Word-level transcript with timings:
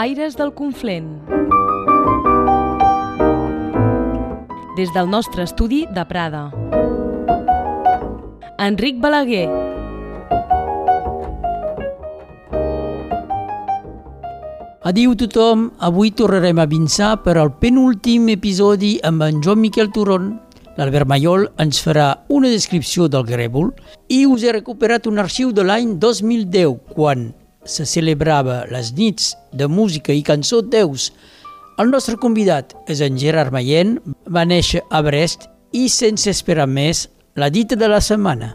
Aires 0.00 0.34
del 0.34 0.54
Conflent. 0.54 1.20
Des 4.74 4.88
del 4.94 5.10
nostre 5.12 5.42
estudi 5.44 5.82
de 5.92 6.04
Prada. 6.08 6.46
Enric 8.56 8.96
Balaguer. 9.02 9.44
Adiu 14.88 15.12
tothom, 15.20 15.66
avui 15.76 16.14
tornarem 16.16 16.62
a 16.64 16.64
vinçar 16.64 17.18
per 17.20 17.36
al 17.36 17.52
penúltim 17.60 18.30
episodi 18.32 18.94
amb 19.04 19.26
en 19.28 19.42
Joan 19.44 19.60
Miquel 19.60 19.92
Turon. 19.92 20.30
L'Albert 20.78 21.12
Mayol 21.12 21.44
ens 21.60 21.82
farà 21.84 22.08
una 22.32 22.48
descripció 22.48 23.10
del 23.12 23.28
grèvol 23.28 23.74
i 24.08 24.24
us 24.24 24.48
he 24.48 24.56
recuperat 24.56 25.12
un 25.12 25.20
arxiu 25.20 25.52
de 25.52 25.68
l'any 25.68 25.98
2010, 26.00 26.96
quan 26.96 27.34
se 27.64 27.86
celebrava 27.86 28.64
les 28.70 28.92
nits 28.96 29.34
de 29.52 29.68
música 29.68 30.12
i 30.12 30.22
cançó 30.22 30.60
Deus. 30.62 31.10
El 31.80 31.90
nostre 31.92 32.16
convidat 32.20 32.74
és 32.90 33.00
en 33.04 33.18
Gerard 33.18 33.52
Mayen, 33.52 33.98
va 34.28 34.44
néixer 34.44 34.82
a 34.90 35.02
Brest 35.04 35.48
i, 35.72 35.88
sense 35.88 36.30
esperar 36.30 36.68
més, 36.68 37.08
la 37.36 37.50
dita 37.50 37.76
de 37.76 37.88
la 37.88 38.00
setmana. 38.04 38.54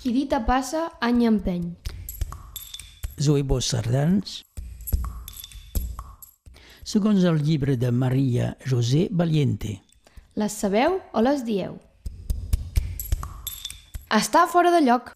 Qui 0.00 0.12
dita 0.14 0.44
passa, 0.46 0.86
any 1.02 1.24
empeny. 1.26 1.72
Zoe 3.18 3.42
Bosch 3.42 3.72
Sardans. 3.72 4.44
Segons 6.86 7.24
el 7.26 7.40
llibre 7.42 7.74
de 7.74 7.88
Maria 7.90 8.52
José 8.70 9.08
Valiente. 9.10 9.72
Les 10.38 10.54
sabeu 10.54 11.00
o 11.10 11.22
les 11.26 11.40
dieu? 11.42 11.72
Està 14.06 14.44
fora 14.46 14.70
de 14.70 14.84
lloc. 14.84 15.08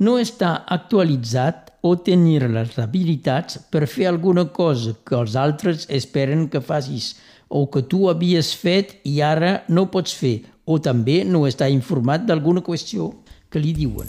No 0.00 0.14
està 0.16 0.54
actualitzat 0.76 1.74
o 1.84 1.92
tenir 2.06 2.48
les 2.54 2.78
habilitats 2.80 3.60
per 3.68 3.84
fer 3.84 4.08
alguna 4.08 4.46
cosa 4.48 4.94
que 5.04 5.18
els 5.18 5.36
altres 5.36 5.84
esperen 5.92 6.46
que 6.48 6.64
facis 6.64 7.10
o 7.52 7.66
que 7.68 7.82
tu 7.84 8.08
havies 8.08 8.54
fet 8.56 8.96
i 9.04 9.18
ara 9.20 9.58
no 9.68 9.90
pots 9.92 10.16
fer 10.22 10.38
o 10.64 10.80
també 10.80 11.20
no 11.28 11.44
està 11.44 11.68
informat 11.68 12.24
d'alguna 12.24 12.64
qüestió 12.64 13.12
que 13.52 13.60
li 13.60 13.76
diuen. 13.76 14.08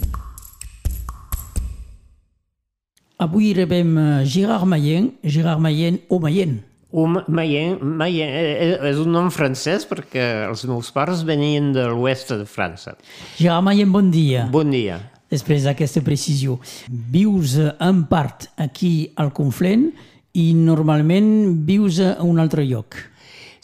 Avui 3.16 3.54
rebem 3.56 3.96
eh, 3.96 4.24
Gérard 4.28 4.66
Mayen, 4.68 5.14
Gérard 5.24 5.60
Mayen 5.60 6.02
o 6.08 6.18
Mayen. 6.20 6.58
O 6.92 7.06
Mayen, 7.08 7.78
Mayen 7.80 8.28
eh, 8.28 8.76
és 8.90 8.98
un 9.00 9.08
nom 9.08 9.30
francès 9.32 9.86
perquè 9.88 10.44
els 10.44 10.66
meus 10.68 10.90
pares 10.92 11.22
venien 11.24 11.70
de 11.72 11.86
l'oest 11.88 12.34
de 12.36 12.44
França. 12.44 12.92
Gérard 13.38 13.64
Mayen, 13.64 13.88
bon 13.88 14.12
dia. 14.12 14.44
Bon 14.52 14.68
dia. 14.68 15.00
Després 15.32 15.64
d'aquesta 15.64 16.04
precisió, 16.04 16.58
vius 16.92 17.56
eh, 17.56 17.72
en 17.88 18.04
part 18.04 18.50
aquí 18.60 19.08
al 19.16 19.32
Conflent 19.32 19.88
i 20.36 20.50
normalment 20.52 21.64
vius 21.64 22.02
a 22.04 22.18
un 22.20 22.36
altre 22.44 22.68
lloc. 22.68 23.00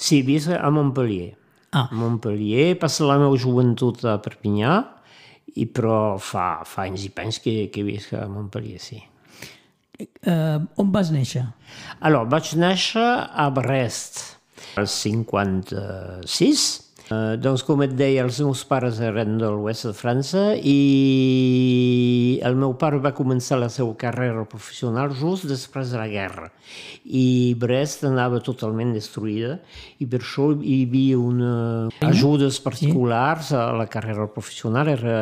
Sí, 0.01 0.25
visc 0.25 0.57
a 0.57 0.73
Montpellier. 0.73 1.35
Ah. 1.77 1.91
A 1.91 1.93
Montpellier, 1.93 2.73
passo 2.81 3.05
la 3.05 3.21
meva 3.21 3.37
joventut 3.37 4.01
a 4.09 4.17
Perpinyà, 4.17 4.81
i 5.61 5.69
però 5.69 6.17
fa, 6.17 6.63
fa 6.65 6.89
anys 6.89 7.05
i 7.05 7.13
panys 7.13 7.45
que, 7.45 7.67
que 7.69 7.85
visc 7.85 8.17
a 8.17 8.25
Montpellier, 8.33 8.81
sí. 8.81 9.03
Uh, 10.01 10.65
on 10.79 10.85
vas 10.91 11.11
néixer? 11.13 11.45
Alors, 12.01 12.25
vaig 12.27 12.55
néixer 12.57 13.29
a 13.29 13.51
Brest 13.51 14.41
al 14.77 14.87
56. 14.89 16.82
Uh, 17.13 17.37
doncs, 17.43 17.63
com 17.67 17.83
et 17.85 17.93
deia, 17.97 18.23
els 18.25 18.39
meus 18.41 18.63
pares 18.69 19.01
eren 19.03 19.37
de 19.41 19.49
l'oest 19.51 19.89
de 19.89 19.93
França 19.97 20.43
i 20.57 20.79
el 22.47 22.57
meu 22.59 22.75
pare 22.79 23.01
va 23.03 23.13
començar 23.17 23.59
la 23.61 23.69
seva 23.73 23.93
carrera 23.99 24.45
professional 24.49 25.13
just 25.19 25.47
després 25.51 25.93
de 25.93 26.01
la 26.01 26.09
guerra. 26.11 26.49
I 27.05 27.53
Brest 27.61 28.05
anava 28.09 28.41
totalment 28.45 28.93
destruïda 28.95 29.59
i 30.01 30.07
per 30.09 30.23
això 30.23 30.49
hi 30.55 30.79
havia 30.87 31.19
una 31.21 31.53
ajudes 32.09 32.61
particulars 32.65 33.53
a 33.57 33.65
la 33.77 33.87
carrera 33.91 34.27
professional. 34.33 34.89
Era, 34.93 35.17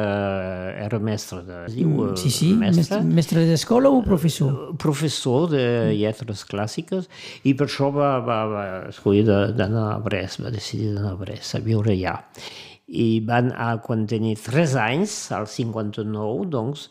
era 0.86 1.00
mestre 1.02 1.42
de... 1.46 1.62
Es 1.66 1.76
diu, 1.78 1.94
eh, 2.10 2.16
Sí, 2.20 2.30
sí, 2.34 2.52
mestre, 2.58 3.00
mestre 3.06 3.44
d'escola 3.48 3.90
o 3.90 4.02
professor? 4.06 4.74
professor 4.80 5.48
de 5.50 5.64
lletres 5.96 6.44
clàssiques 6.48 7.08
i 7.48 7.54
per 7.56 7.66
això 7.68 7.90
va, 7.94 8.12
va, 8.24 8.40
va 8.50 8.64
escollir 8.90 9.24
d'anar 9.26 9.86
a 9.94 9.98
Brest, 10.04 10.40
va 10.44 10.52
decidir 10.54 10.92
d'anar 10.94 11.14
a 11.14 11.20
Brest, 11.20 11.56
a 11.56 11.62
allà. 11.88 12.18
I 12.90 13.20
van, 13.22 13.52
a, 13.54 13.76
quan 13.78 14.02
tenia 14.10 14.34
3 14.34 14.74
anys, 14.82 15.12
al 15.30 15.46
59, 15.46 16.48
doncs, 16.50 16.88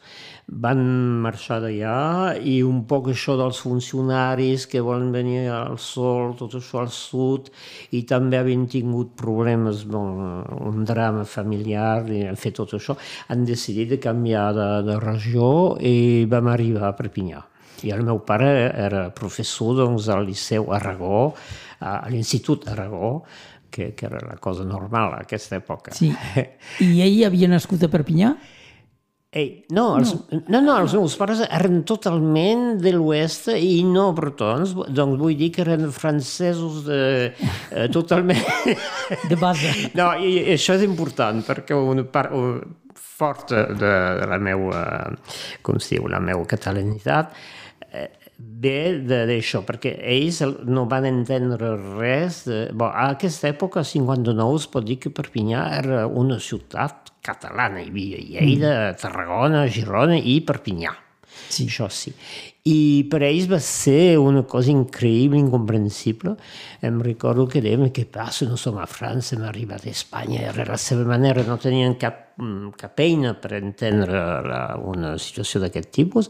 van 0.50 0.80
marxar 1.22 1.60
d'allà 1.62 2.38
i 2.40 2.62
un 2.66 2.86
poc 2.90 3.10
això 3.12 3.36
dels 3.38 3.60
funcionaris 3.62 4.66
que 4.72 4.82
volen 4.82 5.12
venir 5.12 5.50
al 5.54 5.78
sol, 5.84 6.34
tot 6.40 6.56
això 6.58 6.82
al 6.82 6.90
sud, 6.94 7.52
i 7.92 8.06
també 8.10 8.40
havien 8.40 8.66
tingut 8.72 9.12
problemes, 9.20 9.84
bon, 9.84 10.42
un 10.72 10.88
drama 10.88 11.26
familiar, 11.28 12.08
i 12.08 12.24
han 12.32 12.40
fet 12.40 12.58
tot 12.62 12.74
això, 12.80 12.96
han 13.28 13.46
decidit 13.46 13.92
de 13.92 14.00
canviar 14.02 14.50
de, 14.58 14.70
de 14.88 14.98
regió 15.04 15.52
i 15.84 16.26
vam 16.32 16.50
arribar 16.50 16.90
a 16.90 16.96
Perpinyà. 16.98 17.44
I 17.84 17.94
el 17.96 18.02
meu 18.04 18.24
pare 18.28 18.50
era 18.76 19.06
professor 19.16 19.78
doncs, 19.78 20.10
al 20.12 20.26
Liceu 20.28 20.74
Aragó, 20.76 21.30
a 21.80 22.02
l'Institut 22.12 22.68
Aragó, 22.68 23.22
que, 23.72 23.94
que 23.96 24.08
era 24.10 24.22
la 24.26 24.38
cosa 24.42 24.66
normal 24.68 25.14
a 25.16 25.24
aquesta 25.26 25.58
època. 25.60 25.94
Sí. 25.96 26.12
I 26.86 27.04
ell 27.06 27.20
havia 27.28 27.50
nascut 27.52 27.84
a 27.86 27.92
Perpinyà? 27.92 28.34
Ei, 29.30 29.64
no, 29.70 29.92
els, 30.00 30.16
no. 30.32 30.40
no, 30.50 30.60
no, 30.66 30.76
els 30.82 30.96
meus 30.98 31.14
pares 31.20 31.44
eren 31.46 31.84
totalment 31.86 32.80
de 32.82 32.96
l'oest 32.96 33.52
i 33.54 33.84
no 33.86 34.08
bretons, 34.18 34.74
doncs 34.90 35.20
vull 35.22 35.36
dir 35.38 35.52
que 35.54 35.62
eren 35.62 35.92
francesos 35.94 36.80
de, 36.88 37.02
eh, 37.30 37.86
totalment... 37.94 38.42
De 39.30 39.38
base. 39.38 39.70
No, 40.00 40.16
i 40.18 40.34
i 40.40 40.56
això 40.56 40.80
és 40.80 40.88
important 40.88 41.44
perquè 41.46 41.78
una 41.78 42.08
part 42.10 42.34
forta 42.98 43.68
de, 43.70 43.94
de 44.18 44.28
la 44.34 44.42
meva, 44.42 44.82
com 45.62 45.78
es 45.78 45.92
diu, 45.94 46.10
la 46.10 46.22
meva 46.24 46.42
catalanitat 46.50 47.38
eh, 47.92 48.08
ve 48.40 49.00
de- 49.04 49.26
d'això, 49.28 49.62
perquè 49.68 49.98
ells 50.02 50.42
el- 50.42 50.58
no 50.66 50.86
van 50.86 51.06
entendre 51.06 51.76
res. 52.00 52.46
De, 52.46 52.70
bon, 52.74 52.88
a 52.90 53.10
aquesta 53.16 53.50
època, 53.50 53.84
59, 53.84 54.56
es 54.56 54.68
pot 54.68 54.86
dir 54.86 54.98
que 55.00 55.10
Perpinyà 55.10 55.78
era 55.80 56.08
una 56.08 56.40
ciutat 56.40 57.12
catalana. 57.22 57.82
Hi 57.82 57.90
havia 57.90 58.18
Lleida, 58.42 58.94
Tarragona, 58.96 59.68
Girona 59.68 60.18
i 60.18 60.40
Perpinyà. 60.42 60.92
Sí. 61.50 61.66
Això 61.70 61.88
sí. 61.94 62.14
I 62.70 63.08
per 63.10 63.22
ells 63.24 63.48
va 63.50 63.58
ser 63.64 64.20
una 64.20 64.44
cosa 64.50 64.70
increïble, 64.70 65.40
incomprensible. 65.40 66.36
Em 66.86 67.00
recordo 67.02 67.48
que 67.50 67.62
deien, 67.64 67.88
què 67.96 68.04
passa, 68.12 68.46
no 68.50 68.60
som 68.60 68.78
a 68.78 68.86
França, 68.90 69.38
hem 69.38 69.46
arribat 69.48 69.88
a 69.88 69.94
Espanya, 69.94 70.44
era 70.52 70.68
la 70.68 70.78
seva 70.78 71.08
manera, 71.08 71.46
no 71.48 71.58
tenien 71.62 71.96
cap, 72.02 72.20
mm, 72.38 72.76
cap 72.78 73.00
eina 73.00 73.34
per 73.40 73.56
entendre 73.58 74.22
la, 74.46 74.62
una 74.84 75.16
situació 75.18 75.64
d'aquest 75.64 75.90
tipus. 75.96 76.30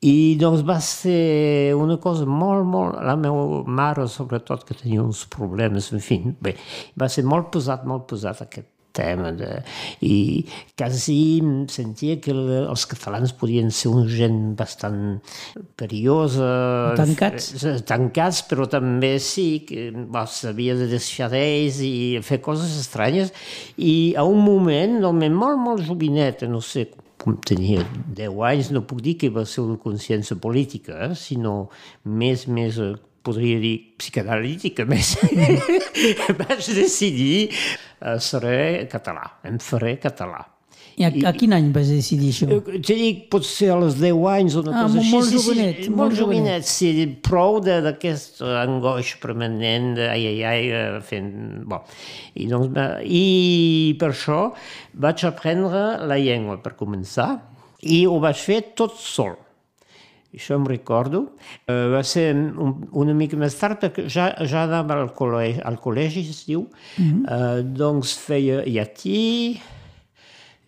I 0.00 0.38
doncs 0.40 0.62
va 0.64 0.78
ser 0.80 1.74
una 1.74 1.98
cosa 1.98 2.24
molt, 2.24 2.64
molt... 2.64 3.02
La 3.04 3.18
meva 3.18 3.64
mare, 3.66 4.06
sobretot, 4.08 4.64
que 4.64 4.78
tenia 4.78 5.02
uns 5.02 5.26
problemes, 5.26 5.92
en 5.92 6.00
fi, 6.00 6.22
bé, 6.40 6.54
va 6.96 7.10
ser 7.10 7.26
molt 7.26 7.50
pesat, 7.58 7.84
molt 7.84 8.06
pesat 8.08 8.46
aquest 8.46 8.77
tema 8.98 9.32
de, 9.36 9.50
i 10.04 10.44
quasi 10.78 11.18
sentia 11.72 12.18
que 12.22 12.34
el, 12.34 12.42
els 12.64 12.86
catalans 12.90 13.34
podien 13.38 13.72
ser 13.74 13.92
una 13.94 14.06
gent 14.10 14.40
bastant 14.58 15.00
perillosa 15.78 16.50
Tancats. 16.98 17.50
eh, 17.62 17.78
tancats 17.88 18.42
però 18.50 18.68
també 18.70 19.14
sí 19.22 19.48
que 19.68 19.88
s'havia 20.28 20.76
de 20.78 20.90
deixar 20.90 21.30
d'ells 21.32 21.80
i 21.86 21.94
fer 22.26 22.42
coses 22.44 22.74
estranyes 22.82 23.32
i 23.78 24.14
a 24.18 24.24
un 24.26 24.42
moment, 24.44 24.98
home, 25.06 25.30
molt, 25.32 25.60
molt 25.62 25.86
jovinet 25.86 26.44
no 26.48 26.60
sé, 26.64 26.88
com 27.18 27.36
tenia 27.42 27.82
10 28.14 28.38
anys, 28.50 28.70
no 28.74 28.84
puc 28.86 29.02
dir 29.04 29.16
que 29.20 29.30
va 29.34 29.44
ser 29.48 29.64
una 29.64 29.78
consciència 29.82 30.38
política, 30.40 30.98
eh, 31.08 31.14
sinó 31.18 31.68
més, 32.04 32.46
més, 32.46 32.78
eh, 32.78 32.94
podria 33.28 33.60
dir, 33.62 33.76
psicanalítica, 34.00 34.88
més. 34.88 35.14
Vaig 36.42 36.68
decidir 36.74 37.48
eh, 37.52 38.18
seré 38.22 38.86
català, 38.90 39.26
em 39.48 39.58
faré 39.62 39.96
català. 40.02 40.44
I 40.98 41.04
a, 41.06 41.12
a 41.30 41.32
quin 41.36 41.52
any 41.54 41.68
vas 41.70 41.86
decidir 41.94 42.32
això? 42.32 42.46
Eh, 42.50 42.78
Te 42.82 42.96
dic, 42.98 43.20
potser 43.30 43.68
als 43.70 44.00
10 44.00 44.16
anys 44.32 44.56
o 44.58 44.64
una 44.64 44.72
Ah, 44.80 44.86
cosa 44.88 44.98
molt- 44.98 45.04
així. 45.04 45.12
molt 45.14 45.28
sí, 45.28 45.36
sí, 45.38 45.44
jovenet, 45.44 45.84
molt 45.94 46.16
jovenet, 46.18 46.66
sí, 46.66 46.88
prou 47.22 47.60
d'aquest 47.62 48.40
angoix 48.42 49.12
permanent, 49.22 49.92
ai, 50.08 50.24
ai, 50.32 50.40
ai, 50.50 50.64
eh, 50.74 50.98
fent... 51.06 51.30
Bon. 51.70 51.86
I, 52.34 52.48
doncs, 52.50 52.74
I 53.06 53.94
per 54.00 54.10
això 54.10 54.40
vaig 54.98 55.22
aprendre 55.30 55.84
la 56.10 56.18
llengua 56.18 56.58
per 56.66 56.74
començar 56.80 57.30
i 57.86 58.00
ho 58.10 58.18
vaig 58.18 58.42
fer 58.42 58.58
tot 58.74 58.98
sol. 58.98 59.36
Això 60.34 60.58
em 60.58 60.66
recordo. 60.68 61.24
Uh, 61.68 61.88
va 61.94 62.02
ser 62.04 62.30
un, 62.36 62.74
una 62.92 63.14
mica 63.16 63.38
més 63.40 63.56
tard, 63.58 63.78
perquè 63.80 64.06
ja, 64.12 64.30
ja 64.44 64.64
anava 64.66 65.00
al 65.02 65.12
col·legi, 65.16 65.62
al 65.64 65.78
col·legi 65.82 66.24
es 66.28 66.44
diu, 66.48 66.66
mm 66.98 67.04
-hmm. 67.04 67.22
uh, 67.24 67.62
doncs 67.62 68.16
feia 68.26 68.62
llatí, 68.66 69.60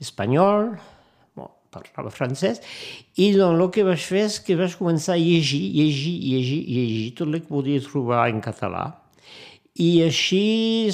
espanyol, 0.01 0.79
bon, 1.37 1.51
parlava 1.71 2.11
francès, 2.11 2.61
i 3.17 3.33
doncs 3.37 3.61
el 3.61 3.71
que 3.71 3.85
vaig 3.85 4.01
fer 4.01 4.25
és 4.25 4.41
que 4.41 4.57
vaig 4.57 4.77
començar 4.79 5.15
a 5.15 5.21
llegir, 5.21 5.73
llegir, 5.75 6.17
llegir, 6.25 6.65
llegir 6.67 7.15
tot 7.15 7.29
el 7.29 7.41
que 7.41 7.49
podia 7.49 7.81
trobar 7.81 8.29
en 8.29 8.41
català. 8.41 9.00
I 9.81 9.91
així, 10.05 10.91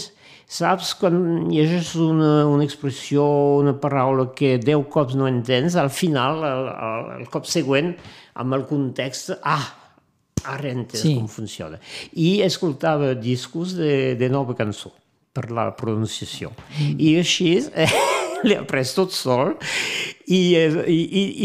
saps, 0.47 0.93
quan 1.01 1.49
llegeix 1.51 1.95
una, 2.01 2.47
una 2.49 2.67
expressió, 2.67 3.25
una 3.61 3.75
paraula 3.83 4.29
que 4.37 4.57
deu 4.63 4.87
cops 4.93 5.17
no 5.19 5.29
entens, 5.31 5.79
al 5.81 5.91
final, 5.91 6.45
el, 6.47 6.71
el, 6.75 7.11
el 7.21 7.33
cop 7.33 7.49
següent, 7.51 7.95
amb 8.39 8.57
el 8.57 8.67
context, 8.69 9.35
ah, 9.43 9.65
ara 10.47 10.71
entens 10.71 11.03
sí. 11.03 11.17
com 11.19 11.27
funciona. 11.31 11.81
I 12.15 12.41
escoltava 12.47 13.15
discos 13.19 13.75
de, 13.79 14.15
de 14.19 14.31
nova 14.31 14.55
cançó 14.59 14.95
per 15.37 15.51
la 15.53 15.71
pronunciació. 15.77 16.55
Mm. 16.79 16.95
I 17.03 17.17
així... 17.21 17.51
Eh, 17.75 17.91
après 18.59 18.85
tot 18.95 19.13
sol. 19.15 19.55
I, 20.27 20.39
i, 20.59 20.97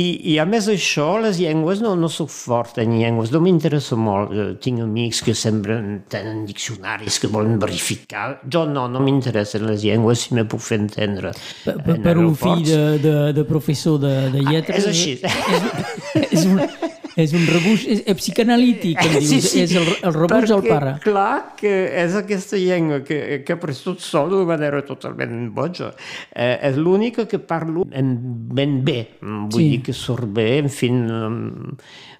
i, 0.01 0.05
I 0.33 0.37
a 0.41 0.45
més 0.49 0.65
això, 0.71 1.19
les 1.21 1.37
llengües 1.37 1.83
no, 1.85 1.93
no 1.99 2.09
soc 2.09 2.31
fort 2.33 2.79
en 2.81 2.95
llengües, 2.97 3.29
no 3.33 3.41
m'interessa 3.43 3.97
molt. 3.99 4.33
Tinc 4.63 4.81
amics 4.81 5.21
que 5.25 5.35
sempre 5.37 5.77
tenen 6.11 6.45
diccionaris 6.49 7.19
que 7.21 7.29
volen 7.31 7.59
verificar. 7.61 8.39
Jo 8.51 8.65
no, 8.69 8.87
no 8.89 9.03
m'interessen 9.05 9.67
les 9.69 9.85
llengües 9.85 10.25
si 10.25 10.37
me 10.37 10.47
puc 10.49 10.65
fer 10.65 10.81
entendre. 10.81 11.35
Per, 11.65 11.77
per, 11.85 11.99
per 12.07 12.15
un 12.21 12.33
fill 12.37 12.65
de, 12.65 12.81
de, 13.03 13.17
de 13.37 13.45
professor 13.45 14.01
de, 14.01 14.15
de 14.33 14.47
lletres... 14.49 14.81
Ah, 14.81 14.81
és 14.81 14.89
així. 14.89 15.19
És, 15.21 16.31
és, 16.31 16.49
un, 16.49 16.65
és 17.19 17.33
un 17.35 17.43
rebuig 17.49 17.83
és, 17.85 18.03
és 18.05 18.17
psicanalític, 18.19 18.99
em 19.01 19.17
dius. 19.17 19.29
Sí, 19.29 19.41
sí. 19.43 19.63
És 19.65 19.75
el, 19.79 19.89
el 20.07 20.15
rebuig 20.15 20.47
del 20.51 20.63
pare. 20.67 20.95
clar 21.03 21.55
que 21.59 21.73
és 22.03 22.15
aquesta 22.19 22.59
llengua 22.61 23.01
que, 23.07 23.41
que 23.47 23.57
pres 23.61 23.83
tot 23.85 24.03
sol 24.03 24.31
d'una 24.31 24.47
manera 24.53 24.81
totalment 24.87 25.49
boja. 25.55 25.91
Eh, 26.31 26.55
és 26.71 26.79
l'única 26.79 27.27
que 27.29 27.41
parlo 27.41 27.85
en 27.91 28.15
ben 28.55 28.79
bé. 28.87 29.01
Vull 29.21 29.59
sí. 29.59 29.69
dir 29.75 29.83
que 29.89 29.97
surt 29.97 30.29
bé, 30.31 30.49
en 30.63 30.71
fi... 30.71 30.91
Um, 30.91 31.77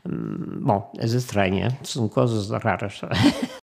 um, 0.07 0.61
bon, 0.67 0.85
és 1.01 1.17
estrany, 1.17 1.61
eh? 1.67 1.73
Són 1.87 2.11
coses 2.13 2.51
rares. 2.61 3.03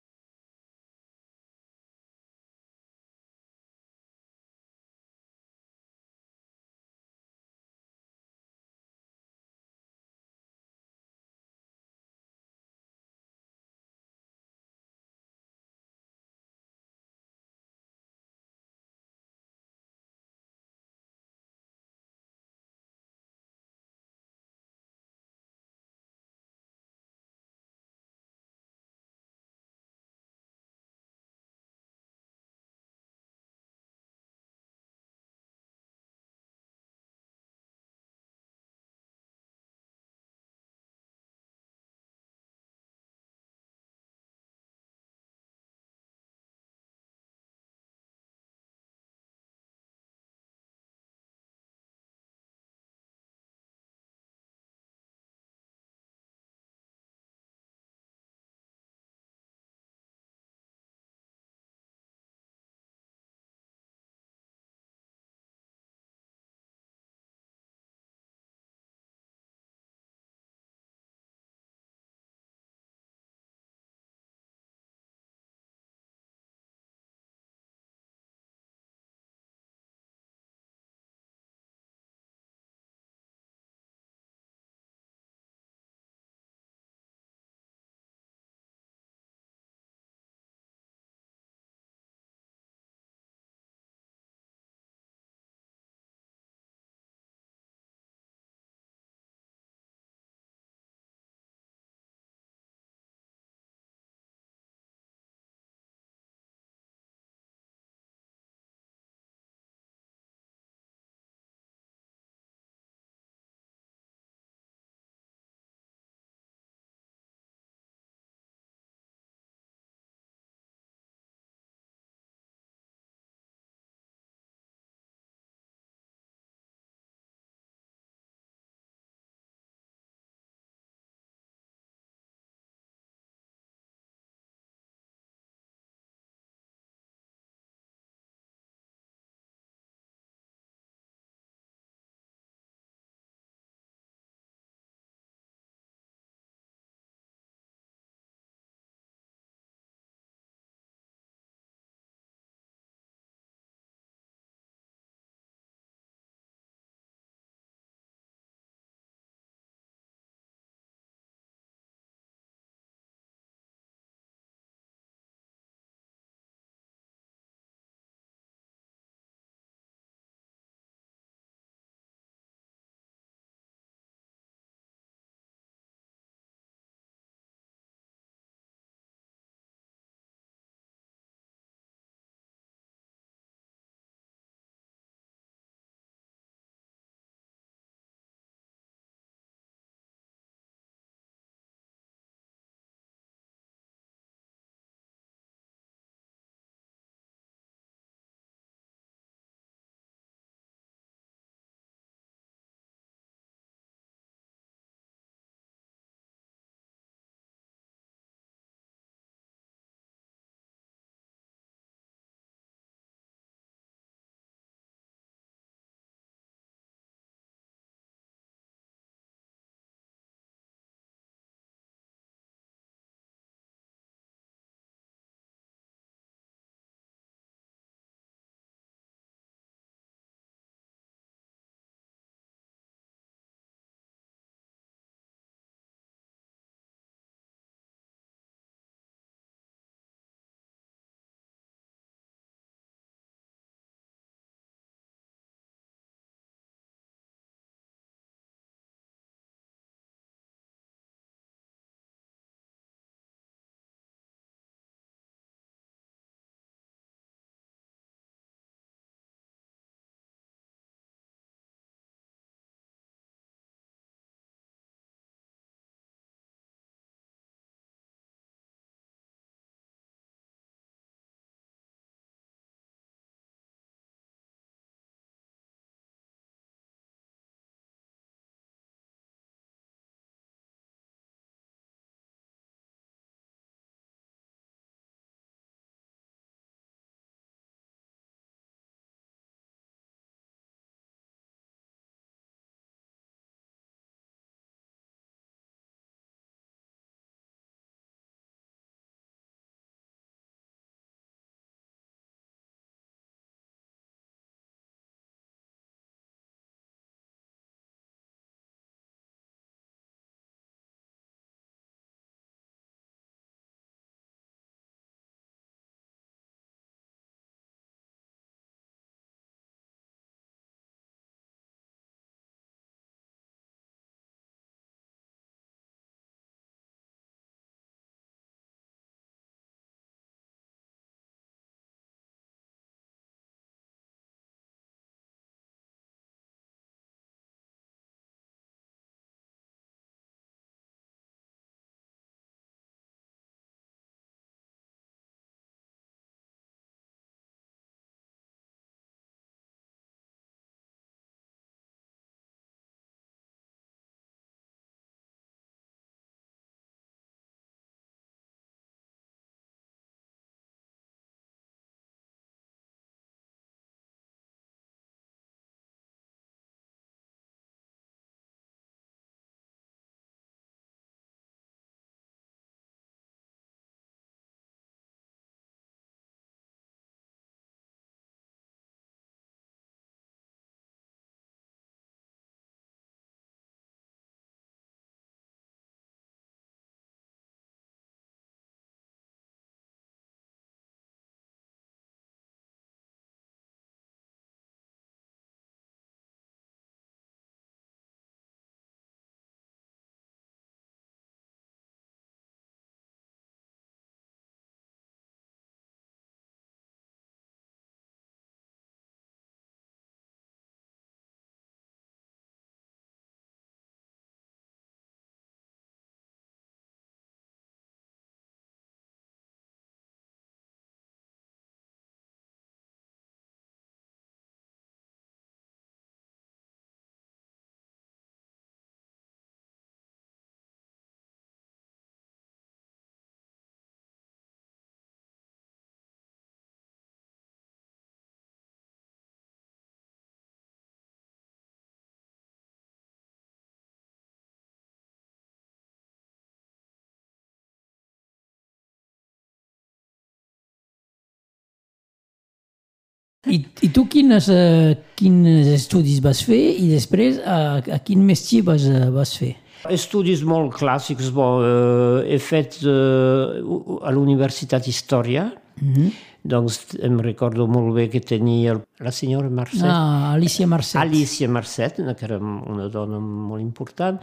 I, 453.49 453.57
I 453.81 453.89
tu 453.89 454.05
quines, 454.05 454.47
uh, 454.53 454.93
quins 455.17 455.71
estudis 455.73 456.19
vas 456.21 456.43
fer 456.45 456.61
i 456.77 456.91
després 456.91 457.39
a, 457.41 457.81
a 457.81 457.99
quin 458.05 458.21
métier 458.21 458.61
vas, 458.67 458.85
uh, 458.85 459.09
vas 459.15 459.33
fer? 459.39 459.55
Estudis 459.89 460.43
molt 460.45 460.75
clàssics, 460.77 461.31
bo, 461.33 461.47
eh, 461.65 462.33
he 462.35 462.37
fet 462.37 462.77
eh, 462.85 463.61
a 464.05 464.11
l'Universitat 464.13 464.85
Història, 464.87 465.47
mm 465.81 465.93
-hmm. 465.93 466.11
doncs 466.43 466.95
em 467.01 467.17
recordo 467.19 467.67
molt 467.67 467.95
bé 467.95 468.07
que 468.09 468.19
tenia 468.19 468.79
la 468.99 469.11
senyora 469.11 469.49
Marcet. 469.49 469.83
Ah, 469.85 470.33
Alicia 470.33 470.67
Marcet. 470.67 471.01
Alicia 471.01 471.47
Marcet, 471.49 471.95
que 471.95 472.25
era 472.25 472.37
una 472.37 472.87
dona 472.89 473.19
molt 473.19 473.61
important, 473.61 474.19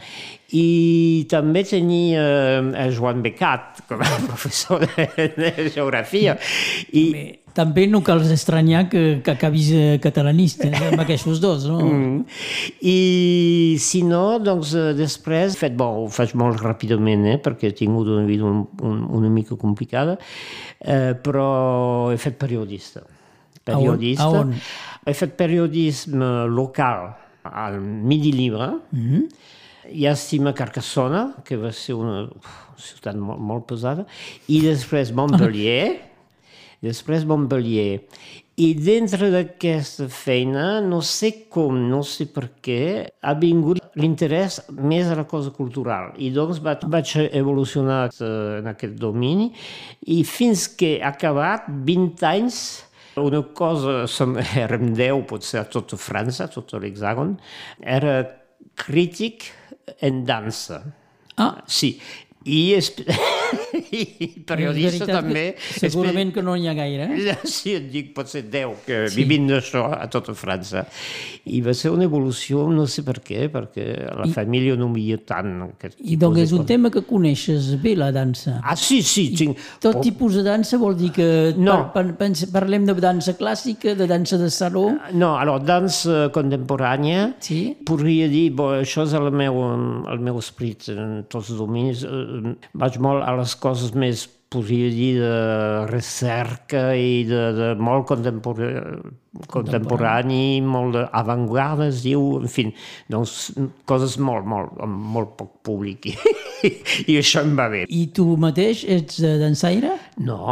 i 0.51 1.25
també 1.29 1.63
tenia 1.63 2.21
eh, 2.71 2.91
Joan 2.91 3.21
Becat 3.21 3.83
com 3.87 3.99
a 4.01 4.05
professor 4.29 4.79
de, 4.79 5.33
de 5.35 5.69
geografia. 5.69 6.37
I, 6.91 7.11
Bé, 7.11 7.38
també 7.55 7.85
no 7.89 8.01
cal 8.05 8.21
estranyar 8.31 8.85
que, 8.91 9.03
que 9.25 9.33
acabis 9.33 9.69
eh, 9.73 9.99
catalanista 10.01 10.67
eh, 10.69 10.89
amb 10.91 11.03
aquests 11.03 11.41
dos, 11.41 11.65
no? 11.69 11.79
Mm. 11.83 12.23
I 12.85 13.77
si 13.81 14.03
no, 14.07 14.23
doncs 14.43 14.73
eh, 14.77 14.89
després, 14.97 15.57
fet, 15.59 15.75
bon, 15.79 16.03
ho 16.03 16.09
faig 16.13 16.35
molt 16.39 16.61
ràpidament, 16.63 17.25
eh, 17.33 17.37
perquè 17.43 17.71
he 17.71 17.77
tingut 17.77 18.09
una 18.11 18.25
vida 18.27 18.47
un, 18.47 18.65
un, 18.85 19.05
una 19.19 19.31
mica 19.33 19.57
complicada, 19.59 20.17
eh, 20.79 21.15
però 21.15 21.49
he 22.13 22.19
fet 22.21 22.39
periodista. 22.41 23.03
Periodista. 23.63 24.27
A 24.27 24.29
on? 24.29 24.35
A 24.35 24.41
on? 24.45 24.55
He 25.09 25.15
fet 25.17 25.35
periodisme 25.39 26.29
local 26.51 27.09
al 27.49 27.79
Midi 27.81 28.31
Libre, 28.35 28.73
mm 28.91 29.05
-hmm. 29.09 29.27
i 29.91 30.05
a 30.07 30.15
Cima 30.15 30.53
Carcassona, 30.53 31.33
que 31.43 31.57
va 31.57 31.71
ser 31.71 31.95
una 31.95 32.23
uf, 32.23 32.49
ciutat 32.77 33.15
molt, 33.15 33.39
molt 33.39 33.65
pesada, 33.65 34.05
i 34.47 34.61
després 34.61 35.11
Montpellier, 35.11 35.99
després 36.83 37.25
Montpellier. 37.27 38.01
I 38.59 38.73
dintre 38.75 39.29
d'aquesta 39.31 40.09
feina, 40.11 40.81
no 40.83 40.99
sé 41.05 41.31
com, 41.51 41.77
no 41.87 42.01
sé 42.03 42.27
per 42.27 42.49
què, 42.59 43.07
ha 43.23 43.33
vingut 43.39 43.79
l'interès 43.99 44.59
més 44.75 45.07
a 45.07 45.15
la 45.15 45.23
cosa 45.29 45.53
cultural. 45.55 46.11
I 46.19 46.33
doncs 46.35 46.59
vaig, 46.63 46.83
vaig 46.91 47.13
evolucionar 47.29 48.01
en 48.19 48.67
aquest 48.73 48.99
domini 48.99 49.47
i 50.11 50.21
fins 50.27 50.67
que 50.75 50.97
ha 50.99 51.13
acabat 51.13 51.71
20 51.87 52.27
anys 52.33 52.59
una 53.19 53.41
cosa, 53.55 54.07
som, 54.07 54.35
érem 54.63 54.93
10 54.95 55.23
potser 55.29 55.63
a 55.63 55.67
tota 55.71 55.99
França, 55.99 56.47
a 56.47 56.53
tot 56.53 56.75
l'hexàgon, 56.79 57.35
era 57.79 58.21
crític 58.79 59.49
en 60.05 60.23
dansa. 60.27 60.83
Ah. 61.39 61.53
Sí, 61.67 61.95
i, 62.49 62.61
és, 62.77 62.89
i 63.99 64.29
periodista 64.47 65.07
també. 65.09 65.45
Segurament 65.77 66.33
que 66.35 66.43
no 66.45 66.55
n'hi 66.57 66.69
ha 66.69 66.75
gaire. 66.77 67.09
Eh? 67.15 67.35
Sí, 67.49 67.75
et 67.77 67.89
dic, 67.91 68.11
pot 68.15 68.29
ser 68.31 68.45
10, 68.49 68.83
que 68.85 69.01
sí. 69.07 69.19
vivint 69.21 69.49
d'això 69.51 69.85
a 69.95 70.07
tota 70.11 70.35
França. 70.37 70.85
I 71.49 71.61
va 71.65 71.73
ser 71.77 71.93
una 71.93 72.07
evolució, 72.09 72.65
no 72.73 72.85
sé 72.89 73.03
per 73.07 73.19
què, 73.25 73.47
perquè 73.53 73.87
la 74.17 74.27
I, 74.29 74.33
família 74.35 74.77
no 74.79 74.89
m'hi 74.91 75.07
tant. 75.27 75.53
I 76.05 76.17
doncs 76.19 76.43
és 76.43 76.53
un 76.55 76.65
tema 76.69 76.91
que 76.93 77.03
coneixes 77.07 77.71
bé, 77.81 77.95
la 77.99 78.11
dansa. 78.15 78.59
Ah, 78.63 78.77
sí, 78.79 79.01
sí. 79.05 79.29
Tinc... 79.37 79.57
Tot 79.81 79.99
oh. 79.99 80.03
tipus 80.03 80.37
de 80.39 80.43
dansa 80.45 80.79
vol 80.81 80.97
dir 80.99 81.11
que 81.15 81.29
no. 81.57 81.77
par, 81.93 82.05
par, 82.19 82.31
parlem 82.53 82.85
de 82.87 82.95
dansa 82.99 83.35
clàssica, 83.39 83.95
de 83.97 84.07
dansa 84.09 84.39
de 84.41 84.49
saló? 84.53 84.85
No, 85.13 85.33
alors, 85.39 85.63
dansa 85.65 86.29
contemporània, 86.35 87.29
sí? 87.43 87.61
podria 87.87 88.29
dir, 88.31 88.49
bo, 88.55 88.71
això 88.79 89.05
és 89.07 89.15
el 89.17 89.31
meu, 89.35 89.59
el 90.09 90.23
meu 90.23 90.39
esperit 90.41 90.89
en 90.93 91.23
tots 91.29 91.51
els 91.53 91.59
dominis, 91.59 92.05
vaig 92.73 92.99
molt 93.03 93.25
a 93.25 93.35
les 93.39 93.55
coses 93.59 93.95
més 93.97 94.27
podria 94.49 94.89
dir 94.89 95.11
de 95.21 95.85
recerca 95.91 96.89
i 96.97 97.21
de, 97.29 97.41
de 97.53 97.67
molt 97.77 98.07
contemporani, 98.09 99.11
contemporani 99.51 100.41
molt 100.65 100.97
d'avantguarda, 100.97 101.89
es 101.93 102.01
diu, 102.05 102.23
en 102.41 102.49
fi, 102.49 102.65
doncs 103.13 103.51
coses 103.89 104.17
molt, 104.17 104.47
molt, 104.49 104.73
amb 104.81 105.05
molt 105.13 105.35
poc 105.37 105.51
públic 105.69 106.09
i, 106.09 106.15
i 107.13 107.19
això 107.21 107.43
em 107.45 107.53
va 107.59 107.69
bé. 107.69 107.83
I 107.93 108.07
tu 108.15 108.25
mateix 108.41 108.81
ets 108.89 109.21
dansaire? 109.21 109.93
No, 110.25 110.47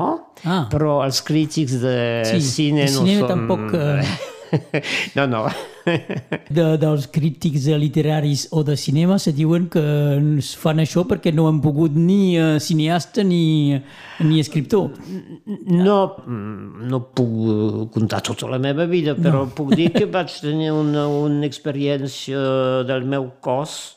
ah. 0.45 0.65
però 0.69 0.99
els 1.07 1.23
crítics 1.25 1.79
de 1.81 1.97
sí, 2.29 2.43
cine 2.51 2.85
de 2.85 2.93
no 2.93 3.07
són... 3.07 3.31
tampoc... 3.33 3.65
Uh... 3.73 4.35
no, 5.17 5.25
no. 5.25 5.47
De, 5.87 6.65
dels 6.79 7.07
crítics 7.11 7.67
literaris 7.79 8.47
o 8.55 8.63
de 8.63 8.77
cinema 8.79 9.17
se 9.19 9.33
diuen 9.35 9.67
que 9.71 9.83
fan 10.59 10.83
això 10.83 11.03
perquè 11.07 11.33
no 11.35 11.47
han 11.49 11.59
pogut 11.63 11.95
ni 11.95 12.37
uh, 12.39 12.55
cineasta 12.63 13.25
ni, 13.27 13.75
ni 14.23 14.39
escriptor. 14.43 14.93
No, 15.67 15.97
no 16.27 17.01
puc 17.17 17.91
contar 17.95 18.23
tota 18.25 18.49
la 18.51 18.61
meva 18.61 18.87
vida, 18.89 19.15
però 19.17 19.45
no. 19.45 19.53
puc 19.57 19.75
dir 19.75 19.91
que 19.95 20.07
vaig 20.17 20.31
tenir 20.43 20.71
una, 20.75 21.07
una 21.07 21.47
experiència 21.47 22.83
del 22.87 23.07
meu 23.07 23.31
cos 23.43 23.96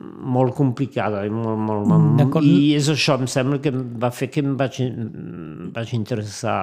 molt 0.00 0.54
complicada 0.56 1.20
i 1.26 1.30
molt, 1.30 1.58
molt, 1.60 1.84
molt, 1.90 2.38
i 2.40 2.72
és 2.78 2.86
això, 2.88 3.18
em 3.20 3.28
sembla 3.28 3.58
que 3.60 3.70
va 3.72 4.08
fer 4.14 4.30
que 4.32 4.40
em 4.40 4.54
vaig, 4.56 4.78
vaig 5.74 5.92
interessar 5.98 6.56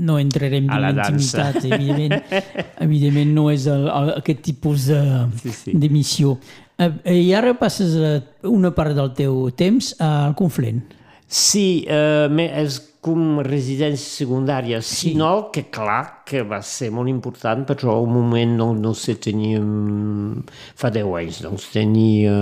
no 0.00 0.16
entrarem 0.20 0.70
a 0.72 0.80
la 0.80 0.94
dansa. 0.96 1.50
evidentment, 1.60 2.16
evidentment 2.86 3.34
no 3.36 3.50
és 3.52 3.68
el, 3.68 3.84
el, 3.92 4.14
aquest 4.16 4.40
tipus 4.48 4.88
d'emissió 4.88 6.38
sí, 6.40 6.56
sí. 6.56 6.88
eh, 6.88 7.18
i 7.20 7.34
ara 7.36 7.52
passes 7.60 7.98
una 8.48 8.72
part 8.72 8.96
del 8.96 9.12
teu 9.18 9.50
temps 9.52 9.92
al 10.00 10.32
Conflent 10.38 10.80
sí, 11.28 11.84
eh, 11.88 12.28
és 12.64 12.80
com 13.04 13.42
residència 13.44 14.24
secundària, 14.24 14.78
sí. 14.80 15.10
sinó 15.10 15.50
que 15.52 15.66
clar 15.72 16.24
que 16.24 16.40
va 16.48 16.62
ser 16.64 16.88
molt 16.94 17.10
important, 17.12 17.66
però 17.68 17.98
un 18.00 18.14
moment 18.14 18.54
no, 18.56 18.70
no 18.78 18.94
sé, 18.96 19.18
teníem 19.20 19.66
fa 20.80 20.88
10 20.94 21.10
anys, 21.20 21.40
doncs 21.44 21.66
tenia 21.74 22.32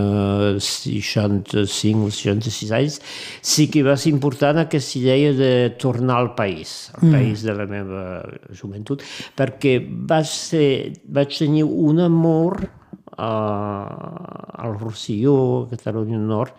65 0.62 2.06
o 2.06 2.12
66 2.14 2.70
anys, 2.78 3.00
sí 3.42 3.66
que 3.72 3.82
va 3.82 3.96
ser 3.98 4.12
important 4.12 4.62
aquesta 4.62 5.00
idea 5.00 5.32
de 5.34 5.50
tornar 5.82 6.20
al 6.20 6.30
país, 6.38 6.92
al 7.00 7.08
mm. 7.08 7.16
país 7.18 7.42
de 7.48 7.56
la 7.58 7.66
meva 7.66 8.04
joventut, 8.54 9.02
perquè 9.34 9.80
vaig, 9.82 10.30
ser, 10.30 10.70
vaig 11.10 11.34
tenir 11.42 11.66
un 11.66 12.04
amor 12.06 12.60
uh, 13.18 14.62
al 14.62 14.78
Rosselló, 14.78 15.66
a 15.66 15.74
Catalunya 15.74 16.22
Nord, 16.22 16.54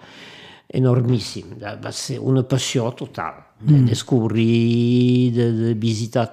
enormíssim, 0.73 1.57
va 1.61 1.91
ser 1.95 2.19
una 2.19 2.43
passió 2.49 2.89
total, 2.97 3.43
de 3.61 3.77
mm. 3.79 3.91
descobrir, 3.93 5.31
de, 5.35 5.51
de 5.59 5.73
visitar 5.79 6.27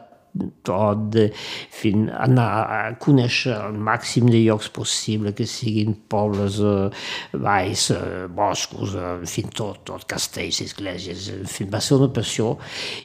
tot, 0.63 1.09
de 1.11 1.27
fin, 1.75 2.07
anar 2.15 2.47
a 2.71 2.79
conèixer 3.03 3.55
el 3.57 3.79
màxim 3.83 4.29
de 4.31 4.43
llocs 4.45 4.71
possible, 4.75 5.33
que 5.37 5.47
siguin 5.49 5.95
pobles, 6.13 6.61
eh, 6.63 6.89
valls, 7.33 7.89
eh, 7.95 8.27
boscos, 8.37 8.95
eh, 8.95 9.07
en 9.21 9.27
fi, 9.27 9.45
tot, 9.51 9.83
tot, 9.89 10.07
castells, 10.11 10.61
esglésies, 10.67 11.29
en 11.35 11.47
fi, 11.51 11.67
va 11.71 11.83
ser 11.83 11.99
una 11.99 12.13
passió. 12.15 12.57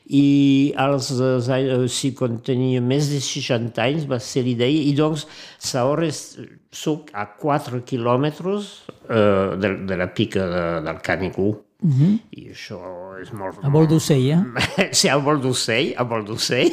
I 0.06 0.74
als, 0.86 1.12
eh, 1.18 1.88
sí, 1.90 2.14
quan 2.14 2.40
tenia 2.46 2.82
més 2.82 3.10
de 3.14 3.22
60 3.22 3.82
anys 3.82 4.06
va 4.10 4.20
ser 4.20 4.46
l'idea, 4.46 4.70
i 4.70 4.94
doncs, 4.98 5.28
Saores 5.66 6.38
soc 6.76 7.14
a 7.16 7.26
4 7.40 7.82
quilòmetres 7.88 8.72
eh, 9.08 9.56
de, 9.62 9.72
de 9.88 10.00
la 10.02 10.10
pica 10.14 10.50
de, 10.52 10.66
del 10.88 11.02
Canigú, 11.06 11.54
Uh 11.86 11.92
-huh. 11.92 12.20
I 12.32 12.50
això 12.50 12.80
és 13.22 13.32
molt... 13.32 13.58
A 13.62 13.70
vol 13.70 13.86
d'ocell, 13.86 14.30
eh? 14.32 14.90
Sí, 14.98 15.10
a 15.10 15.18
vol 15.18 15.42
d'ocell, 15.42 15.94
a 15.98 16.04
vol 16.04 16.24
d'ocell. 16.26 16.72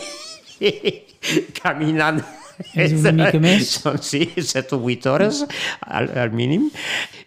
caminant 1.63 2.23
és 2.85 2.95
una 2.97 3.13
mica 3.17 3.41
més? 3.43 3.75
Són, 3.81 3.99
sí, 4.05 4.25
7 4.37 4.77
o 4.77 4.81
8 4.87 5.11
hores 5.13 5.43
al, 5.81 6.11
al 6.25 6.35
mínim. 6.37 6.69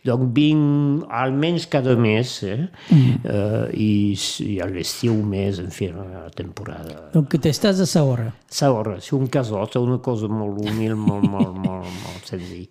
Donc 0.05 0.27
vinc 0.35 1.05
almenys 1.09 1.67
cada 1.71 1.95
mes, 1.99 2.35
eh? 2.45 2.67
Mm. 2.93 3.21
Uh, 3.25 3.63
i, 3.73 3.91
i 4.45 4.57
a 4.61 4.69
l'estiu 4.69 5.15
més, 5.25 5.61
en 5.63 5.71
fi, 5.73 5.89
la 5.95 6.27
temporada. 6.35 7.07
Donc 7.15 7.31
que 7.33 7.41
t'estàs 7.41 7.81
a 7.81 7.89
Saorra? 7.89 8.31
Saorra, 8.51 8.99
sí, 9.03 9.15
un 9.17 9.29
casot, 9.31 9.79
una 9.81 10.01
cosa 10.03 10.29
molt 10.31 10.61
humil, 10.63 10.97
molt, 10.99 11.25
molt, 11.29 11.55
molt, 11.65 11.89
molt 12.05 12.29
senzill 12.29 12.69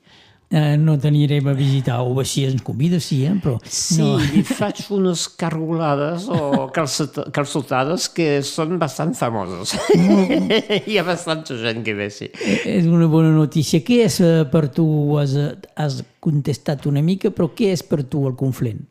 eh, 0.55 0.77
no 0.79 0.95
t'anirem 1.01 1.49
a 1.51 1.55
visitar, 1.57 1.99
o 2.07 2.15
així 2.23 2.45
ens 2.47 2.63
convida, 2.65 3.01
sí, 3.03 3.23
eh? 3.27 3.35
però... 3.43 3.57
Sí, 3.67 3.99
no. 4.01 4.17
i 4.39 4.45
faig 4.47 4.85
unes 4.95 5.27
cargolades 5.41 6.29
o 6.31 6.69
calçotades 6.75 8.09
que 8.15 8.29
són 8.47 8.79
bastant 8.81 9.15
famoses. 9.19 9.75
Mm. 9.99 10.49
Hi 10.91 10.99
ha 11.01 11.07
bastanta 11.07 11.59
gent 11.61 11.83
que 11.87 11.97
ve, 11.99 12.09
sí. 12.15 12.31
Eh, 12.39 12.61
és 12.79 12.89
una 12.91 13.11
bona 13.11 13.35
notícia. 13.35 13.83
Què 13.85 14.05
és 14.07 14.21
eh, 14.23 14.45
per 14.51 14.69
tu, 14.75 14.87
has, 15.21 15.37
has 15.75 16.03
contestat 16.25 16.87
una 16.91 17.03
mica, 17.05 17.35
però 17.35 17.51
què 17.57 17.73
és 17.75 17.83
per 17.87 18.05
tu 18.07 18.25
el 18.29 18.39
Conflent? 18.39 18.85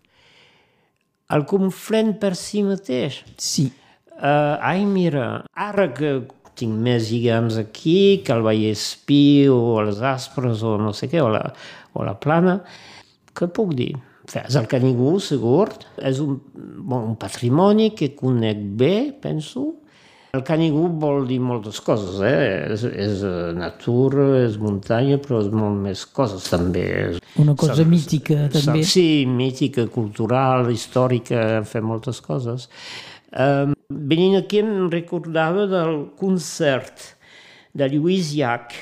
El 1.34 1.48
Conflent 1.50 2.18
per 2.22 2.36
si 2.38 2.62
mateix? 2.68 3.24
Sí. 3.42 3.70
Uh, 4.14 4.60
ai, 4.62 4.84
mira, 4.86 5.44
ara 5.58 5.88
que 5.96 6.20
tinc 6.60 6.74
més 6.86 7.12
lligams 7.12 7.58
aquí 7.62 8.22
que 8.26 8.34
el 8.36 8.44
Vallespí 8.46 9.50
o 9.52 9.78
els 9.82 10.02
Aspres 10.06 10.64
o 10.66 10.78
no 10.82 10.94
sé 10.96 11.10
què, 11.12 11.22
o 11.24 11.30
la, 11.34 11.46
o 11.94 12.06
la 12.08 12.16
Plana. 12.20 12.60
Què 13.34 13.50
puc 13.50 13.74
dir? 13.78 13.94
És 14.32 14.56
el 14.56 14.68
Canigú, 14.72 15.18
segur. 15.20 15.70
És 16.00 16.22
un, 16.24 16.38
bon, 16.56 17.10
un 17.12 17.16
patrimoni 17.20 17.92
que 17.98 18.14
conec 18.16 18.62
bé, 18.80 18.96
penso. 19.22 19.72
El 20.34 20.42
Canigú 20.42 20.88
vol 20.98 21.28
dir 21.30 21.38
moltes 21.46 21.78
coses, 21.86 22.16
eh? 22.26 22.72
És, 22.74 22.86
és 22.90 23.20
eh, 23.28 23.52
natura, 23.54 24.32
és 24.48 24.56
muntanya, 24.58 25.20
però 25.22 25.44
és 25.44 25.52
molt 25.54 25.78
més 25.84 26.08
coses 26.10 26.48
també. 26.50 26.86
Una 27.44 27.54
cosa 27.54 27.86
mítica 27.86 28.48
també. 28.54 28.82
Sí, 28.82 29.28
mítica, 29.30 29.86
cultural, 29.94 30.72
històrica, 30.74 31.62
fem 31.70 31.86
moltes 31.86 32.24
coses. 32.26 32.66
Um, 33.30 33.78
venint 33.90 34.38
aquí 34.40 34.62
em 34.64 34.90
recordava 34.92 35.68
del 35.70 36.10
concert 36.20 37.14
de 37.74 37.90
Lluís 37.90 38.34
Llach 38.38 38.76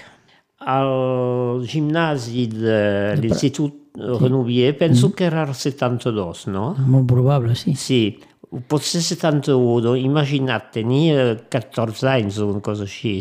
al 0.62 1.64
gimnasi 1.66 2.48
de 2.52 2.82
l'Institut 3.20 3.80
Renouvier, 3.98 4.78
penso 4.78 5.10
sí. 5.10 5.16
que 5.18 5.26
era 5.26 5.44
el 5.44 5.56
72, 5.56 6.46
no? 6.48 6.76
Molt 6.88 7.10
probable, 7.10 7.56
sí. 7.60 7.74
Sí, 7.76 8.02
potser 8.72 9.02
71, 9.04 9.96
imagina't, 10.00 10.70
tenia 10.76 11.34
14 11.52 12.08
anys 12.12 12.40
o 12.40 12.50
una 12.52 12.64
cosa 12.64 12.86
així. 12.88 13.18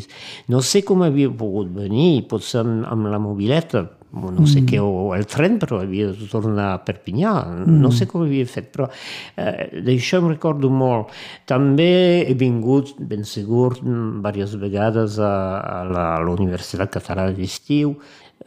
No 0.50 0.62
sé 0.62 0.84
com 0.86 1.02
havia 1.06 1.30
pogut 1.30 1.72
venir, 1.74 2.26
potser 2.30 2.62
amb, 2.64 2.84
amb 2.90 3.10
la 3.10 3.22
mobileta, 3.22 3.86
no 4.12 4.46
sé 4.46 4.60
mm. 4.60 4.66
què, 4.66 4.80
o 4.82 5.12
el 5.14 5.26
tren, 5.30 5.58
però 5.62 5.80
havia 5.84 6.10
de 6.10 6.26
tornar 6.30 6.72
a 6.74 6.80
Perpinyà, 6.82 7.34
mm. 7.46 7.76
no 7.82 7.92
sé 7.94 8.08
com 8.10 8.24
havia 8.24 8.48
fet, 8.50 8.70
però 8.74 8.88
eh, 8.90 9.82
d'això 9.86 10.18
em 10.20 10.30
recordo 10.32 10.70
molt. 10.72 11.14
També 11.50 11.90
he 12.24 12.34
vingut, 12.38 12.96
ben 12.98 13.22
segur, 13.28 13.76
diverses 13.80 14.56
vegades 14.60 15.20
a, 15.22 15.34
a 15.60 15.78
la, 15.86 16.06
a 16.16 16.24
la 16.24 16.34
Universitat 16.34 16.90
Catalana 16.96 17.36
d'Estiu, 17.36 17.94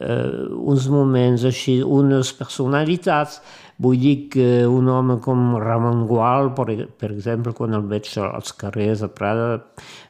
eh, 0.00 0.44
uns 0.52 0.88
moments 0.92 1.46
així, 1.48 1.80
unes 1.82 2.34
personalitats, 2.36 3.40
vull 3.80 3.98
dir 3.98 4.16
que 4.30 4.48
un 4.70 4.88
home 4.92 5.18
com 5.24 5.56
Ramon 5.62 6.04
Gual, 6.10 6.52
per, 6.54 6.68
per 7.00 7.10
exemple, 7.14 7.54
quan 7.56 7.74
el 7.74 7.88
veig 7.90 8.12
als 8.22 8.52
carrers 8.58 9.02
a 9.02 9.10
Prada, 9.10 9.48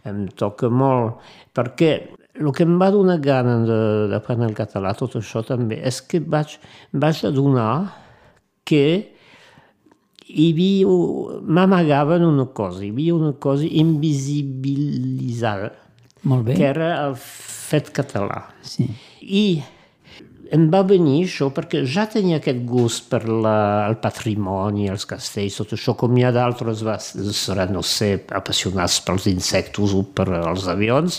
em 0.09 0.27
toca 0.35 0.69
molt, 0.69 1.23
perquè 1.55 1.95
el 2.35 2.51
que 2.53 2.65
em 2.67 2.79
va 2.81 2.91
donar 2.91 3.21
gana 3.23 3.61
d'aprendre 4.11 4.49
el 4.51 4.57
català, 4.59 4.95
tot 4.99 5.15
això 5.21 5.45
també, 5.47 5.79
és 5.87 6.01
que 6.03 6.19
vaig, 6.21 6.59
vaig 6.93 7.25
adonar 7.29 7.95
que 8.67 9.11
hi 10.25 10.51
havia, 10.53 10.89
m'amagaven 11.45 12.25
una 12.27 12.47
cosa, 12.57 12.83
hi 12.83 12.91
havia 12.91 13.15
una 13.15 13.33
cosa 13.39 13.65
invisibilitzada, 13.69 15.71
Molt 16.25 16.45
bé. 16.49 16.55
que 16.59 16.67
era 16.67 17.07
el 17.07 17.15
fet 17.21 17.93
català. 17.95 18.49
Sí. 18.65 18.89
I 19.21 19.63
em 20.55 20.67
va 20.73 20.83
venir 20.87 21.25
això 21.25 21.49
perquè 21.55 21.85
ja 21.89 22.05
tenia 22.11 22.39
aquest 22.41 22.65
gust 22.69 23.09
per 23.13 23.23
la, 23.29 23.87
el 23.89 23.97
patrimoni, 24.03 24.89
els 24.93 25.07
castells, 25.09 25.57
tot 25.61 25.75
això, 25.77 25.95
com 25.99 26.17
hi 26.17 26.25
ha 26.25 26.33
d'altres, 26.35 26.83
seran, 27.37 27.73
no 27.77 27.83
sé, 27.87 28.17
apassionats 28.35 29.01
pels 29.07 29.27
insectes 29.31 29.95
o 29.95 30.03
per 30.17 30.29
els 30.41 30.65
avions, 30.73 31.13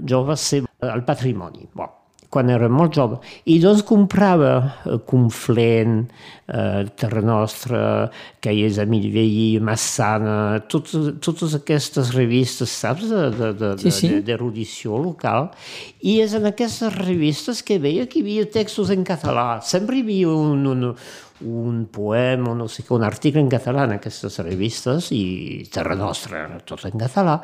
jo 0.00 0.24
va 0.26 0.36
ser 0.36 0.64
el 0.84 1.04
patrimoni. 1.06 1.68
Bon, 1.74 1.90
quan 2.34 2.50
era 2.50 2.68
molt 2.72 2.96
jove. 2.98 3.20
I 3.50 3.60
doncs 3.62 3.84
comprava 3.86 4.52
eh, 4.58 4.98
Conflent, 5.06 6.00
eh, 6.50 6.82
Terra 6.98 7.22
Nostra, 7.24 7.82
Caies 8.42 8.80
Emili 8.82 9.12
Veí, 9.14 9.44
Massana, 9.62 10.58
totes, 10.70 11.12
totes 11.24 11.54
aquestes 11.60 12.14
revistes, 12.16 12.74
saps, 12.82 13.06
d'erudició 13.10 14.96
sí, 14.96 14.98
sí. 14.98 15.04
local. 15.06 15.52
I 16.02 16.18
és 16.24 16.34
en 16.38 16.50
aquestes 16.50 16.96
revistes 16.98 17.62
que 17.66 17.78
veia 17.82 18.08
que 18.10 18.20
hi 18.20 18.26
havia 18.26 18.50
textos 18.58 18.90
en 18.94 19.06
català. 19.06 19.60
Sempre 19.62 20.00
hi 20.00 20.06
havia 20.06 20.34
un, 20.34 20.66
un, 20.74 20.90
un 21.44 21.84
poema 21.92 22.54
no 22.56 22.66
sé 22.68 22.82
què, 22.84 22.94
un 22.96 23.04
article 23.06 23.42
en 23.44 23.50
català 23.52 23.84
en 23.88 23.94
aquestes 23.96 24.38
revistes 24.42 25.10
i 25.14 25.64
Terra 25.72 25.96
Nostra, 25.98 26.44
tot 26.66 26.84
en 26.88 26.96
català, 27.00 27.38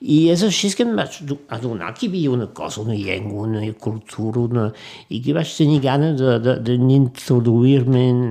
i 0.00 0.28
és 0.32 0.44
així 0.46 0.70
que 0.76 0.86
em 0.86 0.94
vaig 0.98 1.18
adonar 1.56 1.92
que 1.96 2.06
hi 2.06 2.10
havia 2.10 2.34
una 2.36 2.48
cosa, 2.56 2.84
una 2.84 2.96
llengua, 2.96 3.46
una 3.48 3.62
cultura, 3.80 4.44
una... 4.46 4.66
i 5.08 5.22
que 5.24 5.34
vaig 5.36 5.52
tenir 5.56 5.80
gana 5.84 6.12
d'introduir-me 6.16 8.02
en, 8.12 8.24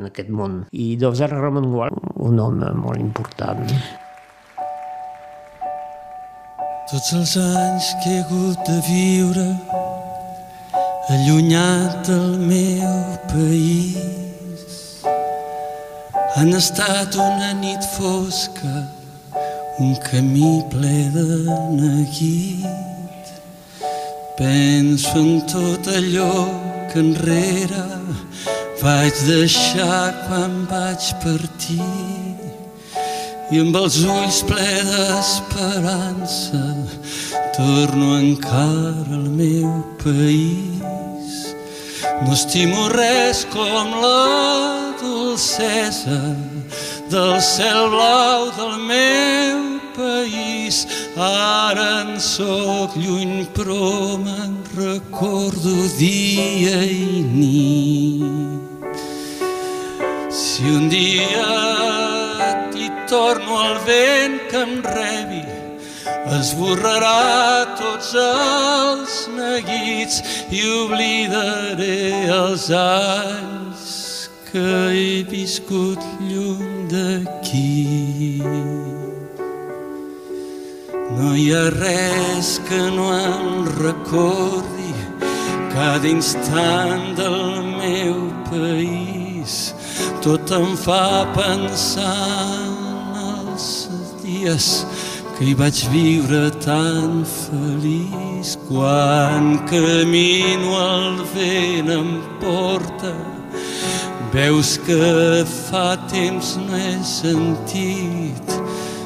en 0.00 0.10
aquest 0.10 0.30
món. 0.32 0.62
I 0.72 0.94
doncs 1.00 1.20
era 1.26 1.40
Ramon 1.40 1.70
Gual, 1.74 2.00
un 2.16 2.40
home 2.40 2.72
molt 2.80 3.00
important. 3.00 3.66
Tots 6.90 7.12
els 7.14 7.36
anys 7.38 7.92
que 8.02 8.16
he 8.16 8.22
hagut 8.24 8.66
de 8.66 8.80
viure 8.88 9.46
allunyat 11.10 12.08
del 12.08 12.34
meu 12.50 12.96
país 13.30 14.39
han 16.36 16.54
estat 16.54 17.16
una 17.18 17.52
nit 17.58 17.84
fosca, 17.96 18.74
un 19.78 19.96
camí 20.06 20.62
ple 20.70 20.98
de 21.14 21.26
neguit. 21.78 23.32
Penso 24.38 25.16
en 25.18 25.40
tot 25.50 25.88
allò 25.90 26.34
que 26.92 27.00
enrere 27.02 27.86
vaig 28.82 29.14
deixar 29.26 30.14
quan 30.26 30.64
vaig 30.70 31.10
partir 31.24 32.40
i 33.50 33.58
amb 33.60 33.76
els 33.76 33.98
ulls 34.06 34.40
ple 34.46 34.70
d'esperança 34.86 36.62
torno 37.56 38.14
encara 38.16 39.16
al 39.18 39.28
meu 39.40 39.70
país. 40.02 41.19
No 42.22 42.32
estimo 42.32 42.88
res 42.88 43.46
com 43.52 43.94
la 44.00 44.94
dolcesa 45.00 46.20
del 47.10 47.40
cel 47.40 47.88
blau 47.90 48.50
del 48.56 48.76
meu 48.88 49.80
país. 49.96 50.86
Ara 51.16 51.88
en 52.02 52.20
soc 52.20 52.96
lluny, 52.96 53.46
però 53.56 54.16
me'n 54.24 54.56
recordo 54.76 55.74
dia 55.98 56.80
i 56.84 57.22
nit. 57.38 59.00
Si 60.30 60.64
un 60.64 60.88
dia 60.88 61.48
t'hi 62.72 62.88
torno 63.08 63.58
al 63.58 63.80
vent 63.84 64.38
que 64.50 64.62
em 64.62 64.76
rebi, 64.84 65.42
esborrarà 66.28 67.76
tots 67.78 68.12
els 68.20 69.14
neguits 69.34 70.20
i 70.52 70.60
oblidaré 70.84 72.28
els 72.34 72.68
anys 72.76 74.28
que 74.50 74.66
he 74.92 75.22
viscut 75.30 76.02
lluny 76.20 76.88
d'aquí. 76.92 78.42
No 81.16 81.34
hi 81.36 81.48
ha 81.54 81.66
res 81.74 82.58
que 82.68 82.80
no 82.94 83.10
em 83.16 83.68
recordi 83.78 84.92
cada 85.72 86.08
instant 86.08 87.14
del 87.18 87.62
meu 87.78 88.16
país. 88.50 89.74
Tot 90.24 90.52
em 90.52 90.74
fa 90.76 91.24
pensar 91.36 92.16
en 92.58 93.22
els 93.22 93.70
dies 94.24 94.68
que 94.84 95.09
hi 95.40 95.54
vaig 95.56 95.78
viure 95.88 96.50
tan 96.60 97.24
feliç 97.24 98.56
quan 98.68 99.54
camino 99.70 100.74
el 100.84 101.22
vent 101.34 101.88
em 101.96 102.10
porta 102.42 103.14
Veus 104.32 104.76
que 104.86 105.44
fa 105.48 105.96
temps 106.12 106.52
no 106.60 106.76
he 106.76 106.92
sentit 107.02 108.52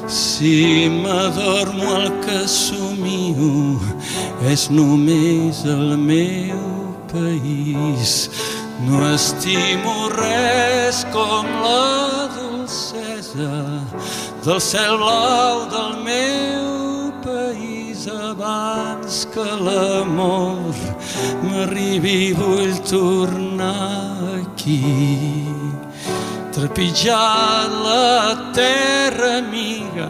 si 0.07 0.85
m'adormo 1.01 1.95
el 1.95 2.11
que 2.25 2.41
somio 2.47 3.79
és 4.51 4.67
només 4.69 5.63
el 5.65 5.97
meu 5.97 6.61
país. 7.09 8.29
No 8.85 9.01
estimo 9.15 9.95
res 10.13 11.01
com 11.15 11.49
la 11.63 12.29
dolcesa 12.35 13.49
del 14.45 14.61
cel 14.61 14.97
blau 14.97 15.65
del 15.73 16.03
meu 16.03 17.11
país 17.23 18.07
abans 18.07 19.25
que 19.33 19.41
l'amor 19.41 20.75
m'arribi 21.41 22.33
vull 22.37 22.77
tornar 22.85 24.13
aquí. 24.37 25.49
Trepitjant 26.53 27.73
la 27.87 28.53
terra 28.53 29.29
amiga 29.41 30.09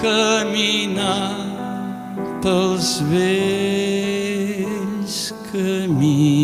caminar 0.00 1.36
pels 2.40 3.04
vells 3.12 4.16
camins. 5.52 6.40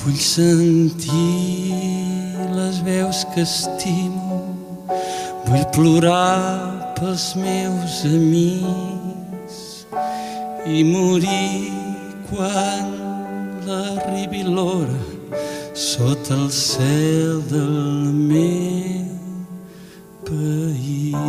Vull 0.00 0.20
sentir 0.32 1.95
les 2.76 2.82
veus 2.82 3.24
que 3.32 3.40
estimo 3.40 4.40
vull 5.46 5.64
plorar 5.72 6.94
pels 6.98 7.34
meus 7.36 8.04
amics 8.04 9.56
i 10.66 10.82
morir 10.84 11.70
quan 12.28 12.90
arribi 13.78 14.42
l'hora 14.42 14.98
sota 15.74 16.34
el 16.34 16.50
cel 16.50 17.40
del 17.52 18.12
meu 18.12 19.06
país. 20.26 21.26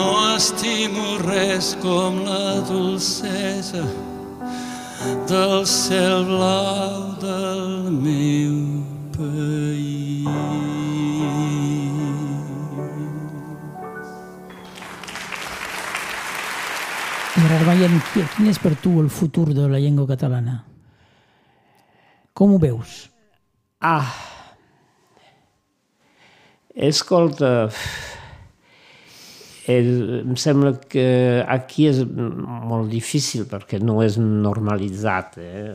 No 0.00 0.34
estimo 0.34 1.18
res 1.20 1.74
com 1.82 2.22
la 2.24 2.60
dolcesa 2.64 3.84
del 5.28 5.66
cel 5.68 6.24
blau 6.24 7.02
del 7.20 7.90
meu 8.00 8.56
país. 9.12 10.00
Qui- 18.12 18.24
quin 18.34 18.48
és 18.50 18.58
per 18.58 18.74
tu 18.82 18.98
el 19.00 19.08
futur 19.10 19.52
de 19.54 19.68
la 19.68 19.78
llengua 19.78 20.06
catalana? 20.08 20.64
Com 22.34 22.54
ho 22.54 22.58
veus? 22.58 23.08
Ah, 23.80 24.10
escolta, 26.74 27.70
eh, 29.70 30.20
em 30.24 30.36
sembla 30.40 30.74
que 30.90 31.06
aquí 31.46 31.86
és 31.90 32.02
molt 32.04 32.90
difícil 32.92 33.46
perquè 33.50 33.80
no 33.82 34.00
és 34.04 34.18
normalitzat, 34.20 35.38
eh? 35.38 35.74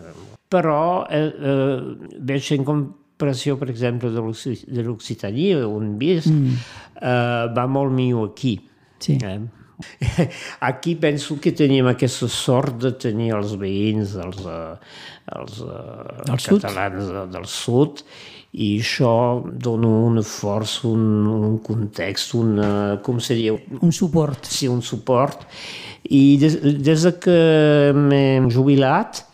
però 0.52 1.06
eh, 1.10 1.26
eh, 1.32 1.82
veig 2.22 2.52
en 2.56 2.64
comparació, 2.68 3.58
per 3.60 3.70
exemple, 3.74 4.12
de 4.14 4.22
l'Occi- 4.22 4.66
de 4.68 4.84
l'Occitania, 4.86 5.64
on 5.68 5.96
visc, 6.00 6.30
mm. 6.32 6.64
eh, 7.02 7.46
va 7.56 7.66
molt 7.68 7.92
millor 7.96 8.32
aquí. 8.34 8.58
Sí. 9.00 9.18
Eh? 9.24 9.40
Aquí 10.64 10.94
penso 10.96 11.36
que 11.44 11.52
tenim 11.52 11.90
aquesta 11.92 12.30
sort 12.32 12.78
de 12.80 12.94
tenir 12.96 13.34
els 13.36 13.58
veïns, 13.60 14.14
els, 14.24 14.38
eh, 14.48 14.78
els, 15.36 15.58
eh, 15.66 16.22
Del 16.30 16.40
sud. 16.40 16.62
catalans 16.62 17.10
de- 17.12 17.26
del 17.34 17.46
sud, 17.52 18.00
i 18.56 18.78
això 18.80 19.12
dona 19.44 19.90
una 20.08 20.24
força, 20.24 20.86
un, 20.88 21.28
un 21.28 21.58
context, 21.60 22.36
una, 22.40 22.70
com 23.04 23.20
seria, 23.20 23.56
Un 23.82 23.92
suport. 23.92 24.48
sí, 24.48 24.70
un 24.72 24.82
suport. 24.82 25.44
I 26.08 26.38
des, 26.40 26.56
des 26.64 27.04
de 27.04 27.12
que 27.20 27.38
m'he 27.98 28.48
jubilat, 28.54 29.26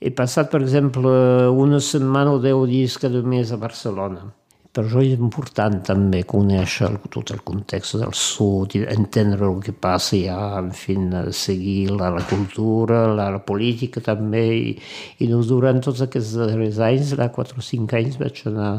he 0.00 0.10
passat, 0.16 0.48
per 0.48 0.62
exemple, 0.62 1.12
una 1.52 1.80
setmana 1.84 2.32
o 2.32 2.40
deu 2.40 2.64
dies 2.66 2.96
cada 2.96 3.20
mes 3.20 3.52
a 3.52 3.58
Barcelona. 3.60 4.30
Per 4.70 4.84
això 4.84 5.00
és 5.02 5.16
important 5.18 5.80
també 5.82 6.20
conèixer 6.30 6.88
tot 7.10 7.32
el 7.34 7.40
context 7.42 7.96
del 7.98 8.12
sud, 8.14 8.76
entendre 8.92 9.48
el 9.48 9.58
que 9.64 9.74
passa 9.74 10.14
ja, 10.20 10.36
en 10.60 10.68
fi, 10.78 10.94
seguir 11.34 11.90
la, 11.90 12.12
la 12.14 12.22
cultura, 12.30 13.00
la, 13.10 13.26
la 13.34 13.40
política 13.42 14.02
també, 14.06 14.44
i, 14.54 14.76
i 15.18 15.30
doncs 15.30 15.50
durant 15.50 15.82
tots 15.82 16.04
aquests 16.06 16.36
darrers 16.38 16.78
anys, 16.86 17.16
la 17.18 17.32
4 17.34 17.58
o 17.58 17.66
5 17.66 17.98
anys, 17.98 18.20
vaig 18.22 18.44
anar 18.52 18.70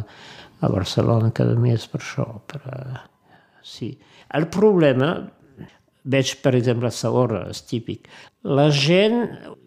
a 0.61 0.71
Barcelona 0.71 1.33
cada 1.35 1.57
mes 1.59 1.89
per 1.91 1.99
això, 1.99 2.27
per, 2.47 2.61
eh, 2.71 3.35
sí. 3.59 3.91
El 4.39 4.47
problema, 4.53 5.11
veig 6.07 6.37
per 6.39 6.55
exemple 6.55 6.87
a 6.87 6.95
Saora, 6.95 7.49
és 7.51 7.65
típic, 7.67 8.07
la 8.47 8.69
gent 8.71 9.25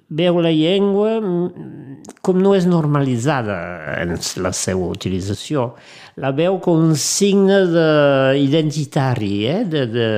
veu 0.09 0.41
la 0.45 0.53
llengua 0.53 1.17
mm, 1.21 2.15
com 2.25 2.39
no 2.41 2.55
és 2.57 2.67
normalitzada 2.69 3.57
en 4.03 4.15
la 4.45 4.53
seva 4.57 4.89
utilització. 4.93 5.73
La 6.21 6.31
veu 6.37 6.61
com 6.63 6.83
un 6.91 6.95
signe 7.01 7.65
de, 7.73 7.89
identitari, 8.41 9.35
eh? 9.51 9.61
de, 9.65 9.85
de, 9.91 10.09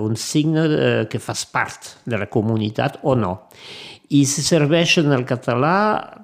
un 0.00 0.16
signe 0.16 0.66
de, 0.70 0.84
que 1.10 1.20
fas 1.22 1.44
part 1.46 1.94
de 2.04 2.20
la 2.20 2.28
comunitat 2.32 3.00
o 3.02 3.14
no. 3.18 3.36
I 4.14 4.24
se 4.28 4.44
serveixen 4.44 5.12
el 5.14 5.24
català 5.28 6.23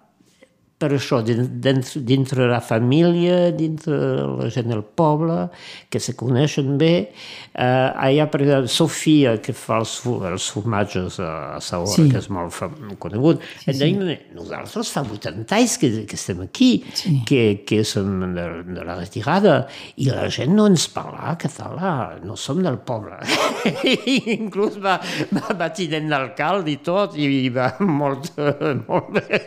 per 0.81 0.88
això, 0.97 1.19
din- 1.21 1.61
dintre, 1.61 2.01
dintre 2.09 2.47
la 2.49 2.61
família, 2.64 3.51
dintre 3.53 3.93
la 4.40 4.47
gent 4.49 4.71
del 4.73 4.81
poble, 4.83 5.51
que 5.93 6.01
se 6.01 6.14
coneixen 6.16 6.79
bé. 6.81 7.11
Eh, 7.53 8.12
hi 8.14 8.21
ha, 8.23 8.27
per 8.33 8.40
exemple, 8.40 8.71
Sofia, 8.73 9.35
que 9.45 9.53
fa 9.53 9.77
els, 9.83 9.99
els 10.07 10.47
formatges 10.55 11.19
a 11.21 11.59
Saora, 11.61 11.93
Sí. 11.93 12.07
que 12.09 12.16
és 12.23 12.31
molt 12.33 12.57
conegut. 12.99 13.43
Sí, 13.66 13.75
sí. 13.77 13.90
nosaltres 14.35 14.88
fa 14.95 15.03
80 15.05 15.55
anys 15.59 15.77
que, 15.83 15.90
que 16.09 16.16
estem 16.16 16.40
aquí, 16.47 16.71
Sí. 16.95 17.21
que, 17.29 17.43
que 17.69 17.83
som 17.85 18.35
de, 18.35 18.47
de 18.64 18.85
la 18.87 18.97
retirada, 18.97 19.66
i 20.01 20.09
la 20.09 20.31
gent 20.33 20.55
no 20.57 20.66
ens 20.71 20.88
parla 20.88 21.37
català, 21.37 22.16
no 22.25 22.37
som 22.40 22.62
del 22.64 22.79
poble. 22.79 23.21
Inclús 24.40 24.79
va, 24.83 24.97
va, 25.35 25.55
va 25.61 25.69
tinent 25.77 26.09
d'alcalde 26.11 26.73
i 26.73 26.79
tot, 26.85 27.16
i 27.21 27.49
va 27.53 27.69
molt, 27.85 28.33
molt 28.88 29.12
bé. 29.19 29.43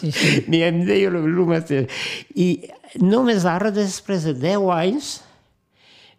Sí, 0.00 0.10
sí. 0.12 0.44
El 0.70 1.46
mateix. 1.48 1.90
I 2.34 2.48
només 3.02 3.44
ara, 3.48 3.70
després 3.74 4.24
de 4.28 4.34
10 4.34 4.70
anys, 4.74 5.10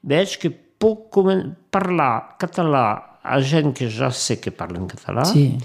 veig 0.04 0.38
que 0.42 0.52
puc 0.82 1.18
parlar 1.74 2.38
català 2.42 2.86
a 3.22 3.40
gent 3.46 3.74
que 3.78 3.90
ja 3.94 4.10
sé 4.12 4.40
que 4.42 4.52
parlen 4.52 4.88
català 4.90 5.26
Sí. 5.30 5.60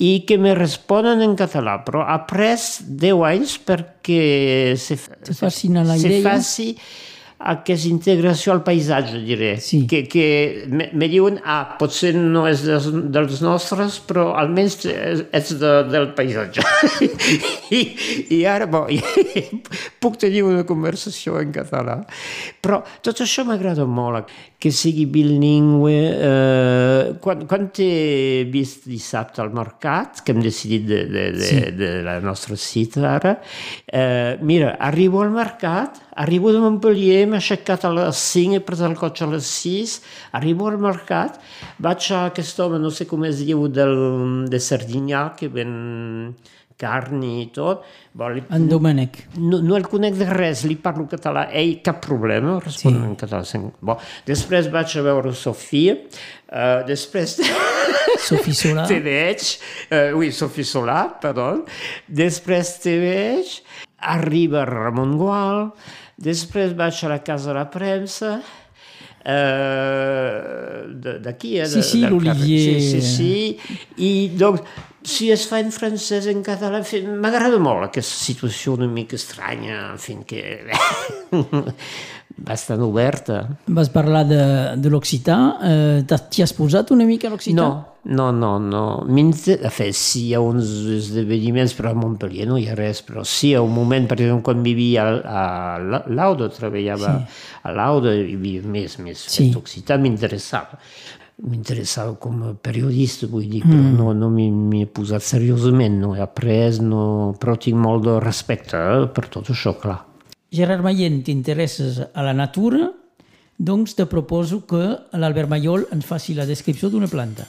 i 0.00 0.24
que 0.24 0.38
me 0.38 0.54
responen 0.54 1.20
en 1.20 1.34
català, 1.36 1.84
però 1.84 2.04
ha 2.06 2.22
pres 2.26 2.78
10 2.88 3.24
anys 3.28 3.58
perquè 3.66 4.74
se, 4.78 4.96
se 4.96 5.34
faci 6.22 6.70
aquesta 7.38 7.86
integració 7.86 8.50
al 8.52 8.64
paisatge, 8.66 9.20
diré. 9.22 9.52
Sí. 9.62 9.84
Que, 9.86 10.02
que 10.10 10.64
me, 10.66 10.88
me 10.92 11.06
diuen, 11.10 11.38
ah, 11.46 11.76
potser 11.78 12.10
no 12.18 12.46
és 12.50 12.64
dels, 12.66 12.88
dels 13.14 13.42
nostres, 13.44 14.00
però 14.08 14.32
almenys 14.40 14.80
és, 14.90 15.22
és 15.30 15.52
de, 15.60 15.72
del 15.92 16.10
paisatge. 16.18 16.64
I, 17.78 17.82
I 18.34 18.42
ara, 18.50 18.66
bo, 18.66 18.84
puc 20.02 20.18
tenir 20.18 20.42
una 20.48 20.64
conversació 20.66 21.38
en 21.38 21.54
català. 21.54 22.00
Però 22.64 22.82
tot 23.06 23.22
això 23.22 23.46
m'agrada 23.46 23.86
molt, 23.86 24.32
que 24.58 24.72
sigui 24.74 25.06
bilingüe. 25.06 25.94
Eh, 26.18 27.12
quan, 27.22 27.44
quan 27.46 27.68
t'he 27.70 28.42
vist 28.50 28.88
dissabte 28.90 29.38
al 29.44 29.52
mercat, 29.54 30.24
que 30.26 30.34
hem 30.34 30.42
decidit 30.42 30.88
de, 30.90 31.04
de, 31.06 31.24
de, 31.38 31.46
Sí. 31.48 31.60
de 31.78 31.92
la 32.02 32.18
nostra 32.20 32.56
cita 32.58 33.06
ara, 33.14 33.36
eh, 33.86 34.34
mira, 34.42 34.74
arribo 34.82 35.22
al 35.22 35.30
mercat, 35.30 36.02
arribo 36.18 36.50
de 36.52 36.58
Montpellier, 36.58 37.27
m'he 37.28 37.38
aixecat 37.38 37.84
a 37.86 37.92
les 37.94 38.18
5, 38.34 38.56
he 38.58 38.64
pres 38.64 38.80
el 38.86 38.96
cotxe 38.98 39.24
a 39.26 39.30
les 39.32 39.46
6, 39.62 39.98
arribo 40.38 40.68
al 40.70 40.78
mercat, 40.82 41.38
vaig 41.78 42.10
a 42.16 42.26
aquest 42.32 42.60
home, 42.64 42.80
no 42.82 42.90
sé 42.90 43.06
com 43.10 43.24
es 43.28 43.42
diu, 43.44 43.66
del, 43.68 43.96
de 44.50 44.60
Sardinyà, 44.62 45.28
que 45.38 45.48
ven 45.52 46.34
carn 46.78 47.24
i 47.26 47.48
tot, 47.50 47.82
bon, 48.14 48.36
li, 48.36 48.42
En 48.54 48.68
Domènec. 48.70 49.16
no, 49.34 49.58
no 49.66 49.74
el 49.74 49.86
conec 49.90 50.14
de 50.14 50.28
res, 50.30 50.60
li 50.68 50.76
parlo 50.78 51.08
català, 51.10 51.48
ell 51.50 51.80
cap 51.82 51.98
problema, 52.04 52.60
respon 52.62 52.94
Sí. 52.94 53.00
en 53.08 53.16
català. 53.18 53.42
Bon, 53.82 53.96
després 54.26 54.70
vaig 54.70 54.94
a 54.96 55.02
veure 55.02 55.32
Sofia, 55.34 55.96
uh, 56.52 56.86
després 56.86 57.40
Sofia 58.28 58.54
Solà. 58.54 58.86
te 58.92 59.00
veig, 59.02 59.42
uh, 59.90 60.16
oui, 60.20 60.30
Sofia 60.30 60.64
Solà, 60.70 61.00
perdó, 61.20 61.64
després 62.06 62.76
te 62.84 62.94
veig, 63.02 63.56
arriba 63.98 64.62
Ramon 64.70 65.16
Gual, 65.18 65.72
després 66.18 66.74
vaig 66.76 66.98
a 67.04 67.08
la 67.12 67.20
casa 67.22 67.52
de 67.52 67.54
la 67.54 67.66
premsa, 67.70 68.40
eh, 69.24 70.84
de- 70.88 71.18
d'aquí, 71.20 71.58
eh? 71.60 71.66
Sí, 71.66 71.76
de- 71.76 71.82
sí, 71.82 72.00
l'Olivier. 72.06 72.80
Sí, 72.80 73.00
sí, 73.00 73.00
sí. 73.02 73.58
I 73.98 74.28
doncs, 74.36 74.62
si 75.08 75.30
es 75.32 75.46
fa 75.48 75.58
en 75.64 75.72
francès, 75.72 76.26
en 76.30 76.42
català, 76.46 76.82
m'agrada 77.22 77.58
molt 77.58 77.88
aquesta 77.88 78.18
situació 78.28 78.76
una 78.76 78.86
mica 78.92 79.16
estranya, 79.16 79.92
en 79.94 79.98
fi, 80.02 80.18
que 80.28 80.42
bastant 82.38 82.82
oberta. 82.86 83.40
Vas 83.66 83.88
parlar 83.90 84.24
de, 84.28 84.40
de 84.78 84.90
l'occità. 84.92 85.38
Eh, 85.64 86.02
T'hi 86.06 86.44
has 86.44 86.52
posat 86.54 86.92
una 86.94 87.06
mica 87.08 87.26
a 87.26 87.32
l'occità? 87.32 87.56
No, 87.58 87.96
no, 88.04 88.28
no, 88.32 88.52
no. 88.62 88.82
M'inter- 89.10 89.58
En 89.66 89.72
fi, 89.74 89.88
sí, 89.96 90.26
hi 90.28 90.34
ha 90.36 90.42
uns 90.44 90.68
esdeveniments, 91.00 91.74
però 91.74 91.90
a 91.90 91.98
Montpellier 91.98 92.46
no 92.48 92.58
hi 92.60 92.68
ha 92.70 92.76
res, 92.78 93.02
però 93.02 93.24
sí, 93.26 93.54
a 93.58 93.62
un 93.64 93.74
moment, 93.74 94.06
per 94.06 94.20
exemple, 94.20 94.44
quan 94.52 94.62
vivia 94.62 95.08
a, 95.08 95.18
a 95.24 95.78
La- 95.82 96.04
Lauda, 96.14 96.48
treballava 96.54 97.16
a 97.66 97.74
Lauda, 97.74 98.14
i 98.14 98.36
havia 98.38 98.62
més, 98.62 98.98
més 99.02 99.18
Sí. 99.26 99.48
fet 99.48 99.58
occità, 99.58 99.98
m'interessava. 99.98 100.78
M'interessava 101.38 102.16
com 102.18 102.40
a 102.42 102.52
periodista, 102.58 103.28
vull 103.30 103.46
dir, 103.46 103.60
però 103.62 103.78
no, 103.78 104.10
no 104.10 104.26
m'hi 104.34 104.82
he 104.82 104.88
posat 104.90 105.22
seriosament, 105.22 106.00
no 106.02 106.16
he 106.16 106.22
après, 106.24 106.80
no, 106.82 107.34
però 107.38 107.54
tinc 107.54 107.78
molt 107.78 108.08
de 108.08 108.16
respecte 108.24 108.74
eh, 108.74 109.04
per 109.14 109.28
tot 109.30 109.52
això, 109.54 109.76
clar. 109.78 110.00
Gerard 110.50 110.82
Mayen, 110.82 111.20
t'interesses 111.22 112.00
a 112.10 112.24
la 112.26 112.34
natura, 112.34 112.88
doncs 113.58 113.94
te 113.94 114.08
proposo 114.10 114.64
que 114.66 114.82
l'Albert 115.14 115.50
Mayol 115.50 115.86
ens 115.94 116.06
faci 116.06 116.34
la 116.34 116.46
descripció 116.48 116.90
d'una 116.90 117.06
planta. 117.06 117.46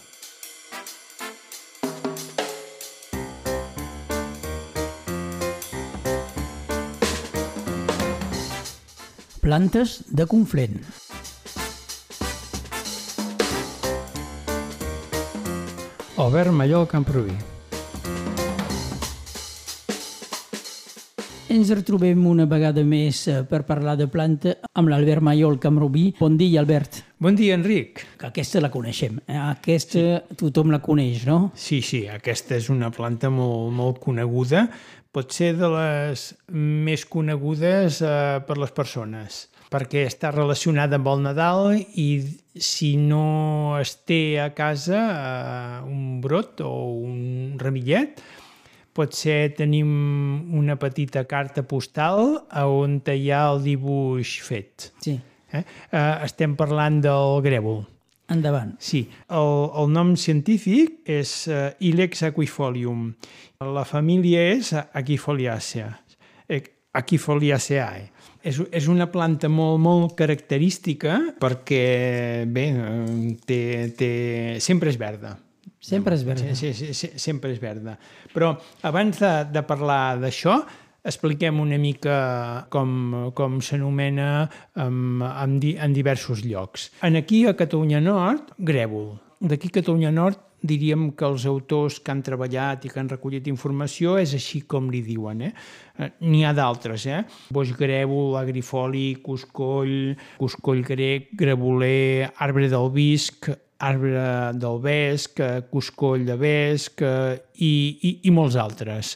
Plantes 9.42 10.04
de 10.14 10.28
Conflent. 10.30 11.09
Albert 16.20 16.52
Mallol 16.52 16.86
Camproví. 16.88 17.34
Ens 21.50 21.72
retrobem 21.74 22.20
una 22.30 22.46
vegada 22.46 22.84
més 22.86 23.24
eh, 23.28 23.40
per 23.50 23.64
parlar 23.66 23.96
de 23.98 24.06
planta 24.12 24.52
amb 24.78 24.92
l'Albert 24.92 25.24
Maiol 25.26 25.58
Camrubí. 25.64 26.12
Bon 26.20 26.36
dia, 26.38 26.60
Albert. 26.62 27.00
Bon 27.18 27.36
dia, 27.36 27.56
Enric. 27.58 28.04
Que 28.22 28.30
aquesta 28.30 28.62
la 28.62 28.70
coneixem. 28.70 29.18
eh? 29.26 29.40
Aquesta 29.40 30.22
tothom 30.38 30.70
la 30.76 30.82
coneix, 30.84 31.26
no? 31.26 31.50
Sí, 31.58 31.82
sí, 31.82 32.04
aquesta 32.08 32.60
és 32.60 32.70
una 32.70 32.92
planta 32.94 33.32
molt, 33.34 33.72
molt 33.74 33.98
coneguda. 34.04 34.68
Pot 35.12 35.34
ser 35.34 35.56
de 35.58 35.72
les 35.74 36.28
més 36.54 37.08
conegudes 37.10 38.04
eh, 38.06 38.14
per 38.46 38.60
les 38.62 38.76
persones, 38.76 39.48
perquè 39.70 40.06
està 40.10 40.32
relacionada 40.34 40.98
amb 40.98 41.08
el 41.12 41.24
Nadal 41.28 41.64
i 41.78 42.10
si 42.60 42.96
no 42.98 43.78
es 43.80 43.96
té 44.10 44.40
a 44.42 44.50
casa 44.58 45.00
eh, 45.00 45.80
un 45.86 46.20
brot 46.24 46.64
o 46.66 46.74
un 47.06 47.58
remillet, 47.62 48.20
potser 48.98 49.54
tenim 49.56 49.90
una 50.58 50.76
petita 50.82 51.24
carta 51.30 51.64
postal 51.64 52.42
a 52.50 52.66
on 52.68 53.00
hi 53.06 53.30
ha 53.32 53.46
el 53.54 53.64
dibuix 53.64 54.40
fet. 54.44 54.92
Sí. 55.06 55.20
Eh? 55.54 55.64
Eh, 55.64 56.16
estem 56.26 56.58
parlant 56.58 57.00
del 57.06 57.40
grèvol. 57.46 57.86
Endavant. 58.30 58.76
Sí, 58.78 59.08
el, 59.34 59.54
el 59.82 59.88
nom 59.90 60.14
científic 60.14 61.00
és 61.10 61.32
uh, 61.50 61.72
Ilex 61.82 62.22
aquifolium. 62.28 63.08
La 63.66 63.86
família 63.90 64.44
és 64.52 64.70
Aquifoliacea. 64.78 65.90
Aquifoliaceae. 66.98 68.08
És, 68.42 68.58
és 68.72 68.88
una 68.90 69.10
planta 69.12 69.50
molt, 69.52 69.78
molt 69.84 70.16
característica 70.18 71.20
perquè, 71.42 72.46
bé, 72.50 72.66
té, 73.46 73.62
té, 74.00 74.12
sempre 74.64 74.90
és 74.94 74.98
verda. 74.98 75.36
Sempre 75.80 76.16
és 76.16 76.26
verda. 76.28 76.56
Sí, 76.56 76.74
sí, 76.74 76.94
sí, 76.94 77.12
sempre 77.20 77.54
és 77.54 77.60
verda. 77.62 77.96
Però 78.34 78.54
abans 78.88 79.20
de, 79.22 79.32
de 79.54 79.64
parlar 79.68 80.18
d'això, 80.20 80.58
expliquem 81.08 81.60
una 81.62 81.78
mica 81.80 82.18
com, 82.74 83.32
com 83.36 83.62
s'anomena 83.64 84.50
en, 84.76 85.22
en, 85.30 85.56
di, 85.62 85.76
en 85.80 85.96
diversos 85.96 86.44
llocs. 86.44 86.90
En 87.06 87.20
aquí, 87.20 87.46
a 87.48 87.56
Catalunya 87.60 88.02
Nord, 88.04 88.54
grèvol. 88.58 89.14
D'aquí 89.40 89.72
a 89.72 89.80
Catalunya 89.80 90.12
Nord 90.12 90.49
diríem 90.62 91.10
que 91.18 91.26
els 91.28 91.46
autors 91.50 92.00
que 92.04 92.12
han 92.12 92.24
treballat 92.26 92.86
i 92.86 92.92
que 92.92 93.00
han 93.00 93.10
recollit 93.12 93.48
informació 93.52 94.18
és 94.20 94.34
així 94.38 94.64
com 94.68 94.90
li 94.92 95.02
diuen. 95.06 95.42
Eh? 95.48 95.52
Eh, 96.00 96.12
N'hi 96.28 96.44
ha 96.46 96.54
d'altres, 96.56 97.06
eh? 97.08 97.24
Boix 97.54 97.74
grèvol, 97.78 98.36
agrifoli, 98.40 99.20
cuscoll, 99.24 100.16
cuscoll 100.40 100.84
grec, 100.86 101.32
greboler, 101.40 102.30
arbre 102.38 102.70
del 102.72 102.90
visc, 102.96 103.50
arbre 103.80 104.24
del 104.60 104.82
vesc, 104.84 105.40
cuscoll 105.72 106.26
de 106.28 106.36
vesc 106.40 107.04
eh, 107.06 107.38
i, 107.64 107.74
i, 108.02 108.16
i 108.28 108.36
molts 108.36 108.60
altres. 108.60 109.16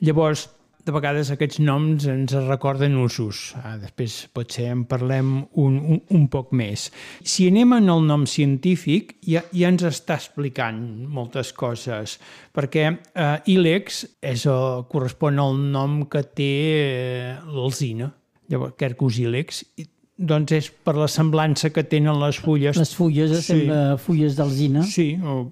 Llavors, 0.00 0.48
de 0.86 0.94
vegades 0.94 1.30
aquests 1.32 1.60
noms 1.62 2.06
ens 2.10 2.34
recorden 2.46 2.96
usos. 3.02 3.50
Ah, 3.60 3.76
després 3.80 4.16
potser 4.34 4.68
en 4.72 4.84
parlem 4.88 5.32
un, 5.60 5.76
un, 5.80 6.00
un 6.16 6.26
poc 6.32 6.54
més. 6.56 6.88
Si 7.22 7.48
anem 7.50 7.76
en 7.78 7.92
el 7.92 8.04
nom 8.08 8.26
científic, 8.30 9.16
ja, 9.26 9.44
ja 9.52 9.70
ens 9.72 9.84
està 9.86 10.18
explicant 10.20 10.80
moltes 11.10 11.52
coses, 11.56 12.18
perquè 12.56 12.86
eh, 12.90 13.52
Ilex 13.54 14.02
és 14.32 14.46
el, 14.50 14.84
correspon 14.90 15.40
al 15.42 15.58
nom 15.70 16.02
que 16.10 16.24
té 16.26 16.52
eh, 16.74 17.32
l'alzina, 17.50 18.10
llavors 18.50 18.76
Quercus 18.80 19.20
ilex, 19.22 19.64
i, 19.78 19.86
doncs 20.20 20.52
és 20.52 20.68
per 20.84 20.96
la 20.98 21.08
semblança 21.08 21.70
que 21.72 21.84
tenen 21.88 22.18
les 22.20 22.40
fulles. 22.40 22.76
Les 22.76 22.92
fulles, 22.96 23.32
sí. 23.38 23.46
sembla 23.52 23.96
fulles 24.00 24.36
d'alzina. 24.36 24.84
Sí, 24.84 25.14
o 25.22 25.46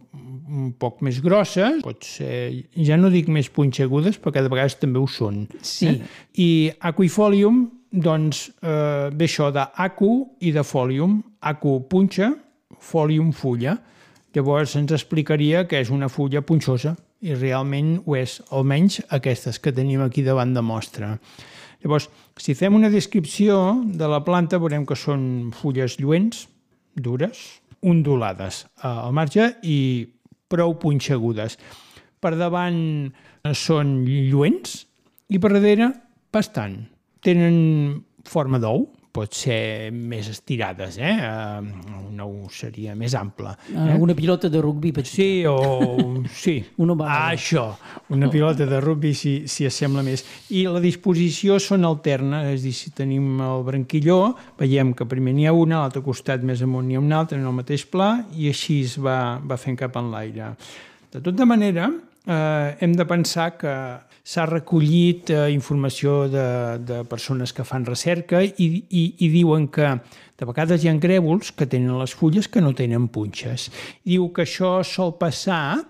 un 0.49 0.73
poc 0.81 1.03
més 1.05 1.21
grosses, 1.25 1.83
pot 1.85 2.05
ser, 2.07 2.65
ja 2.75 2.97
no 3.01 3.11
dic 3.13 3.29
més 3.33 3.51
punxegudes, 3.53 4.19
perquè 4.23 4.43
de 4.45 4.53
vegades 4.53 4.79
també 4.81 5.01
ho 5.01 5.09
són. 5.11 5.45
Sí. 5.63 5.93
Eh? 5.93 6.09
I 6.41 6.49
aquifolium, 6.91 7.67
doncs, 7.93 8.49
eh, 8.63 9.09
ve 9.13 9.29
això 9.29 9.51
d'acu 9.55 10.13
i 10.41 10.53
de 10.53 10.65
folium. 10.65 11.21
Acu 11.41 11.79
punxa, 11.89 12.33
folium 12.81 13.33
fulla. 13.33 13.79
Llavors 14.35 14.75
ens 14.77 14.93
explicaria 14.93 15.65
que 15.67 15.81
és 15.81 15.91
una 15.91 16.11
fulla 16.13 16.43
punxosa, 16.45 16.95
i 17.25 17.35
realment 17.35 17.97
ho 18.07 18.17
és, 18.19 18.39
almenys 18.55 19.01
aquestes 19.15 19.59
que 19.59 19.73
tenim 19.75 20.03
aquí 20.05 20.23
davant 20.23 20.53
de 20.55 20.63
mostra. 20.63 21.17
Llavors, 21.83 22.09
si 22.39 22.55
fem 22.59 22.75
una 22.75 22.91
descripció 22.91 23.81
de 23.87 24.11
la 24.11 24.21
planta, 24.27 24.59
veurem 24.59 24.85
que 24.87 24.99
són 24.99 25.51
fulles 25.55 25.99
lluents, 25.99 26.47
dures, 26.99 27.41
ondulades 27.83 28.65
al 28.83 29.13
marge 29.15 29.53
i 29.63 29.79
prou 30.49 30.75
punxegudes. 30.81 31.59
Per 32.19 32.35
davant 32.35 32.79
són 33.55 34.03
lluents 34.07 34.83
i 35.31 35.41
per 35.41 35.53
darrere 35.55 35.93
bastant. 36.35 36.81
Tenen 37.25 37.59
forma 38.29 38.61
d'ou, 38.63 38.87
pot 39.19 39.35
ser 39.35 39.91
més 39.93 40.29
estirades, 40.31 40.99
eh? 41.03 41.15
Un 42.09 42.21
ou 42.23 42.49
seria 42.55 42.95
més 42.99 43.17
ample. 43.19 43.55
Eh? 43.73 43.97
Una 43.99 44.15
pilota 44.19 44.51
de 44.53 44.63
rugbi 44.63 44.93
petita. 44.95 45.17
Sí, 45.17 45.45
o... 45.51 46.23
Sí. 46.31 46.57
Una. 46.85 46.97
Ah, 47.05 47.33
això. 47.33 47.67
Una 48.15 48.31
pilota 48.31 48.67
de 48.69 48.81
rugbi 48.85 49.13
si, 49.19 49.35
si 49.51 49.67
assembla 49.67 50.05
més. 50.07 50.25
I 50.55 50.65
la 50.71 50.83
disposició 50.85 51.59
són 51.63 51.87
alternes, 51.89 52.53
és 52.55 52.61
a 52.63 52.67
dir, 52.69 52.75
si 52.77 52.95
tenim 52.97 53.41
el 53.45 53.65
branquilló, 53.67 54.21
veiem 54.61 54.95
que 54.97 55.09
primer 55.09 55.35
n'hi 55.37 55.49
ha 55.49 55.55
una, 55.57 55.81
a 55.81 55.87
l'altre 55.87 56.05
costat 56.07 56.45
més 56.47 56.63
amunt 56.65 56.87
n'hi 56.89 56.99
ha 56.99 57.03
una 57.03 57.23
altra, 57.23 57.41
en 57.41 57.49
el 57.49 57.57
mateix 57.57 57.87
pla, 57.91 58.13
i 58.37 58.51
així 58.53 58.83
es 58.87 58.99
va, 59.03 59.39
va 59.43 59.59
fent 59.61 59.79
cap 59.79 59.99
en 59.99 60.13
l'aire. 60.15 60.55
De 61.13 61.23
tota 61.25 61.47
manera, 61.49 61.89
eh, 62.29 62.77
hem 62.81 62.95
de 62.95 63.07
pensar 63.09 63.57
que 63.59 63.75
s'ha 64.29 64.45
recollit 64.47 65.33
eh, 65.33 65.49
informació 65.55 66.27
de, 66.29 66.47
de 66.85 67.01
persones 67.09 67.55
que 67.57 67.65
fan 67.65 67.87
recerca 67.89 68.43
i, 68.45 68.69
i, 68.89 69.05
i 69.25 69.31
diuen 69.33 69.69
que 69.73 69.95
de 70.39 70.49
vegades 70.49 70.85
hi 70.85 70.93
ha 70.93 70.99
grèvols 71.01 71.55
que 71.57 71.67
tenen 71.67 71.97
les 71.99 72.15
fulles 72.15 72.51
que 72.53 72.63
no 72.63 72.75
tenen 72.77 73.09
punxes. 73.09 73.71
Diu 74.05 74.29
que 74.37 74.45
això 74.45 74.79
sol 74.85 75.17
passar 75.19 75.81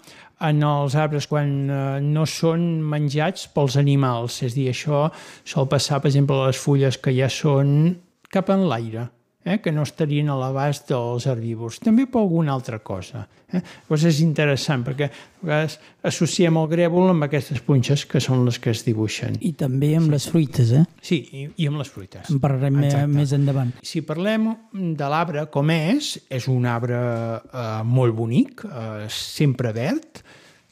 en 0.47 0.63
els 0.63 0.95
arbres 0.95 1.27
quan 1.27 1.53
eh, 1.67 1.83
no 2.05 2.25
són 2.31 2.71
menjats 2.87 3.49
pels 3.51 3.77
animals. 3.81 4.39
És 4.47 4.55
dir, 4.55 4.71
això 4.71 5.09
sol 5.43 5.67
passar, 5.71 5.99
per 6.01 6.13
exemple, 6.13 6.39
a 6.39 6.53
les 6.53 6.63
fulles 6.63 7.01
que 7.03 7.15
ja 7.17 7.31
són 7.33 7.97
cap 8.31 8.55
en 8.55 8.69
l'aire 8.71 9.09
eh, 9.45 9.59
que 9.63 9.73
no 9.73 9.85
estarien 9.87 10.29
a 10.31 10.37
l'abast 10.39 10.89
dels 10.91 11.27
herbívors, 11.29 11.79
també 11.83 12.07
per 12.11 12.23
alguna 12.23 12.53
altra 12.55 12.81
cosa. 12.85 13.27
Eh? 13.49 13.61
Llavors 13.61 14.05
és 14.11 14.21
interessant, 14.25 14.85
perquè 14.85 15.09
a 15.09 15.47
vegades 15.47 15.79
associem 16.11 16.59
el 16.61 16.69
grèvol 16.71 17.13
amb 17.13 17.27
aquestes 17.29 17.63
punxes 17.65 18.05
que 18.11 18.21
són 18.21 18.45
les 18.49 18.59
que 18.61 18.73
es 18.75 18.85
dibuixen. 18.87 19.39
I 19.41 19.55
també 19.59 19.95
amb 19.97 20.13
les 20.13 20.29
fruites, 20.29 20.73
eh? 20.77 20.85
Sí, 21.05 21.23
i, 21.33 21.47
i 21.57 21.69
amb 21.71 21.81
les 21.81 21.93
fruites. 21.93 22.29
En 22.33 22.43
parlarem 22.43 22.83
Exacte. 22.85 23.13
més 23.15 23.33
endavant. 23.37 23.73
Si 23.83 24.03
parlem 24.07 24.51
de 24.99 25.13
l'arbre 25.13 25.47
com 25.55 25.73
és, 25.75 26.17
és 26.29 26.49
un 26.53 26.69
arbre 26.69 26.99
eh, 26.99 27.71
molt 27.89 28.19
bonic, 28.19 28.67
eh, 28.69 29.07
sempre 29.13 29.73
verd, 29.77 30.23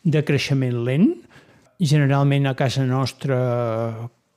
de 0.06 0.22
creixement 0.22 0.84
lent, 0.86 1.08
generalment 1.80 2.46
a 2.46 2.54
casa 2.56 2.84
nostra 2.86 3.38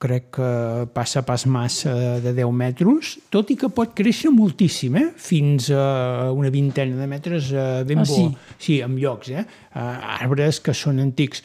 crec 0.00 0.30
que 0.32 0.50
passa 0.96 1.20
pas 1.28 1.44
massa 1.44 1.92
de 2.24 2.32
10 2.32 2.52
metres, 2.56 3.18
tot 3.28 3.50
i 3.52 3.56
que 3.60 3.68
pot 3.68 3.92
créixer 3.96 4.30
moltíssim, 4.32 4.96
eh? 4.96 5.08
fins 5.20 5.68
a 5.76 6.30
una 6.32 6.48
vintena 6.50 6.96
de 6.96 7.08
metres 7.10 7.50
eh, 7.52 7.82
ben 7.84 8.00
Ah, 8.00 8.06
bo. 8.08 8.14
sí? 8.16 8.24
Sí, 8.58 8.78
amb 8.82 8.96
llocs, 8.98 9.28
eh? 9.28 9.44
Uh, 9.74 9.82
arbres 10.24 10.60
que 10.64 10.72
són 10.72 11.02
antics. 11.04 11.44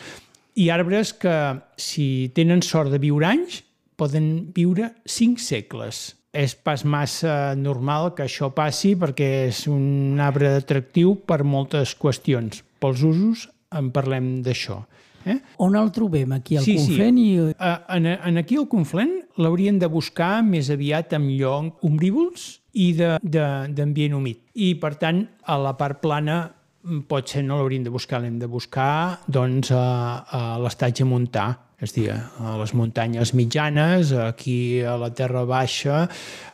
I 0.56 0.70
arbres 0.72 1.12
que, 1.20 1.36
si 1.76 2.32
tenen 2.34 2.64
sort 2.64 2.94
de 2.96 3.02
viure 3.04 3.28
anys, 3.28 3.60
poden 4.00 4.54
viure 4.56 4.94
5 5.04 5.44
segles. 5.44 6.16
És 6.36 6.56
pas 6.56 6.82
massa 6.84 7.56
normal 7.56 8.14
que 8.16 8.24
això 8.26 8.50
passi 8.56 8.96
perquè 9.00 9.48
és 9.50 9.66
un 9.72 10.20
arbre 10.20 10.56
atractiu 10.62 11.14
per 11.28 11.44
moltes 11.48 11.94
qüestions. 11.96 12.64
Pels 12.80 13.04
usos 13.08 13.50
en 13.76 13.92
parlem 13.96 14.42
d'això. 14.44 14.82
Eh? 15.26 15.40
On 15.66 15.76
el 15.76 15.90
trobem? 15.92 16.36
Aquí 16.38 16.58
al 16.58 16.64
Sí, 16.64 16.78
sí. 16.78 16.94
Conflent 16.94 17.18
i... 17.18 17.30
Uh, 17.40 17.72
en, 17.98 18.06
en 18.14 18.38
aquí 18.38 18.60
al 18.62 18.68
Conflent 18.70 19.16
l'haurien 19.42 19.80
de 19.82 19.90
buscar 19.92 20.44
més 20.46 20.70
aviat 20.74 21.16
amb 21.18 21.34
lloc 21.34 21.84
ombrívols 21.86 22.46
i 22.78 22.92
d'ambient 22.96 24.16
humit. 24.18 24.44
I, 24.54 24.76
per 24.80 24.96
tant, 25.02 25.24
a 25.48 25.58
la 25.62 25.74
part 25.80 26.02
plana 26.04 26.42
mm, 26.46 27.06
potser 27.10 27.44
no 27.46 27.60
l'hauríem 27.60 27.86
de 27.88 27.94
buscar, 27.94 28.22
l'hem 28.24 28.38
de 28.42 28.50
buscar 28.52 29.22
doncs, 29.26 29.72
a, 29.74 29.86
a 30.30 30.42
l'estatge 30.62 31.08
montà, 31.08 31.48
és 31.82 31.92
a 31.92 31.96
dir, 31.96 32.12
a 32.16 32.56
les 32.62 32.74
muntanyes 32.78 33.34
mitjanes, 33.36 34.14
aquí 34.26 34.84
a 34.86 34.96
la 35.00 35.10
terra 35.16 35.44
baixa, 35.48 36.06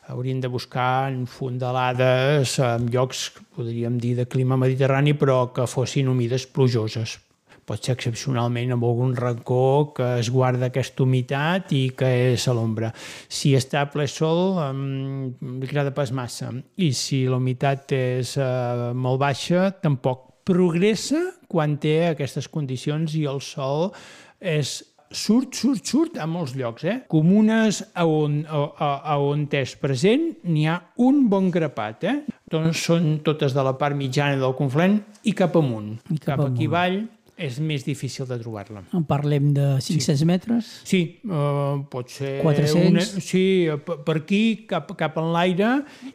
hauríem 0.10 0.40
de 0.42 0.50
buscar 0.50 1.12
en 1.12 1.26
fondalades, 1.30 2.58
en 2.64 2.88
llocs, 2.94 3.28
podríem 3.56 4.00
dir, 4.02 4.16
de 4.18 4.26
clima 4.30 4.58
mediterrani, 4.58 5.14
però 5.18 5.52
que 5.54 5.68
fossin 5.70 6.10
humides 6.10 6.48
plujoses, 6.50 7.20
pot 7.72 7.80
ser 7.88 7.96
excepcionalment 7.96 8.76
amb 8.76 8.84
algun 8.84 9.16
racó 9.16 9.92
que 9.96 10.08
es 10.20 10.32
guarda 10.34 10.68
aquesta 10.68 11.06
humitat 11.06 11.72
i 11.78 11.86
que 11.96 12.10
és 12.34 12.48
a 12.52 12.56
l'ombra. 12.58 12.92
Si 13.32 13.54
està 13.56 13.86
ple 13.94 14.08
sol, 14.12 14.60
li 14.60 15.70
agrada 15.70 15.96
pas 15.96 16.12
massa. 16.12 16.52
I 16.76 16.92
si 16.98 17.24
la 17.32 17.40
humitat 17.40 17.96
és 17.96 18.36
uh, 18.40 18.92
molt 18.92 19.22
baixa, 19.24 19.70
tampoc 19.84 20.28
progressa 20.48 21.22
quan 21.52 21.78
té 21.80 22.12
aquestes 22.12 22.50
condicions 22.52 23.14
i 23.16 23.28
el 23.30 23.40
sol 23.46 23.92
és 24.42 24.80
surt, 25.12 25.54
surt, 25.56 25.86
surt 25.86 26.20
a 26.20 26.28
molts 26.28 26.56
llocs. 26.58 26.86
Eh? 26.88 26.98
Comunes 27.12 27.82
a 27.94 28.08
on, 28.08 28.42
a, 28.48 28.66
a, 28.68 28.92
a 29.14 29.18
on 29.22 29.46
és 29.60 29.78
present 29.80 30.28
n'hi 30.48 30.68
ha 30.68 30.80
un 31.06 31.26
bon 31.32 31.52
grapat. 31.54 32.08
Eh? 32.10 32.18
Doncs 32.52 32.84
són 32.90 33.14
totes 33.24 33.56
de 33.56 33.64
la 33.64 33.78
part 33.80 33.96
mitjana 33.96 34.40
del 34.42 34.58
Conflent 34.58 35.00
i 35.24 35.36
cap 35.38 35.56
amunt. 35.60 35.94
I 36.10 36.20
cap 36.20 36.36
cap 36.36 36.48
aquí 36.50 36.68
avall 36.72 37.04
és 37.42 37.58
més 37.64 37.84
difícil 37.86 38.28
de 38.30 38.38
trobar-la. 38.42 38.84
En 38.96 39.04
parlem 39.08 39.52
de 39.56 39.68
500 39.84 40.24
metres? 40.30 40.70
Sí, 40.88 41.02
uh, 41.26 41.82
pot 41.92 42.12
ser... 42.14 42.38
400? 42.44 42.92
Una, 42.92 43.06
sí, 43.26 43.44
per 44.06 44.18
aquí, 44.20 44.44
cap, 44.70 44.92
cap 45.00 45.18
en 45.22 45.32
l'aire, 45.34 45.72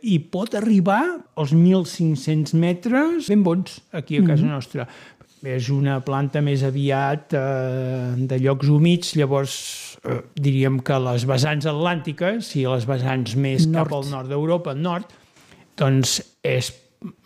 i 0.07 0.21
pot 0.33 0.55
arribar 0.59 1.03
als 1.37 1.53
1.500 1.57 2.55
metres 2.61 3.31
ben 3.33 3.45
bons, 3.47 3.81
aquí 3.97 4.21
a 4.21 4.27
casa 4.27 4.47
nostra. 4.49 4.89
És 5.47 5.69
una 5.71 5.99
planta 6.03 6.41
més 6.43 6.63
aviat 6.67 7.35
eh, 7.37 8.15
de 8.27 8.39
llocs 8.41 8.71
humits, 8.73 9.13
llavors 9.19 9.53
eh, 10.01 10.17
diríem 10.43 10.81
que 10.83 10.97
les 11.05 11.27
vessants 11.29 11.69
atlàntiques 11.71 12.49
i 12.59 12.65
les 12.67 12.87
vessants 12.89 13.37
més 13.39 13.69
Nord. 13.69 13.77
cap 13.77 13.95
al 13.95 14.09
nord 14.11 14.33
d'Europa, 14.33 14.75
nord, 14.75 15.13
doncs 15.79 16.19
és 16.43 16.73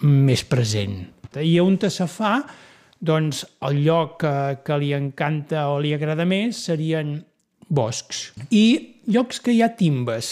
més 0.03 0.43
present. 0.45 0.99
I 1.39 1.55
on 1.63 1.79
se 1.87 2.09
fa, 2.11 2.41
doncs 3.01 3.45
el 3.67 3.81
lloc 3.85 4.21
que, 4.21 4.35
que 4.65 4.79
li 4.81 4.93
encanta 4.97 5.67
o 5.73 5.79
li 5.81 5.95
agrada 5.97 6.27
més 6.29 6.61
serien 6.69 7.17
boscs. 7.71 8.31
I 8.53 8.65
llocs 9.11 9.41
que 9.41 9.55
hi 9.55 9.63
ha 9.65 9.71
timbes, 9.79 10.31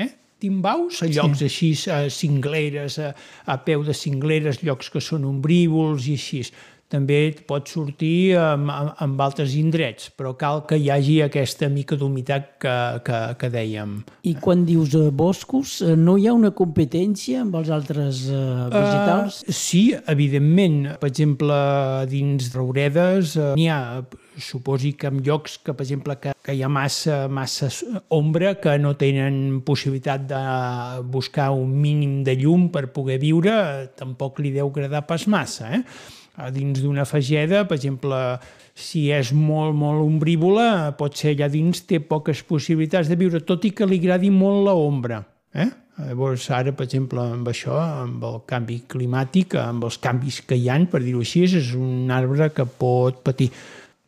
eh? 0.00 0.08
timbaus, 0.40 1.02
a 1.04 1.10
llocs 1.10 1.42
sí. 1.42 1.48
així, 1.50 1.70
a 1.92 2.00
cingleres, 2.12 2.98
a, 3.02 3.12
a 3.46 3.58
peu 3.66 3.84
de 3.86 3.96
cingleres, 3.96 4.62
llocs 4.64 4.90
que 4.94 5.02
són 5.04 5.26
ombrívols 5.28 6.08
i 6.08 6.16
així. 6.18 6.44
També 6.88 7.18
pot 7.48 7.68
sortir 7.68 8.32
amb, 8.40 8.70
amb, 8.72 8.92
amb 9.04 9.18
altres 9.20 9.52
indrets, 9.58 10.08
però 10.16 10.32
cal 10.40 10.62
que 10.68 10.78
hi 10.80 10.88
hagi 10.88 11.18
aquesta 11.20 11.68
mica 11.68 11.98
d'humitat 12.00 12.46
que, 12.64 12.76
que, 13.04 13.18
que 13.40 13.50
dèiem. 13.52 13.98
I 14.24 14.32
quan 14.40 14.64
dius 14.68 14.96
eh, 14.96 15.10
boscos, 15.12 15.78
eh, 15.84 15.92
no 16.00 16.16
hi 16.16 16.28
ha 16.30 16.36
una 16.36 16.54
competència 16.56 17.42
amb 17.44 17.58
els 17.60 17.68
altres 17.74 18.22
eh, 18.32 18.40
vegetals? 18.72 19.42
Uh, 19.44 19.52
sí, 19.52 19.82
evidentment. 20.08 20.80
Per 21.02 21.12
exemple, 21.12 21.60
dins 22.08 22.48
Rouredes 22.56 23.36
uh, 23.36 23.52
n'hi 23.58 23.68
ha, 23.68 23.82
suposi 24.40 24.94
que 24.96 25.10
en 25.12 25.20
llocs 25.26 25.58
que, 25.60 25.74
per 25.74 25.84
exemple, 25.84 26.16
que, 26.22 26.32
que 26.44 26.54
hi 26.56 26.62
ha 26.64 26.70
massa, 26.72 27.26
massa 27.28 27.68
ombra, 28.14 28.54
que 28.62 28.78
no 28.80 28.94
tenen 28.96 29.60
possibilitat 29.66 30.24
de 30.30 30.42
buscar 31.12 31.50
un 31.52 31.74
mínim 31.82 32.22
de 32.24 32.38
llum 32.40 32.70
per 32.72 32.86
poder 32.94 33.18
viure, 33.20 33.58
tampoc 33.98 34.40
li 34.40 34.54
deu 34.56 34.70
agradar 34.72 35.04
pas 35.10 35.26
massa, 35.28 35.74
eh? 35.76 35.82
A 36.38 36.52
dins 36.54 36.78
d'una 36.78 37.04
fageda, 37.08 37.64
per 37.66 37.78
exemple, 37.80 38.18
si 38.78 39.08
és 39.10 39.32
molt, 39.34 39.74
molt 39.74 40.04
ombrívola, 40.04 40.94
pot 40.98 41.16
ser 41.18 41.34
allà 41.34 41.48
dins 41.50 41.82
té 41.88 41.98
poques 41.98 42.44
possibilitats 42.46 43.10
de 43.10 43.18
viure, 43.18 43.42
tot 43.42 43.66
i 43.66 43.72
que 43.74 43.88
li 43.88 43.98
agradi 43.98 44.30
molt 44.30 44.62
la 44.68 44.76
ombra. 44.78 45.24
Eh? 45.54 45.66
Llavors, 45.98 46.44
ara, 46.54 46.70
per 46.78 46.86
exemple, 46.86 47.24
amb 47.34 47.48
això, 47.50 47.74
amb 47.74 48.22
el 48.28 48.38
canvi 48.46 48.78
climàtic, 48.86 49.56
amb 49.58 49.88
els 49.88 49.98
canvis 49.98 50.44
que 50.46 50.54
hi 50.54 50.68
han, 50.70 50.86
per 50.92 51.02
dir-ho 51.02 51.24
així, 51.24 51.42
és 51.48 51.72
un 51.74 52.12
arbre 52.14 52.52
que 52.54 52.68
pot 52.78 53.18
patir. 53.26 53.50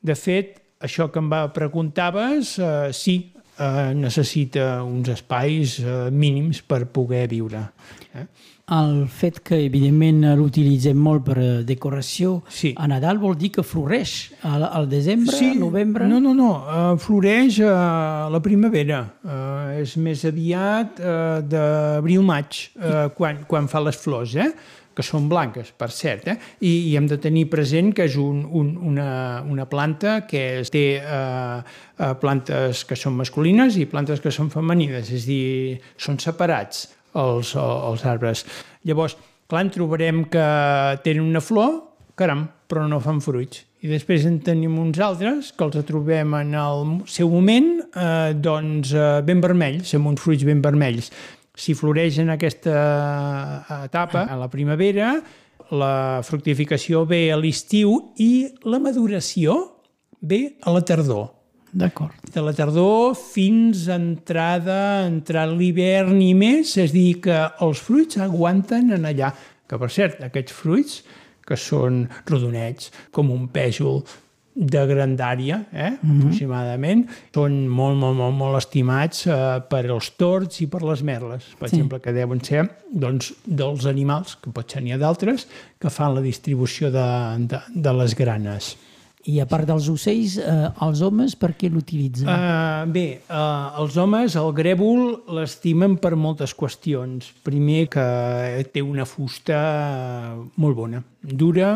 De 0.01 0.14
fet, 0.14 0.61
això 0.87 1.09
que 1.11 1.18
em 1.18 1.33
va 1.33 1.43
preguntaves, 1.57 2.55
eh, 2.62 2.93
sí, 2.95 3.16
eh, 3.59 3.91
necessita 3.99 4.85
uns 4.87 5.11
espais 5.12 5.81
eh, 5.83 5.99
mínims 6.14 6.62
per 6.62 6.85
poder 6.87 7.26
viure. 7.28 7.66
Eh? 8.14 8.26
El 8.71 9.09
fet 9.11 9.41
que, 9.43 9.57
evidentment, 9.66 10.23
l'utilitzem 10.39 10.99
molt 11.03 11.25
per 11.27 11.37
eh, 11.43 11.47
decoració 11.66 12.37
Sí. 12.55 12.71
a 12.79 12.87
Nadal 12.87 13.18
vol 13.18 13.35
dir 13.39 13.51
que 13.57 13.64
floreix 13.66 14.31
al, 14.47 14.62
al 14.62 14.87
desembre, 14.89 15.35
sí, 15.35 15.57
novembre... 15.59 16.07
No, 16.07 16.21
no, 16.23 16.35
no. 16.39 16.51
Uh, 16.62 16.99
floreix 17.03 17.59
a 17.66 18.29
la 18.31 18.41
primavera. 18.45 19.03
Uh, 19.25 19.81
és 19.81 19.97
més 19.99 20.23
aviat 20.29 21.03
uh, 21.03 21.41
d'abril-maig, 21.43 22.61
uh, 22.79 23.09
quan, 23.16 23.43
quan 23.51 23.66
fa 23.71 23.83
les 23.83 23.99
flors, 23.99 24.37
eh? 24.39 24.53
que 24.95 25.05
són 25.07 25.29
blanques, 25.31 25.71
per 25.79 25.89
cert, 25.95 26.27
eh? 26.29 26.37
I, 26.66 26.71
i 26.91 26.95
hem 26.99 27.07
de 27.11 27.16
tenir 27.23 27.47
present 27.51 27.93
que 27.97 28.07
és 28.11 28.16
un, 28.21 28.43
un, 28.45 28.71
una, 28.91 29.11
una 29.49 29.66
planta 29.71 30.21
que 30.31 30.62
té 30.71 30.85
uh, 31.01 31.59
uh, 31.62 32.14
plantes 32.21 32.85
que 32.87 32.99
són 32.99 33.18
masculines 33.18 33.79
i 33.81 33.87
plantes 33.91 34.23
que 34.23 34.35
són 34.35 34.51
femenines, 34.53 35.11
és 35.14 35.27
dir, 35.31 35.79
són 35.99 36.18
separats 36.23 36.89
els, 37.19 37.55
els 37.57 38.05
arbres. 38.07 38.45
Llavors, 38.87 39.17
clar, 39.51 39.65
en 39.65 39.73
trobarem 39.75 40.25
que 40.31 40.47
tenen 41.05 41.27
una 41.27 41.43
flor, 41.45 41.81
caram, 42.19 42.47
però 42.71 42.87
no 42.89 43.01
fan 43.03 43.21
fruits. 43.25 43.65
I 43.81 43.89
després 43.89 44.27
en 44.29 44.37
tenim 44.45 44.75
uns 44.77 45.01
altres 45.01 45.55
que 45.57 45.65
els 45.65 45.87
trobem 45.89 46.35
en 46.37 46.53
el 46.61 46.83
seu 47.09 47.31
moment 47.33 47.71
eh, 47.81 48.33
doncs, 48.37 48.93
eh, 48.93 49.21
ben 49.25 49.41
vermells, 49.41 49.95
amb 49.97 50.13
uns 50.13 50.21
fruits 50.21 50.45
ben 50.45 50.61
vermells. 50.61 51.09
Si 51.57 51.73
floreix 51.77 52.21
en 52.21 52.31
aquesta 52.33 52.75
etapa, 53.87 54.27
a 54.29 54.37
la 54.39 54.49
primavera, 54.53 55.15
la 55.73 56.21
fructificació 56.27 57.07
ve 57.09 57.27
a 57.33 57.41
l'estiu 57.41 57.97
i 58.21 58.51
la 58.69 58.81
maduració 58.83 59.57
ve 60.21 60.43
a 60.61 60.73
la 60.75 60.85
tardor 60.85 61.39
D'acord. 61.73 62.14
de 62.35 62.43
la 62.43 62.53
tardor 62.53 63.14
fins 63.14 63.89
a 63.89 63.97
entrada, 63.99 65.07
entrar 65.07 65.47
l'hivern 65.51 66.21
i 66.23 66.33
més, 66.35 66.77
és 66.79 66.95
dir, 66.95 67.21
que 67.23 67.39
els 67.62 67.83
fruits 67.83 68.18
aguanten 68.18 68.91
en 68.97 69.07
allà. 69.07 69.33
Que, 69.71 69.79
per 69.79 69.91
cert, 69.91 70.23
aquests 70.27 70.55
fruits, 70.55 70.97
que 71.47 71.59
són 71.59 72.05
rodonets, 72.27 72.91
com 73.14 73.31
un 73.31 73.47
pèsol 73.51 74.03
de 74.55 74.83
grandària, 74.87 75.64
eh, 75.73 75.91
mm 75.91 75.97
-hmm. 75.97 76.18
aproximadament, 76.18 77.09
són 77.35 77.68
molt, 77.68 77.97
molt, 77.97 78.16
molt, 78.16 78.37
molt 78.37 78.57
estimats 78.57 79.27
eh, 79.27 79.61
per 79.68 79.91
als 79.91 80.11
tords 80.16 80.61
i 80.61 80.66
per 80.66 80.83
les 80.83 81.03
merles, 81.03 81.45
per 81.59 81.68
sí. 81.68 81.77
exemple, 81.77 82.01
que 82.01 82.12
deuen 82.12 82.45
ser 82.45 82.68
doncs, 82.91 83.33
dels 83.45 83.87
animals, 83.87 84.37
que 84.43 84.51
potser 84.51 84.83
n'hi 84.83 84.93
ha 84.93 84.99
d'altres, 84.99 85.47
que 85.79 85.91
fan 85.91 86.14
la 86.14 86.21
distribució 86.21 86.91
de, 86.91 87.37
de, 87.47 87.61
de 87.75 87.93
les 87.93 88.14
granes. 88.14 88.77
I 89.29 89.37
a 89.43 89.45
part 89.45 89.68
dels 89.68 89.89
ocells, 89.93 90.39
eh, 90.41 90.68
els 90.87 91.03
homes 91.05 91.35
per 91.37 91.51
què 91.59 91.68
l'utilitzen? 91.68 92.25
Uh, 92.25 92.87
bé, 92.89 93.05
uh, 93.29 93.77
els 93.83 93.99
homes 94.01 94.37
el 94.41 94.49
grèvol 94.57 95.03
l'estimen 95.37 95.99
per 96.01 96.14
moltes 96.16 96.55
qüestions. 96.57 97.29
Primer, 97.45 97.83
que 97.93 98.07
té 98.73 98.81
una 98.81 99.05
fusta 99.05 99.61
molt 100.57 100.79
bona, 100.79 101.03
dura, 101.21 101.75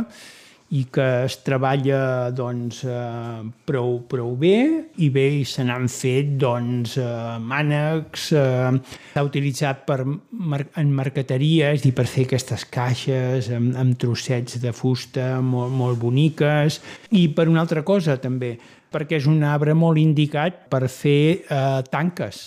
i 0.75 0.85
que 0.91 1.07
es 1.25 1.37
treballa 1.47 2.31
doncs, 2.35 2.83
uh, 2.89 3.45
prou, 3.69 4.01
prou 4.11 4.33
bé 4.39 4.57
i 4.99 5.11
bé 5.15 5.27
i 5.39 5.45
se 5.47 5.63
n'han 5.67 5.87
fet 5.93 6.35
doncs, 6.41 6.97
uh, 6.99 7.37
mànecs, 7.39 8.31
uh, 8.35 8.73
s'ha 9.13 9.27
utilitzat 9.27 9.85
per, 9.87 10.01
en 10.03 10.95
a 10.99 11.39
dir, 11.39 11.93
per 11.95 12.07
fer 12.11 12.27
aquestes 12.27 12.67
caixes 12.67 13.51
amb, 13.55 13.77
amb 13.79 13.99
trossets 14.01 14.59
de 14.63 14.73
fusta 14.75 15.41
molt, 15.41 15.71
molt 15.71 16.01
boniques 16.01 16.81
i 17.13 17.29
per 17.29 17.49
una 17.49 17.63
altra 17.63 17.85
cosa 17.87 18.19
també, 18.19 18.57
perquè 18.95 19.19
és 19.19 19.31
un 19.31 19.43
arbre 19.47 19.75
molt 19.75 19.99
indicat 19.99 20.67
per 20.71 20.87
fer 20.89 21.45
eh, 21.47 21.81
tanques 21.91 22.43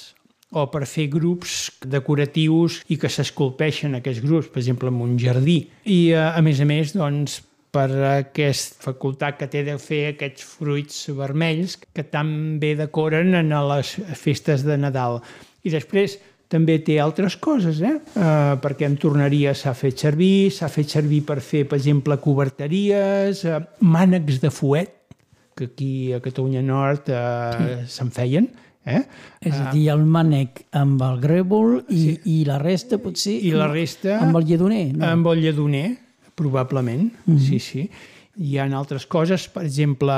o 0.56 0.64
per 0.72 0.86
fer 0.88 1.10
grups 1.12 1.58
decoratius 1.84 2.80
i 2.88 2.96
que 3.00 3.12
s'esculpeixen 3.12 3.98
aquests 3.98 4.24
grups, 4.24 4.48
per 4.52 4.62
exemple, 4.62 4.92
en 4.94 5.02
un 5.04 5.18
jardí. 5.20 5.58
I, 5.84 6.14
eh, 6.14 6.24
a 6.24 6.42
més 6.42 6.62
a 6.64 6.68
més, 6.70 6.94
doncs, 6.96 7.42
per 7.78 7.92
aquesta 8.10 8.82
facultat 8.90 9.38
que 9.38 9.50
té 9.52 9.62
de 9.68 9.76
fer 9.82 10.08
aquests 10.16 10.46
fruits 10.58 11.04
vermells 11.18 11.78
que 11.94 12.08
tan 12.10 12.58
bé 12.62 12.74
decoren 12.80 13.38
en 13.38 13.54
les 13.70 13.94
festes 14.18 14.66
de 14.66 14.80
Nadal. 14.82 15.22
I 15.62 15.74
després 15.74 16.18
també 16.50 16.78
té 16.80 16.96
altres 17.04 17.36
coses, 17.44 17.82
eh? 17.84 17.98
Uh, 18.16 18.56
perquè 18.64 18.88
en 18.88 18.96
tornaria 19.00 19.54
s'ha 19.58 19.74
fet 19.76 20.00
servir, 20.08 20.50
s'ha 20.56 20.70
fet 20.72 20.96
servir 20.96 21.22
per 21.28 21.42
fer, 21.44 21.66
per 21.68 21.78
exemple, 21.78 22.18
coberteries, 22.24 23.44
uh, 23.46 23.60
mànecs 23.84 24.40
de 24.44 24.52
fuet, 24.54 24.94
que 25.58 25.68
aquí 25.68 25.92
a 26.16 26.22
Catalunya 26.24 26.64
Nord 26.64 27.12
uh, 27.12 27.52
sí. 27.52 27.78
se'n 27.98 28.14
feien, 28.16 28.48
eh? 28.88 29.04
És 29.44 29.60
a 29.60 29.74
dir, 29.76 29.90
el 29.92 30.06
mànec 30.08 30.64
amb 30.80 31.04
el 31.04 31.20
grèvol 31.20 31.82
i, 31.90 32.00
sí. 32.00 32.18
i 32.32 32.40
la 32.48 32.62
resta 32.64 33.02
potser 33.04 33.36
I 33.44 33.52
la 33.58 33.68
resta... 33.74 34.22
amb 34.24 34.40
el 34.40 34.48
lledoner. 34.48 34.86
No? 34.96 35.04
Amb 35.12 35.28
el 35.34 35.44
lledoner, 35.44 35.88
probablement, 36.38 37.12
mm 37.26 37.36
-hmm. 37.36 37.40
sí, 37.40 37.60
sí. 37.60 37.90
Hi 38.38 38.60
ha 38.60 38.66
altres 38.78 39.06
coses, 39.06 39.48
per 39.50 39.64
exemple, 39.66 40.14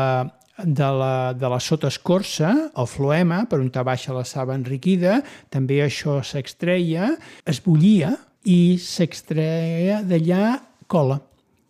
de 0.64 0.90
la, 1.00 1.34
de 1.34 1.48
la 1.48 1.60
sotaescorça, 1.60 2.72
el 2.76 2.88
floema, 2.88 3.46
per 3.50 3.60
on 3.60 3.72
baixa 3.72 4.14
la 4.14 4.26
saba 4.26 4.56
enriquida, 4.56 5.22
també 5.50 5.80
això 5.84 6.20
s'extreia, 6.24 7.16
es 7.46 7.62
bullia 7.64 8.18
i 8.44 8.78
s'extreia 8.78 10.02
d'allà 10.04 10.60
cola, 10.88 11.22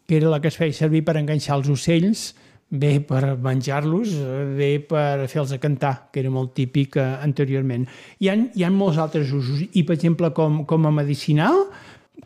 que 0.08 0.18
era 0.18 0.30
la 0.30 0.40
que 0.42 0.50
es 0.50 0.58
feia 0.58 0.74
servir 0.74 1.04
per 1.06 1.18
enganxar 1.18 1.58
els 1.60 1.70
ocells, 1.70 2.34
bé 2.70 3.00
per 3.02 3.36
menjar-los, 3.42 4.14
bé 4.58 4.78
per 4.86 5.28
fer-los 5.28 5.56
cantar, 5.62 6.10
que 6.14 6.22
era 6.22 6.30
molt 6.30 6.54
típic 6.54 6.98
eh, 6.98 7.06
anteriorment. 7.26 7.88
Hi 8.22 8.30
ha, 8.30 8.36
hi 8.54 8.66
ha 8.66 8.70
molts 8.70 9.00
altres 9.02 9.32
usos, 9.34 9.64
i 9.74 9.84
per 9.84 9.98
exemple 9.98 10.30
com, 10.38 10.64
com 10.70 10.86
a 10.86 10.94
medicinal, 10.94 11.66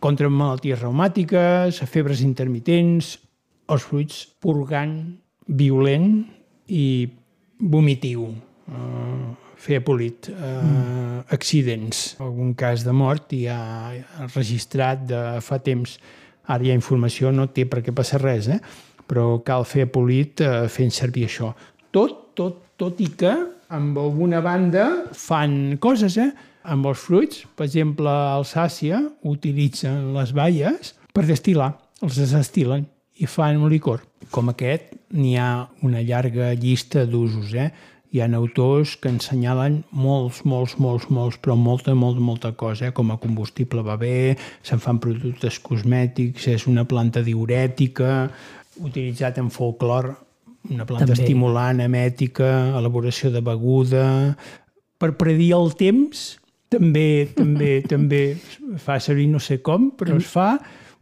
contra 0.03 0.29
malalties 0.29 0.81
reumàtiques, 0.81 1.79
febres 1.87 2.23
intermitents, 2.25 3.15
els 3.71 3.85
fruits 3.87 4.25
purgant, 4.43 4.97
violent 5.47 6.09
i 6.67 7.07
vomitiu, 7.59 8.27
eh, 8.67 9.29
fer 9.63 9.79
polit, 9.83 10.27
eh, 10.27 10.33
mm. 10.35 11.23
accidents, 11.31 12.03
algun 12.19 12.53
cas 12.53 12.83
de 12.83 12.91
mort 12.91 13.31
hi 13.31 13.45
ha 13.47 13.61
registrat 14.35 15.05
de 15.07 15.21
fa 15.41 15.61
temps. 15.63 15.97
Ara 16.51 16.65
hi 16.65 16.73
ha 16.73 16.75
informació, 16.75 17.31
no 17.31 17.47
té 17.47 17.63
per 17.65 17.79
què 17.85 17.93
passar 17.95 18.19
res, 18.19 18.49
eh? 18.51 18.59
però 19.07 19.37
cal 19.45 19.63
fer 19.67 19.87
polit 19.91 20.41
eh, 20.43 20.67
fent 20.67 20.91
servir 20.91 21.29
això. 21.29 21.53
Tot, 21.95 22.33
tot, 22.35 22.59
tot 22.79 22.99
i 22.99 23.07
que 23.15 23.31
amb 23.73 23.97
alguna 23.97 24.41
banda 24.43 24.89
fan 25.15 25.77
coses, 25.79 26.17
eh? 26.19 26.31
Amb 26.63 26.87
els 26.87 26.99
fruits, 27.03 27.43
per 27.57 27.67
exemple, 27.67 28.07
a 28.07 28.37
Alsàcia 28.39 29.01
utilitzen 29.27 30.13
les 30.15 30.31
baies 30.35 30.93
per 31.13 31.25
destil·lar, 31.27 31.73
els 32.03 32.19
desestilen 32.19 32.85
i 33.19 33.27
fan 33.29 33.59
un 33.59 33.71
licor. 33.71 34.03
Com 34.33 34.51
aquest, 34.53 34.93
n'hi 35.13 35.35
ha 35.37 35.67
una 35.85 36.01
llarga 36.01 36.53
llista 36.55 37.05
d'usos, 37.05 37.53
eh? 37.53 37.69
Hi 38.13 38.21
ha 38.21 38.27
autors 38.37 38.93
que 39.01 39.09
ensenyalen 39.09 39.79
molts, 39.89 40.43
molts, 40.45 40.75
molts, 40.77 41.07
molts, 41.09 41.39
però 41.41 41.55
molta, 41.57 41.95
molta, 41.97 42.21
molta 42.21 42.51
cosa, 42.53 42.87
eh? 42.87 42.93
com 42.93 43.09
a 43.09 43.17
combustible 43.17 43.81
va 43.81 43.95
bé, 43.97 44.35
se'n 44.61 44.81
fan 44.81 44.99
productes 45.01 45.57
cosmètics, 45.65 46.45
és 46.53 46.67
una 46.69 46.85
planta 46.85 47.23
diurètica, 47.25 48.27
utilitzat 48.85 49.41
en 49.41 49.49
folclor, 49.53 50.11
una 50.69 50.85
planta 50.85 51.09
També. 51.09 51.23
estimulant, 51.23 51.81
emètica, 51.81 52.51
elaboració 52.77 53.33
de 53.33 53.41
beguda, 53.41 54.05
per 55.01 55.15
predir 55.17 55.51
el 55.57 55.73
temps, 55.75 56.37
també, 56.73 57.29
també, 57.35 57.75
també 57.93 58.23
fa 58.81 58.99
servir 59.03 59.29
no 59.31 59.41
sé 59.43 59.61
com, 59.65 59.91
però 59.97 60.17
es 60.19 60.29
fa. 60.29 60.55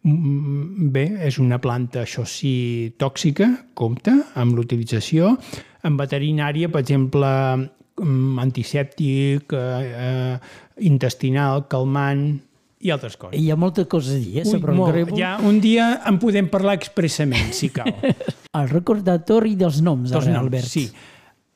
Mm, 0.04 0.90
Bé, 0.92 1.04
és 1.28 1.38
una 1.40 1.60
planta, 1.62 2.04
això 2.08 2.26
sí, 2.26 2.94
tòxica, 3.00 3.48
compte, 3.78 4.14
amb 4.42 4.58
l'utilització. 4.58 5.36
En 5.86 5.98
veterinària, 6.00 6.70
per 6.74 6.82
exemple, 6.82 7.30
mm, 8.02 8.40
antisèptic, 8.42 9.54
eh, 9.54 9.92
eh, 10.06 10.40
intestinal, 10.90 11.68
calmant 11.70 12.24
i 12.82 12.90
altres 12.90 13.16
coses. 13.22 13.38
Hi 13.38 13.52
ha 13.54 13.58
moltes 13.62 13.86
coses 13.88 14.16
a 14.16 14.20
dir, 14.20 14.40
eh, 14.40 14.46
Ui, 14.46 14.52
sobre 14.52 14.74
el 14.74 14.80
molt. 14.80 14.96
grèvol. 14.96 15.20
Ja, 15.20 15.36
un 15.46 15.60
dia 15.62 16.02
en 16.10 16.18
podem 16.18 16.50
parlar 16.50 16.74
expressament, 16.80 17.54
si 17.54 17.70
cal. 17.76 17.94
El 17.94 18.70
recordatori 18.72 19.56
dels 19.56 19.82
noms, 19.86 20.10
Dos 20.10 20.26
ara, 20.26 20.34
noms, 20.34 20.48
Albert. 20.48 20.66
Sí. 20.72 20.88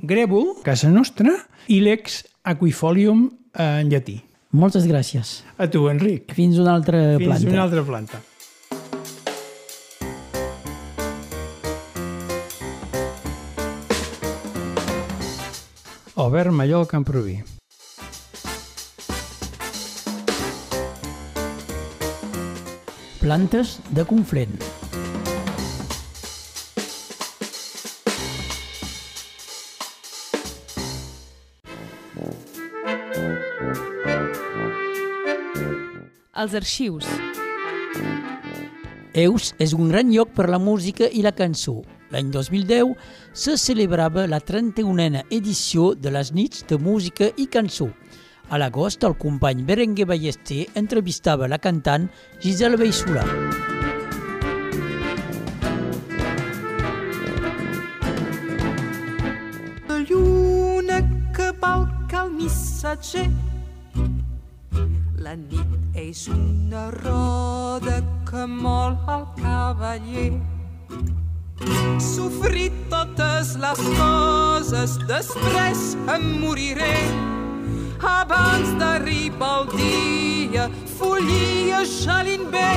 Grèvol, 0.05 0.61
casa 0.61 0.91
nostra, 0.93 1.33
i 1.71 1.79
l'ex 1.81 2.21
aquifolium 2.45 3.25
en 3.55 3.89
llatí. 3.89 4.21
Moltes 4.55 4.85
gràcies. 4.87 5.41
A 5.59 5.67
tu, 5.67 5.87
Enric. 5.91 6.31
Fins 6.37 6.57
una 6.61 6.75
altra 6.77 7.17
Fins 7.17 7.27
planta. 7.27 7.51
una 7.51 7.63
altra 7.63 7.83
planta. 7.83 8.21
Albert 16.15 16.51
Mallol 16.51 16.87
Camproví. 16.87 17.43
Plantes 23.19 23.79
de 23.89 24.05
Conflent. 24.05 24.59
Els 36.45 36.53
arxius. 36.53 37.07
Eus 39.17 39.47
és 39.57 39.71
un 39.73 39.87
gran 39.89 40.11
lloc 40.13 40.35
per 40.37 40.45
la 40.51 40.59
música 40.61 41.07
i 41.09 41.23
la 41.25 41.31
cançó. 41.33 41.79
L'any 42.13 42.27
2010 42.29 42.91
se 43.33 43.55
celebrava 43.57 44.27
la 44.29 44.37
31a 44.37 45.23
edició 45.33 45.95
de 45.97 46.11
les 46.13 46.29
nits 46.37 46.61
de 46.69 46.77
música 46.77 47.31
i 47.41 47.47
cançó. 47.49 47.87
A 48.53 48.59
l'agost, 48.61 49.01
el 49.09 49.15
company 49.17 49.63
Berenguer 49.65 50.05
Ballester 50.05 50.67
entrevistava 50.77 51.49
la 51.49 51.57
cantant 51.57 52.05
Gisela 52.43 52.77
Beissolà. 52.77 53.25
La 59.89 59.99
lluna 60.05 61.01
que 61.33 61.51
balca 61.57 62.27
el 62.27 62.33
missatger. 62.37 63.54
La 65.25 65.31
nit 65.33 65.95
és 65.97 66.19
una 66.29 66.83
roda 66.93 67.95
que 68.29 68.43
mol 68.45 68.93
el 69.09 69.23
cavaller. 69.39 70.35
Sofrir 72.07 72.67
totes 72.91 73.55
les 73.63 73.81
coses, 73.95 74.93
després 75.09 75.81
em 76.13 76.27
moriré. 76.43 76.99
Abans 78.11 78.75
d'arribar 78.77 79.55
el 79.63 79.73
dia, 79.73 80.69
follia 80.99 81.81
gelint 81.89 82.45
bé. 82.53 82.69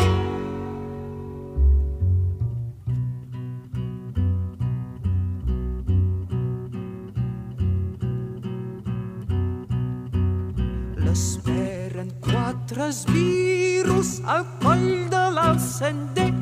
Quatre 12.68 12.88
esbirros 12.88 14.20
al 14.26 14.44
coll 14.60 15.08
de 15.08 15.22
l'alcender. 15.32 16.34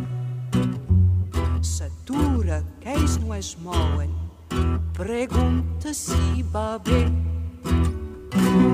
S'atura 1.62 2.62
que 2.80 2.94
ells 2.94 3.18
no 3.20 3.34
es 3.34 3.56
mouen, 3.62 4.10
pregunta 4.92 5.94
si 5.94 6.42
va 6.52 6.78
bé. 6.78 7.06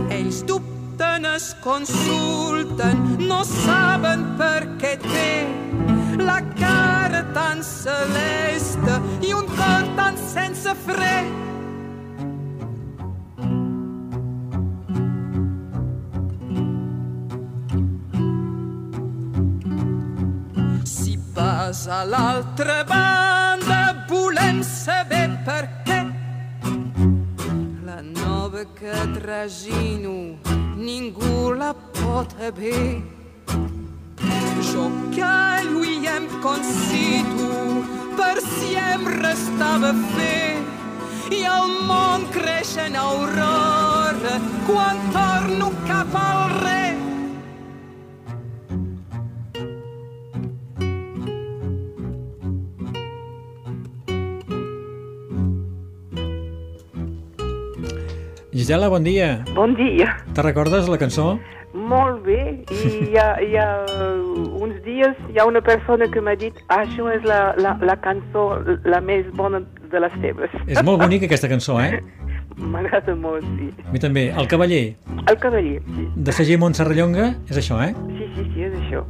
Ells 0.08 0.40
dubten, 0.48 1.26
es 1.34 1.52
consulten, 1.60 3.18
no 3.28 3.44
saben 3.44 4.24
per 4.40 4.64
què 4.80 4.96
té 5.04 6.16
la 6.24 6.40
cara 6.56 7.20
tan 7.36 7.60
celeste 7.60 8.96
i 9.28 9.36
un 9.36 9.44
cor 9.52 9.92
tan 10.00 10.16
sense 10.16 10.72
fre. 10.88 11.16
A 21.88 22.04
l'altra 22.04 22.84
banda, 22.84 24.06
volem 24.08 24.62
saber 24.62 25.30
per 25.46 25.64
què. 25.86 26.00
La 27.86 28.00
nova 28.02 28.64
que 28.78 28.94
tragino, 29.16 30.38
ningú 30.76 31.52
la 31.58 31.72
pot 31.98 32.34
haver. 32.40 33.02
Jo 34.70 34.90
que 35.14 35.34
lui 35.70 36.06
em 36.06 36.28
concito, 36.44 37.50
per 38.16 38.36
si 38.40 38.76
em 38.76 39.08
restava 39.18 39.92
fer. 40.14 40.62
I 41.32 41.42
el 41.48 41.76
món 41.88 42.28
creix 42.30 42.76
en 42.76 42.96
aurora 42.96 44.38
quan 44.68 45.02
torno 45.16 45.72
cap 45.88 46.14
al 46.14 46.58
rei. 46.60 46.91
Gisela, 58.62 58.86
bon 58.86 59.02
dia. 59.02 59.42
Bon 59.56 59.74
dia. 59.74 60.12
Te 60.36 60.42
recordes 60.44 60.86
la 60.86 60.94
cançó? 60.94 61.32
Molt 61.74 62.20
bé. 62.22 62.62
I 62.70 62.92
hi 63.08 63.16
ha, 63.18 63.24
hi 63.42 63.56
ha 63.58 63.64
uns 64.62 64.76
dies 64.84 65.18
hi 65.32 65.40
ha 65.42 65.46
una 65.50 65.58
persona 65.66 66.06
que 66.06 66.22
m'ha 66.22 66.36
dit 66.38 66.60
això 66.70 67.08
és 67.10 67.26
la, 67.26 67.56
la, 67.58 67.72
la 67.82 67.98
cançó 68.04 68.44
la 68.86 69.02
més 69.02 69.26
bona 69.34 69.64
de 69.90 70.04
les 70.06 70.14
teves. 70.22 70.54
És 70.70 70.78
molt 70.86 71.02
bonica 71.02 71.26
aquesta 71.26 71.50
cançó, 71.50 71.80
eh? 71.82 71.98
M'agrada 72.76 73.18
molt, 73.18 73.42
sí. 73.58 73.72
A 73.82 73.90
mi 73.90 73.98
també. 73.98 74.28
El 74.30 74.46
cavaller, 74.46 74.82
El 75.26 75.42
cavaller, 75.42 75.80
sí. 75.82 76.08
de 76.14 76.38
Sagí 76.38 76.62
Montserrallonga, 76.62 77.32
és 77.50 77.58
això, 77.58 77.82
eh? 77.82 77.90
Sí, 78.14 78.32
sí, 78.36 78.48
sí, 78.54 78.66
és 78.70 78.80
això. 78.84 79.02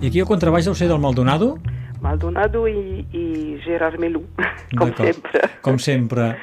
I 0.00 0.08
aquí 0.08 0.24
el 0.24 0.30
contrabaix 0.32 0.64
deu 0.64 0.80
ser 0.80 0.88
del 0.88 1.02
Maldonado? 1.02 1.58
Maldonado 2.00 2.64
i, 2.72 3.04
i 3.12 3.58
Gerard 3.68 4.00
Melú, 4.00 4.24
com 4.80 4.96
sempre. 4.96 5.50
Com 5.60 5.76
sempre. 5.92 6.36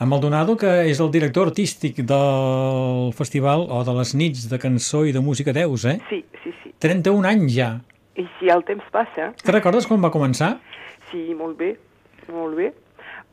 En 0.00 0.08
Maldonado, 0.08 0.56
que 0.56 0.70
és 0.88 1.00
el 1.04 1.10
director 1.12 1.50
artístic 1.50 1.98
del 2.08 3.10
festival 3.16 3.66
o 3.68 3.82
de 3.84 3.92
les 3.98 4.14
nits 4.16 4.46
de 4.48 4.58
cançó 4.62 5.02
i 5.04 5.12
de 5.12 5.20
música 5.20 5.52
Deus, 5.52 5.84
eh? 5.84 5.98
Sí, 6.08 6.22
sí, 6.42 6.52
sí. 6.62 6.72
31 6.80 7.28
anys 7.28 7.52
ja. 7.52 7.70
I 8.16 8.24
si 8.38 8.48
el 8.52 8.64
temps 8.68 8.86
passa, 8.92 9.30
Te 9.44 9.52
recordes 9.52 9.86
quan 9.86 10.00
va 10.02 10.10
començar? 10.12 10.54
sí, 11.10 11.34
molt 11.34 11.58
bé, 11.58 11.74
molt 12.32 12.56
bé. 12.56 12.70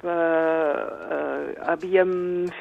Uh, 0.04 0.10
uh, 0.10 1.72
havíem 1.72 2.12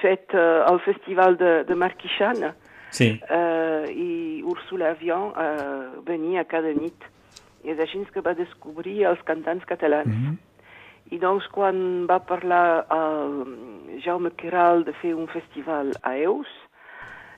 fet 0.01 0.33
uh, 0.33 0.65
el 0.71 0.79
festival 0.87 1.37
de, 1.37 1.65
de 1.69 1.75
Marquixana 1.77 2.55
Sí. 2.91 3.11
uh, 3.29 3.85
i 3.93 4.41
Ursula 4.47 4.93
Avion 4.95 5.35
uh, 5.35 6.01
venia 6.07 6.45
cada 6.49 6.73
nit. 6.73 6.97
I 7.65 7.75
és 7.75 7.81
així 7.83 8.01
que 8.15 8.23
va 8.25 8.33
descobrir 8.39 9.03
els 9.11 9.21
cantants 9.27 9.65
catalans. 9.69 10.07
Mhm. 10.09 10.39
I 11.15 11.19
doncs 11.23 11.47
quan 11.55 12.07
va 12.11 12.19
parlar 12.27 12.87
el 12.91 14.01
Jaume 14.05 14.33
Queral 14.39 14.85
de 14.87 14.95
fer 15.01 15.15
un 15.15 15.29
festival 15.31 15.93
a 16.03 16.17
Eus, 16.19 16.51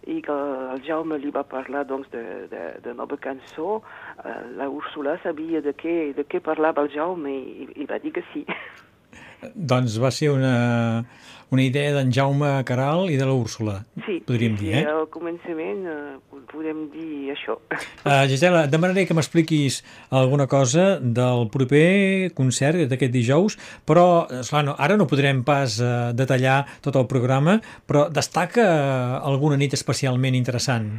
i 0.08 0.22
que 0.24 0.34
el 0.72 0.80
Jaume 0.86 1.18
li 1.20 1.30
va 1.34 1.44
parlar 1.44 1.84
doncs, 1.88 2.08
de, 2.12 2.22
de, 2.48 2.62
de 2.84 2.94
nova 2.96 3.18
cançó, 3.20 3.82
eh, 4.24 4.36
la 4.56 4.68
Úrsula 4.72 5.18
sabia 5.22 5.60
de 5.64 5.74
què, 5.76 6.14
de 6.16 6.24
què 6.24 6.40
parlava 6.44 6.86
el 6.86 6.92
Jaume 6.94 7.34
i, 7.34 7.68
i 7.76 7.88
va 7.88 8.00
dir 8.00 8.14
que 8.16 8.24
sí. 8.32 8.46
Doncs 9.54 9.98
va 10.02 10.10
ser 10.14 10.32
una, 10.32 10.54
una 11.54 11.64
idea 11.64 11.92
d'en 11.96 12.10
Jaume 12.12 12.50
Caral 12.68 13.08
i 13.12 13.16
de 13.16 13.26
la 13.26 13.34
Úrsula, 13.36 13.80
Sí, 14.04 14.18
podríem 14.26 14.56
sí, 14.58 14.66
dir, 14.66 14.72
sí, 14.74 14.80
eh? 14.82 14.86
al 14.92 15.08
començament 15.12 15.84
eh, 15.88 16.40
podem 16.52 16.86
dir 16.92 17.32
això. 17.34 17.58
Uh, 18.04 18.24
Gisela, 18.30 18.66
demanaré 18.70 19.06
que 19.08 19.16
m'expliquis 19.16 19.80
alguna 20.14 20.48
cosa 20.50 20.98
del 21.00 21.48
proper 21.52 22.32
concert 22.38 22.84
d'aquest 22.90 23.14
dijous, 23.14 23.58
però, 23.88 24.26
esclar, 24.40 24.64
no, 24.68 24.76
ara 24.78 24.98
no 25.00 25.08
podrem 25.10 25.44
pas 25.46 25.78
uh, 25.80 26.10
detallar 26.16 26.62
tot 26.84 26.96
el 27.00 27.08
programa, 27.10 27.58
però 27.88 28.08
destaca 28.12 28.68
alguna 29.18 29.60
nit 29.60 29.76
especialment 29.76 30.36
interessant. 30.38 30.98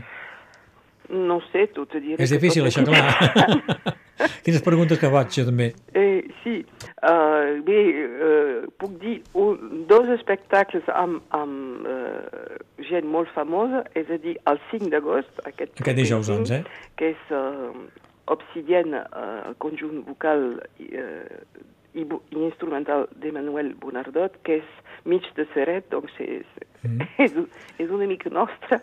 No 1.10 1.39
sé, 1.49 1.68
tu 1.74 1.86
te 1.89 2.01
diré... 2.03 2.20
És 2.22 2.34
difícil, 2.34 2.68
això, 2.70 2.84
clar. 2.86 3.95
Quines 4.45 4.64
preguntes 4.66 4.99
que 4.99 5.10
faig, 5.10 5.32
jo 5.34 5.45
també. 5.47 5.70
Eh, 5.97 6.28
sí, 6.43 6.60
uh, 7.07 7.55
bé, 7.66 7.80
uh, 8.28 8.68
puc 8.82 8.97
dir 9.01 9.16
un, 9.39 9.86
dos 9.89 10.12
espectacles 10.18 10.86
amb, 10.93 11.24
amb 11.36 11.88
uh, 11.88 12.60
gent 12.89 13.07
molt 13.10 13.32
famosa, 13.36 13.86
és 13.99 14.12
a 14.12 14.20
dir, 14.22 14.36
el 14.51 14.62
5 14.74 14.91
d'agost, 14.93 15.32
aquest, 15.45 15.74
Aquest 15.80 16.01
dijous, 16.01 16.30
proper 16.30 16.43
doncs, 16.43 16.53
cinc, 16.53 16.70
eh? 16.70 16.93
que 16.99 17.12
és 17.16 17.34
uh, 17.34 18.05
Obsidienne, 18.30 19.01
uh, 19.10 19.49
el 19.49 19.57
conjunt 19.64 20.03
vocal 20.05 20.45
uh, 20.60 21.41
i, 21.93 22.05
i 22.05 22.41
instrumental 22.45 23.07
d'Emmanuel 23.21 23.73
Bonardot, 23.81 24.35
que 24.43 24.59
és 24.61 24.73
mig 25.05 25.25
de 25.35 25.47
seret, 25.53 25.89
doncs 25.93 26.13
és, 26.19 26.45
Mm. 26.79 27.01
és, 27.25 27.33
és 27.83 27.89
una 27.91 28.05
mica 28.07 28.29
nostra, 28.31 28.77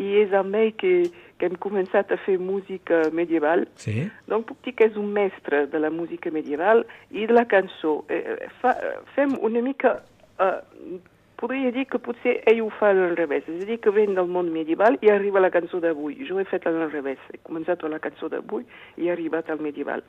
i 0.00 0.06
és 0.22 0.32
amb 0.32 0.54
ell 0.56 0.70
que, 0.80 1.10
que 1.36 1.44
hem 1.50 1.58
començat 1.60 2.08
a 2.08 2.16
fer 2.24 2.38
música 2.40 3.02
medieval, 3.12 3.66
Sí? 3.76 4.06
donc 4.24 4.46
puc 4.48 4.62
dir 4.64 4.72
que 4.72 4.86
és 4.88 4.96
un 4.96 5.10
mestre 5.12 5.66
de 5.68 5.78
la 5.78 5.90
música 5.92 6.30
medieval 6.32 6.86
i 7.10 7.26
de 7.26 7.36
la 7.36 7.44
cançó. 7.44 8.06
Eh, 8.08 8.48
fa, 8.62 8.72
fem 9.14 9.36
una 9.44 9.60
mica... 9.60 9.98
Eh, 10.40 10.96
podria 11.36 11.68
dir 11.76 11.84
que 11.92 11.98
potser 12.00 12.38
ell 12.48 12.62
ho 12.64 12.70
fa 12.72 12.88
al 12.94 13.12
revés, 13.18 13.44
és 13.52 13.66
a 13.66 13.68
dir, 13.68 13.76
que 13.84 13.92
ven 13.92 14.14
del 14.16 14.32
món 14.32 14.48
medieval 14.54 14.96
i 15.04 15.10
arriba 15.12 15.36
a 15.36 15.44
la 15.44 15.52
cançó 15.52 15.82
d'avui. 15.84 16.16
Jo 16.24 16.40
he 16.40 16.46
fet 16.48 16.64
al 16.66 16.78
revés, 16.88 17.20
he 17.34 17.42
començat 17.44 17.84
amb 17.84 17.92
la 17.92 18.00
cançó 18.00 18.30
d'avui 18.32 18.64
i 18.96 19.10
he 19.10 19.12
arribat 19.12 19.50
al 19.52 19.60
medieval. 19.60 20.00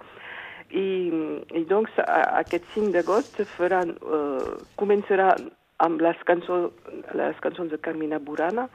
I, 0.72 0.88
i 1.56 1.64
doncs 1.70 1.94
aquest 2.04 2.66
5 2.74 2.92
d'agost 2.92 3.40
faran, 3.56 3.94
eh, 3.96 4.50
començarà 4.76 5.32
amb 5.86 6.02
les, 6.02 6.20
cançó, 6.28 6.72
les 7.16 7.40
cançons 7.44 7.72
de 7.72 7.80
Carmina 7.80 8.20
Burana 8.20 8.68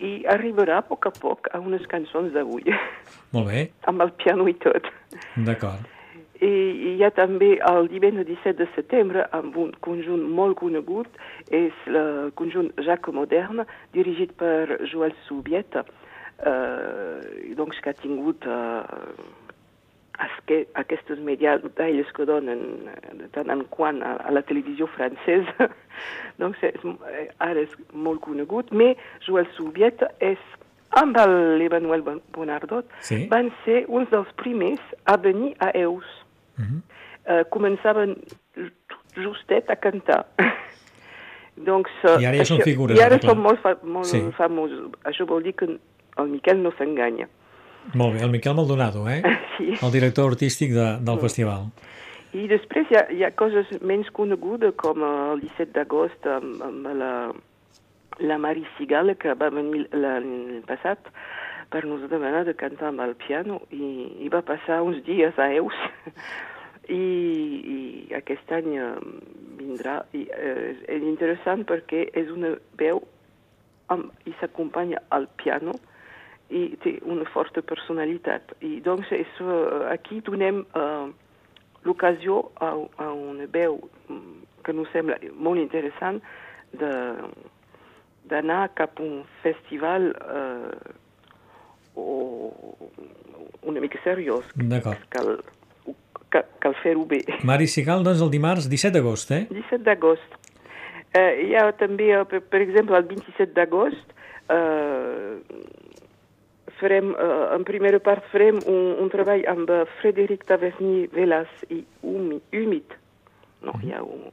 i 0.00 0.24
arribarà 0.32 0.80
a 0.80 0.86
poc 0.86 1.08
a 1.08 1.12
poc 1.12 1.48
a 1.52 1.60
unes 1.60 1.86
cançons 1.90 2.32
d'avui, 2.32 2.64
Molt 3.34 3.50
bé, 3.50 3.70
amb 3.90 4.04
el 4.04 4.12
piano 4.20 4.46
i 4.48 4.54
tot. 4.54 4.86
d'acord. 5.36 5.88
I 6.40 6.48
hi 6.94 7.02
ha 7.04 7.10
també 7.12 7.50
el 7.68 7.90
divendres 7.92 8.24
17 8.28 8.56
de 8.62 8.68
setembre 8.72 9.26
amb 9.36 9.58
un 9.60 9.74
conjunt 9.84 10.22
molt 10.38 10.56
conegut, 10.62 11.18
és 11.52 11.76
el 11.90 12.30
conjunt 12.38 12.70
Jacques 12.80 13.12
Moderne, 13.12 13.66
dirigit 13.92 14.32
per 14.40 14.78
Joel 14.88 15.12
Subieta, 15.26 15.84
eh, 16.40 17.52
doncs 17.58 17.82
que 17.84 17.92
ha 17.92 17.98
tingut 18.00 18.48
eh, 18.48 18.80
esque, 20.26 20.68
aquestes 20.74 21.18
medalles 21.18 22.10
que 22.16 22.26
donen 22.28 22.60
de 23.18 23.28
tant 23.34 23.50
en 23.50 23.62
quant 23.72 24.02
a, 24.02 24.16
a 24.26 24.30
la 24.34 24.42
televisió 24.42 24.86
francesa. 24.96 25.70
doncs 26.40 26.60
és, 26.62 26.76
eh, 27.12 27.28
ara 27.38 27.60
és 27.60 27.72
molt 27.92 28.20
conegut, 28.24 28.70
però 28.72 28.94
Joel 29.26 29.48
Subieta 29.56 30.10
és 30.20 30.38
amb 31.00 31.16
l'Emmanuel 31.16 32.02
Bonardot 32.34 32.88
Sí. 33.06 33.26
van 33.30 33.52
ser 33.64 33.84
uns 33.88 34.10
dels 34.10 34.30
primers 34.36 34.80
a 35.06 35.16
venir 35.16 35.54
a 35.60 35.70
Eus. 35.78 36.06
Mhm. 36.58 36.82
Eh, 37.30 37.44
començaven 37.50 38.16
justet 39.16 39.70
a 39.70 39.76
cantar. 39.76 40.24
doncs, 41.68 41.90
eh, 42.04 42.16
I 42.22 42.26
ara 42.26 42.36
ja 42.40 42.44
són 42.48 42.58
això- 42.58 42.64
figures, 42.64 42.98
I 42.98 43.02
ara 43.04 43.18
són 43.20 43.38
molt, 43.38 43.60
fa, 43.60 43.76
molt 43.82 44.06
sí. 44.06 44.20
famosos. 44.36 44.90
Això 45.04 45.26
vol 45.26 45.42
dir 45.42 45.54
que 45.54 45.66
el 46.18 46.28
Miquel 46.28 46.62
no 46.62 46.72
s'enganya. 46.78 47.28
Molt 47.94 48.14
bé, 48.14 48.24
el 48.24 48.30
Miquel 48.30 48.54
Maldonado, 48.54 49.08
eh? 49.08 49.22
Sí. 49.56 49.74
El 49.82 49.92
director 49.92 50.30
artístic 50.30 50.72
de, 50.72 50.86
del 51.04 51.20
festival. 51.20 51.70
I 52.32 52.46
després 52.50 52.86
hi 52.90 52.96
ha, 52.98 53.04
hi 53.10 53.24
ha 53.26 53.32
coses 53.34 53.70
menys 53.82 54.10
conegudes 54.14 54.76
com 54.78 55.02
el 55.02 55.42
17 55.42 55.74
d'agost 55.74 56.28
amb, 56.30 56.60
amb 56.62 56.86
la, 57.00 57.12
la 58.22 58.38
Mari 58.38 58.62
Sigal 58.76 59.16
que 59.18 59.34
va 59.34 59.50
venir 59.50 59.88
l'any 59.90 60.60
passat 60.68 61.10
per 61.70 61.82
nos 61.86 62.06
demanar 62.10 62.44
de 62.46 62.54
cantar 62.54 62.90
amb 62.90 63.02
el 63.02 63.16
piano 63.18 63.60
i, 63.74 63.90
i 64.22 64.30
va 64.30 64.44
passar 64.46 64.80
uns 64.86 65.02
dies 65.06 65.36
a 65.38 65.50
Eus 65.58 65.74
i, 67.00 67.02
i 67.02 67.78
aquest 68.18 68.54
any 68.54 68.72
vindrà 69.58 70.00
i 70.14 70.26
eh, 70.30 70.56
és, 70.70 70.82
és 70.98 71.06
interessant 71.10 71.66
perquè 71.66 72.06
és 72.14 72.30
una 72.30 72.54
veu 72.78 73.02
amb, 73.90 74.10
i 74.26 74.34
s'acompanya 74.38 75.02
al 75.14 75.26
piano 75.42 75.74
i 76.50 76.76
té 76.82 76.96
una 77.06 77.26
forta 77.30 77.62
personalitat 77.62 78.54
i 78.66 78.80
doncs 78.84 79.10
és, 79.14 79.40
eh, 79.40 79.86
aquí 79.92 80.20
donem 80.26 80.64
eh, 80.74 81.06
l'ocasió 81.86 82.42
a, 82.60 82.74
a 82.98 83.08
una 83.14 83.46
veu 83.50 83.78
que 84.64 84.74
nos 84.76 84.90
sembla 84.92 85.16
molt 85.38 85.62
interessant 85.62 86.20
de 86.76 86.92
d'anar 88.30 88.68
cap 88.78 89.00
a 89.00 89.02
un 89.02 89.22
festival 89.42 90.10
eh, 90.12 90.92
o 91.98 92.52
una 93.62 93.80
mica 93.80 93.98
seriós. 94.04 94.44
D'acord. 94.54 95.00
Cal, 95.10 95.32
cal, 96.30 96.46
cal 96.62 96.76
fer-ho 96.82 97.04
bé. 97.08 97.24
Mari 97.46 97.66
Sigal, 97.66 98.04
doncs, 98.06 98.22
el 98.22 98.30
dimarts 98.32 98.68
17 98.70 98.94
d'agost, 98.96 99.32
eh? 99.34 99.42
17 99.50 99.82
d'agost. 99.88 100.38
Eh, 101.10 101.48
hi 101.48 101.56
ha 101.58 101.66
també, 101.74 102.12
eh, 102.14 102.22
per, 102.30 102.42
per 102.52 102.62
exemple, 102.62 102.96
el 102.96 103.08
27 103.10 103.56
d'agost, 103.56 104.14
eh, 104.54 105.40
farem, 106.80 107.12
eh, 107.14 107.46
en 107.54 107.64
primera 107.68 108.00
part 108.00 108.24
farem 108.32 108.58
un, 108.66 108.96
un 109.04 109.10
treball 109.12 109.44
amb 109.52 109.70
eh, 109.70 109.84
Frédéric 110.00 110.44
Tavernier 110.48 111.08
Velas 111.14 111.52
i 111.70 111.82
Umi, 112.02 112.40
Umit. 112.56 112.96
No, 113.62 113.74
hi 113.84 113.92
ha 113.92 114.02
un, 114.02 114.26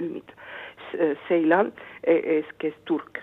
Umit. 0.00 0.32
S- 0.90 0.98
eh, 0.98 1.14
Ceylan, 1.28 1.72
eh, 2.02 2.20
és, 2.40 2.50
que 2.58 2.72
és 2.72 2.78
turc. 2.88 3.20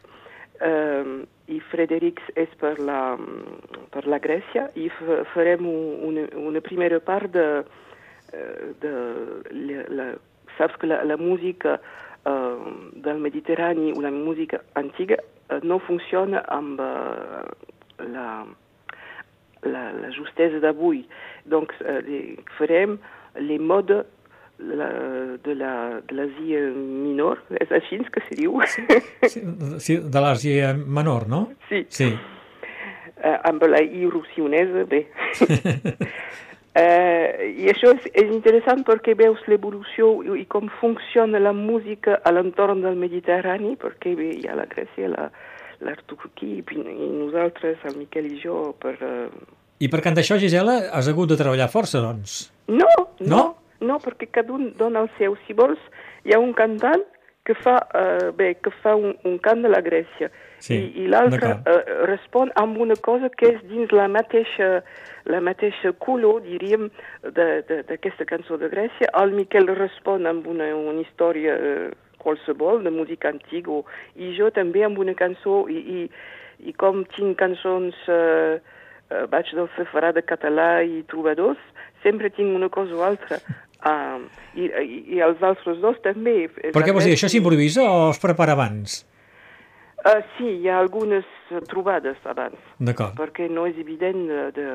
Eh, 0.62 1.24
I 1.52 1.58
Frédéric 1.72 2.22
és 2.40 2.52
per 2.62 2.78
la, 2.80 3.18
per 3.92 4.06
la 4.08 4.20
Grècia 4.24 4.70
i 4.80 4.86
f- 4.88 5.24
farem 5.34 5.66
un, 5.68 5.98
una, 6.12 6.28
una 6.40 6.62
primera 6.64 7.00
part 7.04 7.34
de, 7.34 7.48
eh, 8.32 8.70
de 8.80 8.94
la, 9.52 9.82
la, 9.98 10.06
saps 10.58 10.78
que 10.80 10.88
la, 10.88 11.02
la 11.04 11.18
música 11.20 11.80
eh, 12.24 12.56
del 13.04 13.20
Mediterrani 13.26 13.92
o 13.92 14.00
la 14.06 14.12
música 14.16 14.62
antiga 14.80 15.18
eh, 15.50 15.60
no 15.64 15.80
funciona 15.80 16.46
amb 16.48 16.80
eh, 16.80 17.71
la, 18.14 18.46
la, 19.64 19.84
la 19.94 20.12
justesa 20.12 20.60
d'avui. 20.60 21.06
Donc 21.46 21.74
eh, 21.86 22.02
les- 22.08 22.40
farem 22.58 22.98
les 23.40 23.60
modes 23.60 24.06
la, 24.62 24.90
de 25.44 25.56
la- 25.58 26.02
l'Àsia 26.14 26.60
minor, 26.76 27.40
és 27.60 27.72
així 27.74 27.98
que 28.14 28.22
se 28.28 28.36
diu? 28.38 28.60
Sí, 29.26 29.42
sí, 29.80 29.98
de 29.98 30.20
l'Àsia 30.22 30.74
Menor, 30.78 31.28
no? 31.28 31.48
Sí. 31.70 31.86
Sí. 31.90 32.12
eh, 33.24 33.38
amb 33.50 33.64
la 33.70 33.82
I 33.82 34.06
russionesa, 34.10 34.84
bé. 34.90 35.08
eh, 36.76 37.54
I 37.58 37.70
això 37.74 37.92
és, 37.96 38.06
és 38.14 38.30
interessant 38.32 38.84
perquè 38.88 39.16
veus 39.18 39.42
l'evolució 39.52 40.12
i, 40.24 40.42
i 40.42 40.46
com 40.46 40.70
funciona 40.80 41.40
la 41.42 41.54
música 41.54 42.20
a 42.24 42.32
l'entorn 42.32 42.82
del 42.86 42.96
Mediterrani, 43.02 43.76
perquè 43.82 44.14
bé, 44.18 44.30
hi 44.40 44.48
ha 44.48 44.56
la 44.60 44.68
Grècia, 44.72 45.10
la, 45.12 45.30
la 45.82 45.96
Turquia, 46.08 46.62
i, 46.62 46.64
i 46.92 47.10
nosaltres, 47.16 47.82
el 47.90 47.98
Miquel 48.00 48.32
i 48.32 48.40
jo, 48.44 48.76
per... 48.82 48.96
Eh... 49.02 49.30
I 49.82 49.90
per 49.90 50.04
cantar 50.06 50.22
això, 50.22 50.38
Gisela, 50.38 50.78
has 50.94 51.10
hagut 51.10 51.32
de 51.32 51.40
treballar 51.40 51.70
força, 51.74 52.02
doncs. 52.04 52.52
No, 52.70 52.90
no, 53.20 53.26
No? 53.32 53.42
no, 53.82 53.98
perquè 54.04 54.30
cada 54.30 54.54
un 54.54 54.70
dona 54.78 55.02
el 55.02 55.10
seu. 55.18 55.34
Si 55.48 55.58
vols, 55.58 55.82
hi 56.26 56.36
ha 56.36 56.40
un 56.40 56.54
cantant 56.54 57.02
que 57.44 57.56
fa, 57.58 57.80
eh, 57.98 58.30
bé, 58.38 58.54
que 58.62 58.70
fa 58.84 58.94
un, 58.96 59.16
un 59.26 59.40
cant 59.42 59.64
de 59.66 59.72
la 59.74 59.82
Grècia 59.82 60.30
Sí, 60.62 60.76
i, 60.78 61.02
i 61.02 61.08
l'altre 61.10 61.56
eh, 61.66 61.80
respon 62.06 62.52
amb 62.62 62.78
una 62.78 62.94
cosa 63.02 63.32
que 63.34 63.50
és 63.56 63.64
dins 63.66 63.90
la 63.98 64.06
mateixa, 64.14 64.84
la 65.26 65.40
mateixa 65.42 65.90
color, 66.06 66.44
diríem, 66.46 66.92
d'aquesta 67.34 68.28
cançó 68.30 68.60
de 68.62 68.70
Grècia. 68.70 69.10
El 69.24 69.34
Miquel 69.34 69.66
respon 69.74 70.30
amb 70.30 70.46
una, 70.54 70.70
una 70.78 71.02
història 71.02 71.58
eh, 71.58 71.90
qualsevol, 72.22 72.84
de 72.86 72.94
música 72.94 73.32
antiga, 73.34 73.82
i 74.16 74.32
jo 74.38 74.52
també 74.56 74.86
amb 74.86 75.02
una 75.02 75.18
cançó, 75.18 75.66
i, 75.70 75.82
i, 75.82 76.70
i 76.70 76.78
com 76.78 77.04
tinc 77.18 77.40
cançons... 77.42 77.98
Eh, 78.08 78.62
eh, 79.12 79.26
vaig 79.32 79.50
del 79.58 79.68
sefarà 79.76 80.14
de 80.16 80.24
català 80.24 80.70
i 80.88 81.02
trobadors, 81.12 81.60
sempre 82.06 82.32
tinc 82.34 82.56
una 82.56 82.72
cosa 82.72 82.96
o 82.96 83.04
altra 83.10 83.42
Uh, 83.82 84.28
i, 84.62 84.68
i, 84.68 84.98
I 85.18 85.22
els 85.26 85.42
altres 85.42 85.80
dos 85.82 85.98
també. 86.06 86.46
Per 86.54 86.84
què 86.84 86.94
vols 86.94 87.08
dir? 87.08 87.16
Això 87.16 87.30
s'improvisa 87.32 87.82
o 87.82 88.12
es 88.12 88.20
prepara 88.22 88.54
abans? 88.54 89.00
Uh, 90.02 90.20
sí, 90.36 90.48
hi 90.62 90.70
ha 90.70 90.80
algunes 90.82 91.26
eh, 91.50 91.60
trobades 91.70 92.18
abans, 92.30 92.58
D'acord. 92.82 93.14
perquè 93.18 93.46
no 93.50 93.68
és 93.70 93.78
evident 93.82 94.24
de... 94.30 94.46
de... 94.56 94.70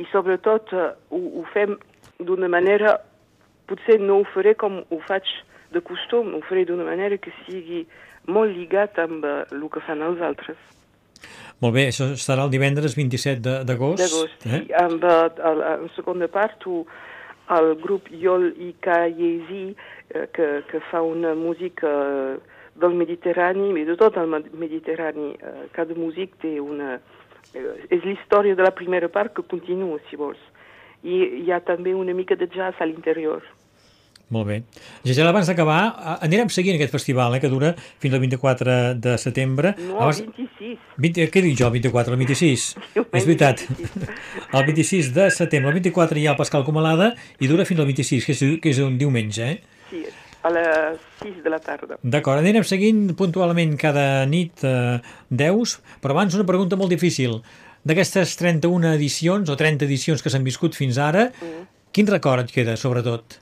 I 0.00 0.04
sobretot 0.12 0.68
uh, 0.76 0.90
ho, 1.12 1.20
ho 1.40 1.44
fem 1.52 1.72
d'una 2.24 2.48
manera, 2.52 2.92
potser 3.68 3.96
no 4.00 4.20
ho 4.20 4.26
faré 4.32 4.52
com 4.60 4.78
ho 4.80 4.98
faig 5.08 5.28
de 5.72 5.80
costum, 5.80 6.34
ho 6.34 6.40
faré 6.48 6.64
d'una 6.68 6.84
manera 6.84 7.18
que 7.18 7.32
sigui 7.46 7.84
molt 8.26 8.52
lligat 8.56 8.98
amb 8.98 9.24
el 9.24 9.64
que 9.72 9.80
fan 9.86 10.02
els 10.02 10.20
altres. 10.20 10.56
Molt 11.60 11.74
bé, 11.76 11.88
això 11.90 12.06
serà 12.16 12.44
el 12.46 12.50
divendres 12.52 12.94
27 12.96 13.40
de- 13.44 13.64
d'agost. 13.68 14.00
D'agost, 14.00 14.46
eh? 14.46 14.62
sí, 14.66 14.72
amb 14.80 15.02
uh, 15.04 15.28
el, 15.50 15.60
en 15.84 15.90
segona 15.96 16.28
part 16.32 16.64
ho, 16.66 16.86
el 17.56 17.74
grup 17.82 18.06
Yol 18.14 18.52
i 18.62 18.70
Kayezi, 18.80 19.74
eh, 20.14 20.26
que, 20.32 20.46
que 20.70 20.80
fa 20.90 21.02
una 21.02 21.34
música 21.34 21.90
eh, 21.90 22.38
del 22.80 22.94
Mediterrani, 22.94 23.72
i 23.80 23.84
de 23.84 23.96
tot 24.00 24.16
el 24.16 24.28
Med- 24.30 24.52
Mediterrani. 24.54 25.32
Eh, 25.36 25.66
cada 25.76 25.94
músic 25.98 26.36
té 26.40 26.56
una... 26.62 26.94
Eh, 27.52 27.66
és 27.90 28.04
la 28.06 28.12
història 28.14 28.54
de 28.54 28.62
la 28.62 28.70
primera 28.70 29.08
part 29.10 29.34
que 29.34 29.42
continua, 29.42 29.98
si 30.08 30.16
vols. 30.16 30.38
I 31.02 31.42
hi 31.42 31.50
ha 31.52 31.58
també 31.60 31.92
una 31.96 32.14
mica 32.14 32.36
de 32.38 32.46
jazz 32.46 32.78
a 32.80 32.86
l'interior. 32.86 33.42
Molt 34.30 34.46
bé. 34.46 34.60
Gisela, 35.02 35.32
abans 35.34 35.48
d'acabar, 35.50 35.80
anirem 36.22 36.48
seguint 36.54 36.76
aquest 36.76 36.92
festival, 36.94 37.34
eh, 37.34 37.40
que 37.42 37.48
dura 37.50 37.72
fins 37.98 38.14
al 38.14 38.20
24 38.22 38.94
de 38.94 39.16
setembre. 39.18 39.74
No, 39.88 39.96
Abans- 40.04 40.20
26. 40.22 40.78
20, 41.02 41.24
què 41.34 41.42
dic 41.42 41.56
jo, 41.58 41.66
el 41.66 41.72
24? 41.72 42.14
El 42.14 42.20
26? 42.22 42.66
Diumenge 42.94 43.16
És 43.18 43.26
veritat. 43.26 43.64
26. 43.66 44.14
El 44.54 44.66
26 44.68 45.12
de 45.16 45.30
setembre, 45.34 45.72
el 45.74 45.80
24 45.80 46.18
hi 46.22 46.26
ha 46.28 46.36
el 46.36 46.38
Pascal 46.38 46.64
Comalada 46.64 47.10
i 47.40 47.50
dura 47.50 47.66
fins 47.66 47.80
al 47.82 47.86
26, 47.90 48.24
que 48.28 48.32
és, 48.38 48.44
que 48.62 48.70
és 48.70 48.78
un 48.86 48.96
diumenge, 49.02 49.50
eh? 49.50 49.60
Sí, 49.90 50.04
a 50.46 50.54
les 50.54 51.02
6 51.24 51.42
de 51.42 51.50
la 51.50 51.58
tarda. 51.58 51.98
D'acord, 52.00 52.38
anirem 52.38 52.62
seguint 52.64 53.10
puntualment 53.18 53.74
cada 53.76 54.24
nit 54.30 54.62
eh, 54.62 55.00
deus, 55.28 55.80
però 56.00 56.14
abans 56.14 56.38
una 56.38 56.46
pregunta 56.46 56.78
molt 56.78 56.94
difícil. 56.94 57.40
D'aquestes 57.82 58.36
31 58.38 58.94
edicions 58.94 59.50
o 59.50 59.56
30 59.58 59.84
edicions 59.90 60.22
que 60.22 60.30
s'han 60.30 60.44
viscut 60.46 60.78
fins 60.78 60.98
ara, 61.02 61.32
Mm. 61.34 61.66
quin 61.90 62.06
record 62.06 62.44
et 62.46 62.52
queda, 62.54 62.76
sobretot? 62.78 63.40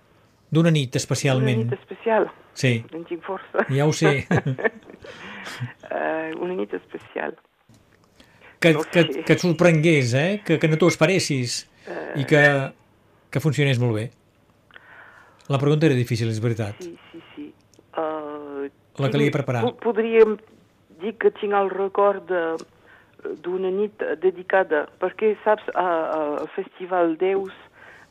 D'una 0.51 0.70
nit 0.72 0.96
especialment? 0.96 1.59
Una 1.61 1.70
nit 1.70 1.78
especial. 1.80 2.28
Sí, 2.55 2.84
En 2.92 3.05
tinc 3.05 3.22
força. 3.22 3.66
ja 3.68 3.84
ho 3.86 3.92
sé. 3.92 4.26
uh, 4.30 6.38
una 6.42 6.55
nit 6.55 6.72
especial. 6.74 7.36
que, 8.61 8.72
No 8.74 8.82
que, 8.82 9.03
sé. 9.05 9.22
que 9.24 9.32
et 9.36 9.40
sorprengués, 9.40 10.14
eh? 10.14 10.42
que, 10.44 10.59
que 10.59 10.68
no 10.68 10.76
t'ho 10.80 10.88
esperessis 10.90 11.61
i 12.18 12.24
que, 12.26 12.40
que 13.30 13.40
funcionés 13.40 13.78
molt 13.78 13.94
bé. 13.94 14.09
La 15.49 15.59
pregunta 15.62 15.86
era 15.86 15.94
difícil, 15.96 16.28
és 16.28 16.40
veritat. 16.44 16.74
Sí, 16.82 16.96
sí, 17.12 17.22
sí. 17.36 17.46
Uh, 17.96 18.66
La 19.01 19.09
calia 19.11 19.30
preparar. 19.32 19.62
po- 19.64 19.76
Podríem 19.80 20.34
dir 21.01 21.14
que 21.16 21.30
tinc 21.38 21.55
el 21.55 21.70
record 21.70 22.26
de- 22.28 22.57
d'una 23.42 23.70
nit 23.70 24.03
dedicada, 24.20 24.88
perquè, 25.01 25.36
saps, 25.44 25.64
al 25.74 26.49
Festival 26.55 27.16
Deus, 27.18 27.53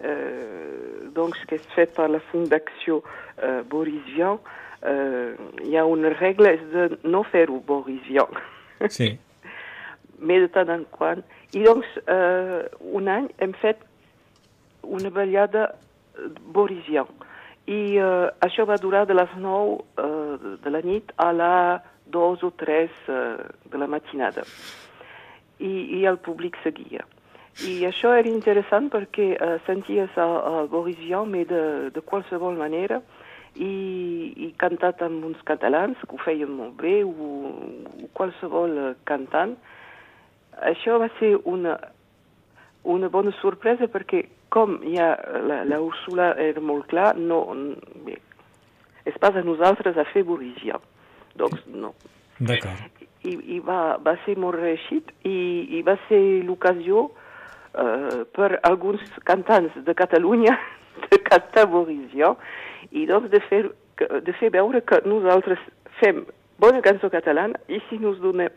eh, 0.01 1.07
doncs, 1.15 1.39
que 1.49 1.55
és 1.59 1.67
fet 1.75 1.93
per 1.97 2.09
la 2.09 2.19
Fundació 2.31 3.01
eh, 3.37 3.61
Boris 3.69 4.03
Vian, 4.13 4.37
eh, 4.83 5.33
hi 5.65 5.77
ha 5.77 5.85
una 5.85 6.11
regla, 6.17 6.51
és 6.53 6.63
de 6.73 6.89
no 7.09 7.23
fer-ho 7.23 7.59
Boris 7.65 8.03
Vian. 8.09 8.29
Sí. 8.89 9.15
mais 10.19 10.41
de 10.41 10.47
tant 10.49 10.69
en 10.73 10.83
quant. 10.91 11.21
I 11.53 11.61
doncs, 11.65 11.85
eh, 12.09 12.63
un 12.81 13.07
any 13.07 13.27
hem 13.37 13.53
fet 13.61 13.83
una 14.83 15.09
ballada 15.13 15.67
Boris 16.53 16.85
Vian. 16.89 17.09
I 17.67 17.97
eh, 17.99 18.29
això 18.41 18.65
va 18.65 18.77
durar 18.81 19.05
de 19.09 19.13
les 19.17 19.29
9 19.37 19.77
eh, 19.99 20.57
de- 20.63 20.71
la 20.71 20.81
nit 20.81 21.11
a 21.17 21.31
les 21.35 21.81
2 22.13 22.43
o 22.47 22.51
3 22.55 22.89
eh, 23.09 23.37
de 23.69 23.77
la 23.77 23.87
matinada. 23.87 24.45
I, 25.59 25.99
I 25.99 26.05
el 26.05 26.17
públic 26.17 26.55
seguia. 26.63 27.03
I 27.66 27.88
això 27.88 28.12
era 28.14 28.30
interessant 28.30 28.91
perquè 28.93 29.32
eh, 29.34 29.55
senties 29.66 30.14
a, 30.22 30.26
a 30.26 30.66
Boris 30.70 30.99
Vian, 31.01 31.30
mais 31.32 31.47
de, 31.49 31.89
de 31.93 32.03
qualsevol 32.05 32.58
manera, 32.60 33.01
i, 33.58 33.72
i 34.38 34.51
cantat 34.62 35.01
amb 35.01 35.26
uns 35.26 35.41
catalans 35.47 35.97
que 36.03 36.14
ho 36.14 36.22
feien 36.22 36.51
molt 36.53 36.78
bé, 36.84 36.99
o, 37.01 37.49
o 37.89 38.10
qualsevol 38.18 38.78
eh, 38.78 38.91
cantant, 39.10 39.55
això 40.70 40.99
va 41.01 41.10
ser 41.18 41.34
una, 41.49 41.78
una 42.86 43.10
bona 43.10 43.34
sorpresa 43.41 43.89
perquè 43.89 44.24
com 44.53 44.78
ja 44.93 45.12
la, 45.47 45.64
la 45.66 45.82
Úrsula 45.82 46.32
era 46.41 46.62
molt 46.62 46.88
clar, 46.91 47.16
no, 47.18 47.41
bé, 48.05 48.20
és 49.10 49.18
pas 49.22 49.36
a 49.36 49.43
nosaltres 49.45 49.97
a 49.97 50.05
fer 50.14 50.24
Borissia. 50.28 50.80
Doncs 51.38 51.66
no. 51.74 51.93
D'acord. 52.39 53.03
I, 53.26 53.34
i 53.58 53.60
va, 53.66 53.97
va 54.03 54.14
ser 54.26 54.38
molt 54.39 54.60
reeixit 54.60 55.10
i, 55.26 55.38
i 55.78 55.82
va 55.86 55.97
ser 56.08 56.22
l'ocasió 56.45 57.08
per 58.36 58.59
alguns 58.63 59.01
cantants 59.26 59.76
de 59.86 59.93
Catalunya 59.95 60.57
de 61.09 61.20
cantar 61.26 61.68
Borissia 61.72 62.34
i 62.91 63.05
doncs 63.09 63.30
de 63.34 63.41
fer, 63.49 63.63
de 63.97 64.34
fer 64.39 64.51
veure 64.53 64.82
que 64.82 65.01
nosaltres 65.05 65.61
fem 66.01 66.26
bona 66.57 66.82
cançó 66.82 67.09
catalana 67.13 67.59
i 67.70 67.80
si 67.89 67.99
nos 68.01 68.18
donem 68.22 68.49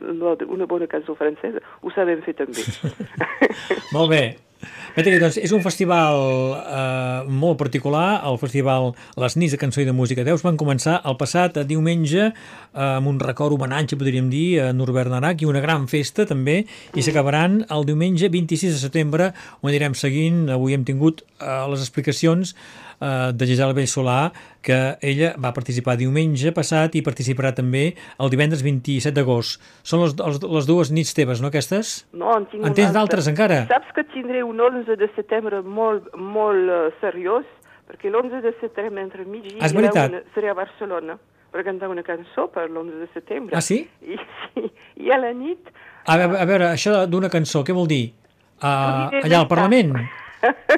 una 0.48 0.66
bona 0.66 0.88
cançó 0.88 1.14
francesa 1.14 1.60
ho 1.82 1.92
sabem 1.94 2.22
fer 2.24 2.36
també. 2.38 2.64
Molt 3.96 4.10
bé. 4.14 4.24
Bé, 4.60 5.04
doncs, 5.06 5.38
és 5.40 5.52
un 5.56 5.62
festival 5.64 6.18
eh, 6.58 7.28
molt 7.30 7.56
particular, 7.60 8.20
el 8.28 8.36
festival 8.40 8.90
Les 9.20 9.36
nits 9.38 9.54
de 9.54 9.60
cançó 9.60 9.80
i 9.80 9.86
de 9.88 9.94
música 9.96 10.24
Deus. 10.26 10.42
Van 10.44 10.58
començar 10.60 10.98
el 11.08 11.16
passat 11.20 11.60
diumenge 11.68 12.26
eh, 12.26 12.32
amb 12.82 13.08
un 13.08 13.20
record 13.22 13.56
homenatge, 13.56 13.98
podríem 14.00 14.28
dir, 14.32 14.60
a 14.64 14.70
Norbert 14.76 15.12
Narac 15.14 15.40
i 15.40 15.48
una 15.48 15.62
gran 15.64 15.86
festa 15.88 16.26
també, 16.28 16.64
i 16.92 17.06
s'acabaran 17.06 17.62
el 17.70 17.88
diumenge 17.88 18.28
26 18.28 18.76
de 18.76 18.82
setembre, 18.82 19.32
on 19.62 19.72
anirem 19.72 19.96
seguint, 19.96 20.48
avui 20.52 20.76
hem 20.76 20.84
tingut 20.84 21.24
eh, 21.24 21.64
les 21.70 21.80
explicacions 21.80 22.56
eh, 23.00 23.32
de 23.32 23.46
Gisela 23.48 23.74
Bell 23.76 23.88
Solà, 23.88 24.30
que 24.62 24.76
ella 25.02 25.32
va 25.40 25.52
participar 25.56 25.96
diumenge 26.00 26.52
passat 26.56 26.96
i 26.98 27.02
participarà 27.06 27.52
també 27.56 27.94
el 28.20 28.32
divendres 28.32 28.62
27 28.66 29.14
d'agost. 29.16 29.60
Són 29.82 30.04
les, 30.04 30.16
les, 30.18 30.42
les 30.56 30.68
dues 30.68 30.92
nits 30.94 31.14
teves, 31.16 31.42
no, 31.42 31.50
aquestes? 31.50 31.94
No, 32.12 32.34
en 32.36 32.46
tinc 32.50 32.66
En 32.66 32.76
tens 32.76 32.94
d'altres 32.96 33.30
encara? 33.30 33.64
Saps 33.70 33.90
que 33.96 34.04
tindré 34.12 34.44
un 34.46 34.60
11 34.60 34.98
de 35.00 35.10
setembre 35.16 35.62
molt, 35.64 36.12
molt 36.14 36.70
uh, 36.70 36.78
seriós, 37.00 37.48
perquè 37.90 38.12
l'11 38.12 38.44
de 38.44 38.54
setembre 38.60 39.02
entre 39.02 39.26
mig 39.26 39.48
i 39.50 39.58
Ah, 39.60 39.72
una, 39.74 40.22
seré 40.36 40.52
a 40.52 40.56
Barcelona 40.58 41.18
per 41.50 41.64
cantar 41.66 41.88
una 41.90 42.04
cançó 42.06 42.46
per 42.52 42.68
l'11 42.68 43.00
de 43.00 43.08
setembre. 43.14 43.56
Ah, 43.58 43.64
sí? 43.64 43.82
I, 44.06 44.18
sí, 44.54 44.68
i 45.02 45.10
a 45.10 45.18
la 45.18 45.32
nit 45.34 45.72
A 46.06 46.16
veure, 46.16 46.38
a 46.38 46.46
veure 46.46 46.68
això 46.70 47.04
d'una 47.10 47.28
cançó, 47.32 47.64
què 47.66 47.74
vol 47.74 47.88
dir? 47.90 48.12
Uh, 48.60 49.08
allà 49.24 49.40
al. 49.40 49.48
Parlament? 49.50 49.96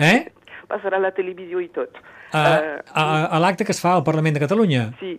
Eh? 0.02 0.32
passarà 0.72 0.98
a 0.98 1.04
la 1.04 1.12
televisió 1.14 1.60
i 1.62 1.68
tot. 1.74 1.98
Uh, 2.32 2.80
a, 2.94 3.02
a 3.36 3.38
l'acte 3.44 3.64
que 3.68 3.72
es 3.76 3.80
fa 3.82 3.94
al 3.98 4.04
Parlament 4.06 4.34
de 4.34 4.40
Catalunya? 4.40 4.86
Sí, 5.00 5.18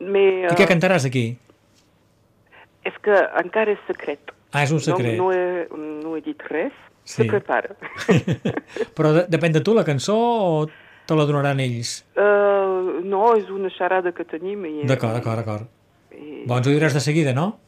mais, 0.00 0.52
I 0.52 0.54
què 0.58 0.66
cantaràs 0.70 1.06
aquí? 1.08 1.36
és 2.84 2.96
que 3.00 3.14
encara 3.40 3.72
és 3.72 3.80
secret. 3.88 4.30
Ah, 4.52 4.62
és 4.62 4.70
un 4.74 4.80
secret. 4.84 5.16
No, 5.16 5.30
no, 5.30 5.32
he, 5.32 5.66
no 6.04 6.16
he 6.18 6.20
dit 6.26 6.42
res, 6.50 6.72
Sí. 7.04 7.22
se 7.22 7.24
prepara. 7.28 7.72
Però 8.96 9.10
de, 9.12 9.22
depèn 9.32 9.52
de 9.56 9.60
tu 9.64 9.74
la 9.76 9.84
cançó 9.84 10.14
o 10.16 10.66
te 11.08 11.16
la 11.16 11.24
donaran 11.28 11.60
ells? 11.60 11.98
Uh, 12.16 13.00
no, 13.04 13.34
és 13.36 13.48
una 13.52 13.68
xarada 13.72 14.12
que 14.16 14.24
tenim. 14.28 14.62
I, 14.68 14.84
D'acord, 14.88 15.12
d'acord, 15.16 15.40
d'acord. 15.42 15.66
i- 16.16 16.44
Bon, 16.46 16.58
ens 16.60 16.68
ho 16.68 16.72
diràs 16.76 16.94
de 16.96 17.00
seguida, 17.04 17.32
no? 17.36 17.58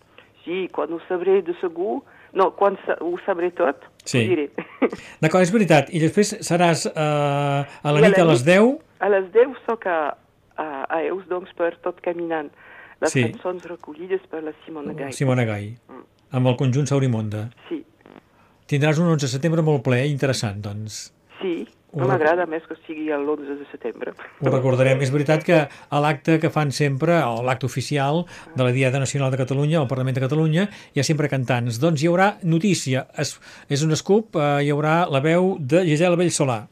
Sí, 0.44 0.68
quan 0.72 0.92
ho 0.92 1.00
sabré 1.08 1.40
de 1.42 1.56
segur... 1.60 2.02
No, 2.36 2.50
quan 2.58 2.76
sa 2.84 2.98
ho 3.00 3.14
sabré 3.24 3.48
tot, 3.56 3.80
Sí. 4.04 4.20
ho 4.20 4.28
diré. 4.28 4.50
D'acord, 5.22 5.42
és 5.42 5.50
veritat. 5.54 5.88
I 5.96 6.02
després 6.02 6.34
seràs 6.44 6.84
uh, 6.90 7.64
a 7.64 7.92
la 7.94 8.00
I 8.00 8.04
a 8.04 8.08
nit 8.10 8.18
la 8.20 8.24
a 8.26 8.28
les 8.28 8.44
nit? 8.44 8.54
10? 8.54 8.76
A 9.00 9.08
les 9.14 9.26
10 9.32 9.56
soc 9.66 9.86
a, 9.88 9.96
a, 10.56 10.66
a 10.84 11.00
Eus, 11.08 11.24
doncs, 11.30 11.50
per 11.56 11.72
tot 11.82 11.98
caminant. 12.04 12.50
Les 13.00 13.12
Sí. 13.12 13.24
cançons 13.24 13.64
recollides 13.68 14.22
per 14.30 14.42
la 14.44 14.52
Simona 14.64 14.92
Gai. 14.96 15.12
Simona 15.12 15.44
Gai. 15.48 15.72
Amb 16.32 16.46
el 16.52 16.56
conjunt 16.60 16.86
Saurimonda. 16.88 17.48
Sí, 17.68 17.82
Tindràs 18.66 18.98
un 18.98 19.06
11 19.12 19.26
de 19.28 19.30
setembre 19.30 19.62
molt 19.62 19.84
ple 19.86 20.00
i 20.06 20.10
interessant, 20.10 20.60
doncs. 20.60 21.12
sí. 21.40 21.66
Ho 21.92 22.00
No 22.02 22.08
m'agrada 22.10 22.44
més 22.50 22.64
que 22.68 22.74
sigui 22.86 23.06
l'11 23.14 23.54
de 23.60 23.66
setembre. 23.70 24.12
Ho 24.42 24.50
recordarem. 24.50 25.00
És 25.00 25.12
veritat 25.14 25.44
que 25.46 25.56
a 25.64 26.00
l'acte 26.02 26.38
que 26.42 26.50
fan 26.52 26.72
sempre, 26.74 27.22
o 27.24 27.42
l'acte 27.46 27.64
oficial 27.64 28.24
de 28.54 28.62
la 28.66 28.72
Diada 28.74 28.98
Nacional 29.00 29.30
de 29.32 29.38
Catalunya, 29.40 29.78
al 29.80 29.88
Parlament 29.88 30.14
de 30.18 30.20
Catalunya, 30.20 30.66
hi 30.92 31.00
ha 31.00 31.04
sempre 31.06 31.30
cantants. 31.32 31.78
Doncs 31.80 32.02
hi 32.02 32.10
haurà 32.10 32.34
notícia. 32.42 33.06
És, 33.16 33.36
és 33.70 33.82
un 33.86 33.94
scoop, 33.96 34.36
eh, 34.36 34.64
hi 34.66 34.70
haurà 34.74 35.06
la 35.08 35.20
veu 35.24 35.54
de 35.60 35.84
Gisela 35.86 36.16
Bellsolà. 36.20 36.66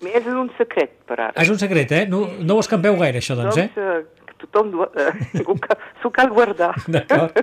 És 0.00 0.24
un 0.32 0.48
secret, 0.56 0.94
per 1.04 1.18
ara. 1.18 1.32
És 1.36 1.50
un 1.52 1.58
secret, 1.60 1.92
eh? 1.92 2.06
No, 2.08 2.22
no 2.40 2.56
ho 2.56 2.60
escampeu 2.64 2.96
gaire, 2.96 3.20
això, 3.20 3.36
doncs, 3.36 3.58
eh? 3.60 3.68
Doncs, 3.74 4.06
eh, 4.30 4.36
tothom 4.40 4.70
eh, 4.96 5.42
ho 5.44 5.58
ca- 5.60 5.76
s'ho 6.00 6.08
cal 6.14 6.30
guardar. 6.32 6.70
D'acord. 6.88 7.36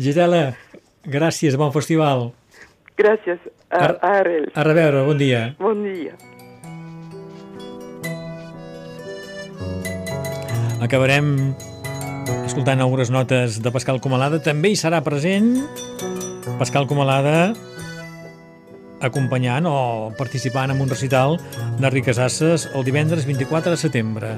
Gisela, 0.00 0.56
gràcies, 1.06 1.54
bon 1.60 1.70
festival. 1.76 2.32
Gràcies 2.98 3.38
a, 3.70 3.92
a 3.94 4.10
Arel. 4.24 4.48
A 4.58 4.64
reveure, 4.66 5.04
bon 5.06 5.18
dia. 5.20 5.44
Bon 5.60 5.84
dia. 5.86 6.16
Acabarem 10.80 11.54
escoltant 12.44 12.80
algunes 12.80 13.10
notes 13.10 13.58
de 13.62 13.72
Pascal 13.74 14.00
Comalada. 14.00 14.40
També 14.42 14.72
hi 14.72 14.78
serà 14.78 15.02
present 15.04 15.56
Pascal 16.58 16.88
Comalada 16.90 17.52
acompanyant 19.04 19.66
o 19.70 19.76
participant 20.18 20.72
en 20.74 20.80
un 20.82 20.90
recital 20.90 21.38
de 21.78 21.90
Riquesasses 21.90 22.68
el 22.74 22.86
divendres 22.86 23.28
24 23.28 23.74
de 23.74 23.80
setembre. 23.80 24.32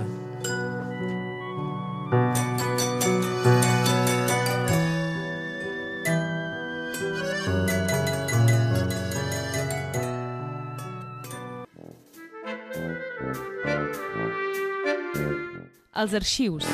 Els 16.00 16.14
arxius. 16.16 16.64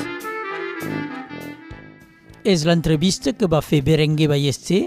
És 2.47 2.61
l'entrevista 2.63 3.33
que 3.35 3.49
va 3.51 3.59
fer 3.59 3.81
Berenguer 3.83 4.29
Ballester 4.31 4.85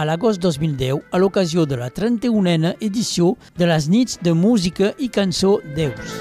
a 0.00 0.06
l'agost 0.08 0.40
2010 0.40 1.12
a 1.12 1.20
l'ocasió 1.20 1.66
de 1.68 1.76
la 1.76 1.90
31a 1.92 2.72
edició 2.80 3.34
de 3.60 3.68
les 3.68 3.90
nits 3.92 4.16
de 4.24 4.32
música 4.32 4.94
i 4.96 5.10
cançó 5.12 5.58
Deus. 5.76 6.14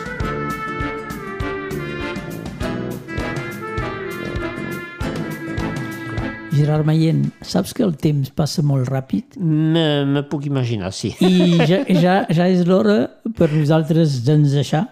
Gerard 6.51 6.83
Mayen, 6.85 7.29
saps 7.39 7.71
que 7.71 7.87
el 7.87 7.95
temps 7.95 8.35
passa 8.35 8.59
molt 8.61 8.91
ràpid? 8.91 9.39
Me, 9.39 10.03
me 10.03 10.27
puc 10.27 10.43
imaginar, 10.51 10.91
sí. 10.91 11.15
I 11.23 11.55
ja, 11.63 11.85
ja, 11.87 12.23
ja 12.27 12.51
és 12.51 12.67
l'hora 12.67 13.05
per 13.37 13.47
nosaltres 13.55 14.25
d'ens 14.27 14.59
deixar, 14.59 14.89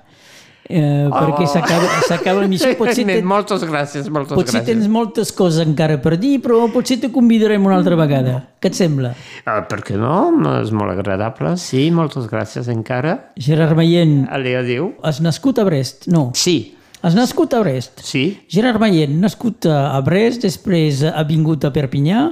eh, 0.70 1.08
oh. 1.10 1.12
perquè 1.12 1.48
s'acaba 1.50 1.90
s'acaba 2.06 2.44
l'emissió. 2.44 2.70
Potser, 2.80 3.04
ten, 3.10 3.26
moltes 3.28 3.66
gràcies, 3.68 4.08
moltes 4.14 4.38
potser 4.38 4.60
gràcies. 4.62 4.68
tens 4.70 4.88
moltes 4.94 5.34
coses 5.36 5.66
encara 5.66 5.98
per 6.04 6.16
dir, 6.22 6.38
però 6.46 6.62
potser 6.72 7.00
te 7.02 7.10
convidarem 7.12 7.66
una 7.66 7.76
altra 7.80 7.98
vegada. 8.00 8.38
Què 8.62 8.70
et 8.72 8.78
sembla? 8.78 9.14
Ah, 9.50 9.64
per 9.68 9.82
què 9.88 9.98
no? 10.00 10.30
És 10.60 10.72
molt 10.76 10.94
agradable, 10.94 11.56
sí, 11.60 11.88
moltes 11.96 12.30
gràcies 12.32 12.70
encara. 12.72 13.18
Gerard 13.40 13.76
Mayen, 13.80 14.28
Ale, 14.32 14.56
adéu. 14.62 14.94
has 15.04 15.20
nascut 15.26 15.60
a 15.60 15.66
Brest? 15.68 16.08
No. 16.08 16.30
Sí, 16.38 16.76
Has 17.02 17.16
nascut 17.16 17.54
a 17.56 17.62
Brest? 17.64 18.02
sí, 18.04 18.42
Gerard 18.52 18.82
Mayen, 18.84 19.22
nascut 19.24 19.64
a 19.72 20.02
Brest, 20.04 20.42
després 20.44 21.00
ha 21.08 21.24
vingut 21.24 21.64
a 21.64 21.72
Perpinyà, 21.72 22.26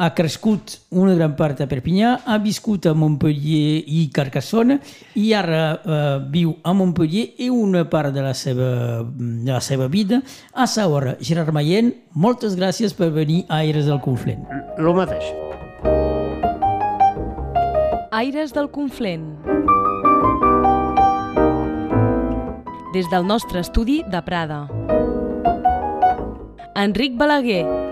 ha 0.00 0.14
crescut 0.14 0.78
una 0.96 1.12
gran 1.14 1.34
part 1.36 1.60
a 1.60 1.66
Perpinyà, 1.68 2.14
ha 2.24 2.38
viscut 2.40 2.86
a 2.88 2.94
Montpellier 2.96 3.82
i 3.84 4.06
Carcassona 4.08 4.78
i 5.20 5.34
ara 5.36 5.60
eh, 5.76 5.98
viu 6.32 6.54
a 6.64 6.72
Montpellier 6.72 7.26
i 7.44 7.50
una 7.52 7.84
part 7.84 8.14
de 8.16 8.24
la 8.24 8.32
seva, 8.32 9.02
de 9.04 9.52
la 9.52 9.60
seva 9.60 9.90
vida 9.92 10.22
a 10.54 10.64
Saora. 10.66 11.18
Gerard 11.20 11.52
Mayen, 11.52 11.92
moltes 12.16 12.56
gràcies 12.56 12.96
per 12.96 13.10
venir 13.12 13.44
a 13.48 13.60
Aires 13.60 13.84
del 13.84 14.00
Conflent. 14.00 14.40
el 14.78 14.94
mateix. 14.96 15.28
Aires 18.10 18.54
del 18.56 18.70
Conflent. 18.70 19.36
Des 22.94 23.06
del 23.12 23.26
nostre 23.26 23.60
estudi 23.60 24.02
de 24.08 24.22
Prada. 24.22 24.66
Enric 26.74 27.16
Balaguer. 27.20 27.89